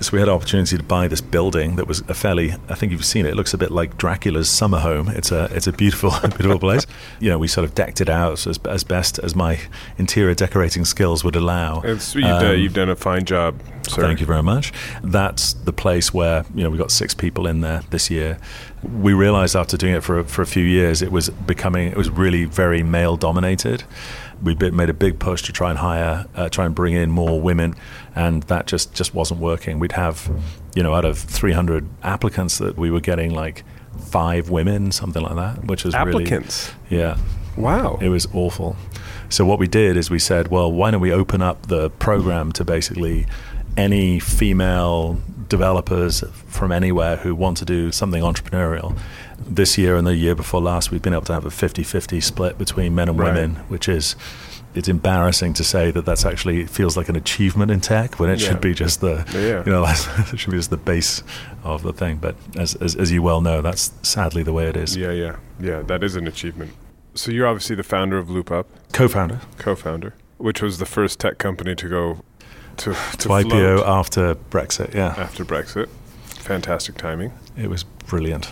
So 0.00 0.12
we 0.12 0.18
had 0.18 0.28
an 0.28 0.34
opportunity 0.34 0.78
to 0.78 0.82
buy 0.82 1.08
this 1.08 1.20
building 1.20 1.76
that 1.76 1.86
was 1.86 2.00
a 2.08 2.14
fairly, 2.14 2.52
I 2.70 2.74
think 2.74 2.90
you've 2.90 3.04
seen 3.04 3.26
it, 3.26 3.30
it 3.32 3.36
looks 3.36 3.52
a 3.52 3.58
bit 3.58 3.70
like 3.70 3.98
Dracula's 3.98 4.48
summer 4.48 4.78
home. 4.78 5.08
It's 5.08 5.30
a, 5.30 5.50
it's 5.54 5.66
a 5.66 5.72
beautiful, 5.72 6.10
beautiful 6.22 6.58
place. 6.58 6.86
You 7.20 7.28
know, 7.28 7.38
we 7.38 7.48
sort 7.48 7.66
of 7.66 7.74
decked 7.74 8.00
it 8.00 8.08
out 8.08 8.46
as, 8.46 8.58
as 8.64 8.82
best 8.82 9.18
as 9.18 9.36
my 9.36 9.58
interior 9.98 10.34
decorating 10.34 10.86
skills 10.86 11.22
would 11.22 11.36
allow. 11.36 11.82
It's, 11.82 12.14
you've, 12.14 12.24
done, 12.24 12.46
Um, 12.46 12.58
you've 12.58 12.72
done 12.72 12.88
a 12.88 12.96
fine 12.96 13.26
job, 13.26 13.60
sir. 13.88 14.00
Thank 14.00 14.20
you 14.20 14.26
very 14.26 14.42
much. 14.42 14.72
That's 15.02 15.52
the 15.52 15.72
place 15.72 16.14
where 16.14 16.46
you 16.54 16.62
know 16.64 16.70
we 16.70 16.78
got 16.78 16.90
six 16.90 17.12
people 17.12 17.46
in 17.46 17.60
there 17.60 17.82
this 17.90 18.10
year. 18.10 18.38
We 18.82 19.12
realized 19.12 19.54
after 19.54 19.76
doing 19.76 19.94
it 19.94 20.02
for 20.02 20.24
for 20.24 20.40
a 20.40 20.46
few 20.46 20.64
years, 20.64 21.02
it 21.02 21.12
was 21.12 21.28
becoming 21.28 21.88
it 21.88 21.96
was 21.96 22.08
really 22.08 22.46
very 22.46 22.82
male 22.82 23.16
dominated. 23.18 23.84
We 24.42 24.54
made 24.54 24.88
a 24.88 24.94
big 24.94 25.18
push 25.18 25.42
to 25.42 25.52
try 25.52 25.68
and 25.68 25.78
hire, 25.78 26.24
uh, 26.34 26.48
try 26.48 26.64
and 26.64 26.74
bring 26.74 26.94
in 26.94 27.10
more 27.10 27.38
women, 27.38 27.74
and 28.14 28.42
that 28.44 28.66
just 28.66 28.94
just 28.94 29.14
wasn't 29.14 29.40
working. 29.40 29.78
We'd 29.78 29.92
have, 29.92 30.30
you 30.74 30.82
know, 30.82 30.94
out 30.94 31.04
of 31.04 31.18
300 31.18 31.88
applicants 32.02 32.58
that 32.58 32.76
we 32.76 32.90
were 32.90 33.00
getting 33.00 33.32
like 33.34 33.64
five 34.06 34.50
women, 34.50 34.92
something 34.92 35.22
like 35.22 35.36
that, 35.36 35.64
which 35.66 35.84
was 35.84 35.94
Applicants? 35.94 36.72
really 36.90 37.02
yeah. 37.02 37.18
Wow. 37.56 37.98
It 38.00 38.08
was 38.08 38.26
awful. 38.32 38.76
So 39.28 39.44
what 39.44 39.58
we 39.58 39.66
did 39.68 39.96
is 39.96 40.10
we 40.10 40.18
said, 40.18 40.48
well, 40.48 40.70
why 40.72 40.90
don't 40.90 41.00
we 41.00 41.12
open 41.12 41.42
up 41.42 41.66
the 41.66 41.90
program 41.90 42.52
to 42.52 42.64
basically 42.64 43.26
any 43.76 44.18
female 44.20 45.20
developers 45.48 46.22
from 46.46 46.72
anywhere 46.72 47.16
who 47.16 47.34
want 47.34 47.56
to 47.58 47.64
do 47.64 47.90
something 47.92 48.22
entrepreneurial. 48.22 48.96
This 49.38 49.76
year 49.76 49.96
and 49.96 50.06
the 50.06 50.14
year 50.16 50.34
before 50.34 50.60
last, 50.60 50.90
we've 50.90 51.02
been 51.02 51.12
able 51.12 51.24
to 51.24 51.32
have 51.32 51.44
a 51.44 51.50
50-50 51.50 52.22
split 52.22 52.56
between 52.58 52.94
men 52.94 53.08
and 53.08 53.18
Right. 53.18 53.34
women, 53.34 53.56
which 53.68 53.88
is 53.88 54.14
it's 54.74 54.88
embarrassing 54.88 55.52
to 55.54 55.64
say 55.64 55.90
that 55.90 56.04
that's 56.04 56.24
actually 56.24 56.64
feels 56.66 56.96
like 56.96 57.08
an 57.08 57.16
achievement 57.16 57.70
in 57.72 57.80
tech 57.80 58.20
when 58.20 58.30
it 58.30 58.40
Yeah. 58.40 58.48
should 58.50 58.60
be 58.60 58.72
just 58.74 59.00
the 59.00 59.24
Yeah. 59.34 59.64
you 59.66 59.72
know 59.72 59.84
it 60.32 60.38
should 60.38 60.50
be 60.52 60.56
just 60.58 60.70
the 60.70 60.76
base 60.76 61.22
of 61.64 61.82
the 61.82 61.92
thing. 61.92 62.18
But 62.18 62.36
as, 62.56 62.74
as 62.76 62.94
as 62.96 63.10
you 63.12 63.22
well 63.22 63.40
know, 63.40 63.62
that's 63.62 63.92
sadly 64.02 64.42
the 64.42 64.52
way 64.52 64.68
it 64.68 64.76
is. 64.76 64.96
Yeah, 64.96 65.10
yeah, 65.12 65.36
yeah. 65.58 65.82
That 65.82 66.02
is 66.04 66.14
an 66.16 66.26
achievement. 66.26 66.72
So 67.14 67.32
you're 67.32 67.46
obviously 67.48 67.74
the 67.76 67.82
founder 67.82 68.16
of 68.18 68.28
LoopUp, 68.28 68.66
Co-founder 68.92 69.40
co-founder, 69.58 70.14
which 70.38 70.62
was 70.62 70.78
the 70.78 70.86
first 70.86 71.18
tech 71.18 71.38
company 71.38 71.74
to 71.74 71.88
go 71.88 72.20
to 72.76 72.94
to, 72.94 73.18
to 73.18 73.28
IPO 73.28 73.84
after 73.86 74.36
Brexit. 74.36 74.94
Yeah, 74.94 75.14
after 75.16 75.44
Brexit. 75.44 75.88
Fantastic 76.38 76.96
timing. 76.96 77.32
it 77.56 77.68
was 77.68 77.82
brilliant, 77.84 78.50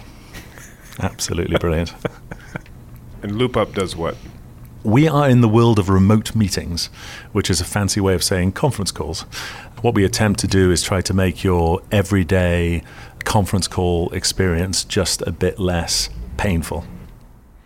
absolutely 1.01 1.57
brilliant. 1.59 1.95
And 3.21 3.33
LoopUp 3.33 3.75
does 3.75 3.97
what? 3.97 4.17
We 4.85 5.09
are 5.09 5.29
in 5.29 5.41
the 5.41 5.49
world 5.49 5.81
of 5.81 5.89
remote 5.89 6.37
meetings, 6.37 6.87
which 7.33 7.51
is 7.51 7.61
a 7.61 7.65
fancy 7.65 8.01
way 8.01 8.15
of 8.15 8.23
saying 8.23 8.53
conference 8.53 8.93
calls. 8.93 9.23
What 9.83 9.95
we 9.95 10.05
attempt 10.05 10.39
to 10.41 10.47
do 10.47 10.71
is 10.71 10.85
try 10.85 11.01
to 11.03 11.13
make 11.13 11.43
your 11.43 11.83
everyday 11.91 12.85
conference 13.25 13.67
call 13.67 14.09
experience 14.11 14.85
just 14.85 15.21
a 15.23 15.33
bit 15.33 15.59
less 15.59 16.11
painful. 16.37 16.85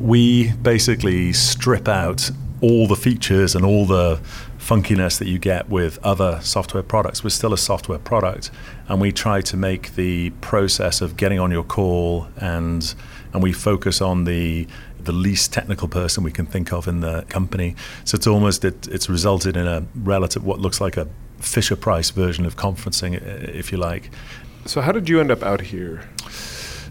We 0.01 0.53
basically 0.53 1.35
strip 1.35 1.87
out 1.87 2.31
all 2.63 2.87
the 2.87 2.97
features 2.97 3.55
and 3.55 3.65
all 3.65 3.85
the 3.85 4.19
funkiness 4.59 5.19
that 5.19 5.27
you 5.27 5.39
get 5.39 5.69
with 5.69 5.99
other 6.03 6.41
software 6.41 6.83
products. 6.83 7.23
We're 7.23 7.31
still 7.31 7.53
a 7.53 7.59
software 7.59 7.99
product, 7.99 8.51
and 8.89 9.01
we 9.01 9.13
try 9.13 9.43
to 9.43 9.57
make 9.57 9.97
the 9.97 10.31
process 10.41 11.03
of 11.03 11.17
getting 11.19 11.39
on 11.39 11.51
your 11.51 11.65
call 11.65 12.29
and 12.39 12.95
and 13.33 13.43
we 13.43 13.53
focus 13.53 14.01
on 14.01 14.25
the 14.25 14.67
the 15.05 15.12
least 15.12 15.53
technical 15.53 15.88
person 15.88 16.24
we 16.24 16.32
can 16.32 16.46
think 16.46 16.72
of 16.72 16.88
in 16.88 17.00
the 17.00 17.22
company. 17.28 17.74
So 18.05 18.16
it's 18.16 18.26
almost 18.26 18.64
it, 18.64 18.88
it's 18.88 19.09
resulted 19.09 19.57
in 19.57 19.66
a 19.66 19.84
relative 19.94 20.44
what 20.44 20.59
looks 20.59 20.80
like 20.80 20.96
a 20.96 21.09
Fisher 21.38 21.76
Price 21.76 22.11
version 22.11 22.46
of 22.46 22.57
conferencing, 22.57 23.20
if 23.55 23.72
you 23.72 23.78
like. 23.78 24.11
So 24.64 24.80
how 24.80 24.92
did 24.92 25.09
you 25.09 25.20
end 25.20 25.30
up 25.30 25.42
out 25.42 25.61
here? 25.61 26.03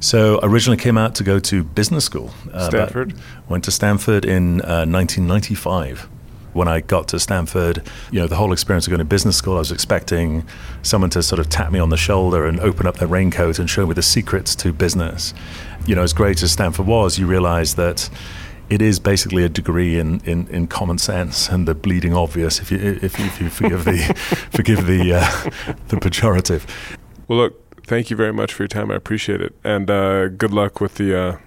So 0.02 0.40
originally 0.42 0.78
came 0.78 0.98
out 0.98 1.16
to 1.16 1.24
go 1.24 1.40
to 1.40 1.64
business 1.64 2.04
school. 2.06 2.32
uh, 2.52 2.70
Stanford? 2.70 3.14
went 3.48 3.64
to 3.66 3.72
Stanford 3.72 4.26
in 4.26 4.62
uh, 4.62 4.86
1995. 4.86 6.10
When 6.54 6.68
I 6.68 6.82
got 6.82 7.08
to 7.10 7.20
Stanford, 7.20 7.88
you 8.12 8.20
know, 8.20 8.28
the 8.28 8.36
whole 8.36 8.52
experience 8.52 8.86
of 8.86 8.92
going 8.92 9.00
to 9.00 9.06
business 9.06 9.38
school, 9.38 9.56
I 9.56 9.60
was 9.60 9.72
expecting 9.72 10.46
someone 10.82 11.10
to 11.12 11.24
sort 11.24 11.40
of 11.40 11.48
tap 11.48 11.72
me 11.72 11.80
on 11.80 11.90
the 11.90 11.98
shoulder 11.98 12.46
and 12.46 12.60
open 12.60 12.88
up 12.88 12.98
their 12.98 13.08
raincoat 13.08 13.58
and 13.58 13.70
show 13.70 13.88
me 13.88 13.94
the 13.94 14.02
secrets 14.02 14.54
to 14.56 14.74
business. 14.74 15.34
You 15.86 15.96
know, 15.96 16.04
as 16.04 16.14
great 16.14 16.42
as 16.44 16.52
Stanford 16.52 16.86
was, 16.88 17.18
you 17.18 17.26
realize 17.28 17.76
that 17.76 18.10
it 18.70 18.82
is 18.82 19.00
basically 19.00 19.44
a 19.44 19.50
degree 19.50 19.98
in, 20.00 20.22
in, 20.22 20.48
in 20.48 20.68
common 20.68 20.98
sense 20.98 21.50
and 21.50 21.68
the 21.68 21.76
bleeding 21.76 22.14
obvious, 22.14 22.60
if 22.60 22.72
you, 22.72 22.78
if, 22.78 23.20
you- 23.20 23.26
if 23.26 23.42
you 23.42 23.50
forgive 23.50 23.84
the, 23.86 23.98
forgive 24.52 24.86
the, 24.86 25.14
uh, 25.14 25.74
the 25.90 25.98
pejorative. 25.98 26.64
Well, 27.28 27.40
look, 27.40 27.84
thank 27.86 28.10
you 28.10 28.16
very 28.16 28.32
much 28.32 28.54
for 28.54 28.64
your 28.64 28.68
time. 28.70 28.92
I 28.92 28.96
appreciate 28.96 29.42
it, 29.42 29.54
and 29.64 29.90
uh, 29.90 30.28
good 30.30 30.52
luck 30.54 30.80
with 30.80 30.96
the 30.96 31.18
uh, 31.20 31.38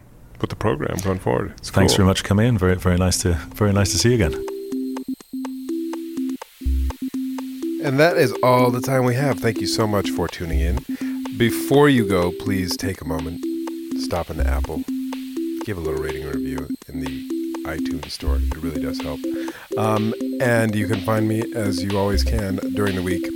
with 0.40 0.50
the 0.50 0.56
program 0.56 0.96
going 1.02 1.18
forward. 1.20 1.52
It's 1.58 1.70
Thanks 1.70 1.92
cool. 1.92 1.98
very 1.98 2.06
much 2.08 2.20
for 2.20 2.26
coming 2.28 2.46
in. 2.48 2.58
Very, 2.58 2.74
very 2.74 2.98
nice 2.98 3.18
to, 3.22 3.34
very 3.54 3.72
nice 3.72 3.92
to 3.92 3.98
see 3.98 4.10
you 4.10 4.14
again. 4.16 4.34
And 7.82 7.98
that 8.00 8.16
is 8.16 8.32
all 8.42 8.70
the 8.70 8.80
time 8.80 9.04
we 9.04 9.14
have. 9.14 9.38
Thank 9.40 9.60
you 9.60 9.66
so 9.66 9.86
much 9.86 10.10
for 10.10 10.26
tuning 10.28 10.60
in. 10.60 10.78
Before 11.38 11.88
you 11.88 12.06
go, 12.06 12.32
please 12.40 12.76
take 12.76 13.00
a 13.00 13.04
moment, 13.06 13.44
stop 14.04 14.28
in 14.28 14.36
the 14.36 14.46
Apple, 14.46 14.84
give 15.64 15.78
a 15.78 15.80
little 15.80 16.02
rating 16.02 16.24
and 16.24 16.34
review 16.34 16.68
in 16.88 17.00
the 17.00 17.28
iTunes 17.64 18.10
store. 18.10 18.36
It 18.36 18.54
really 18.58 18.82
does 18.82 19.00
help. 19.00 19.20
Um, 19.78 20.12
and 20.40 20.74
you 20.74 20.86
can 20.86 21.00
find 21.00 21.26
me, 21.26 21.42
as 21.54 21.82
you 21.82 21.98
always 21.98 22.22
can, 22.22 22.56
during 22.74 22.96
the 22.96 23.02
week 23.02 23.26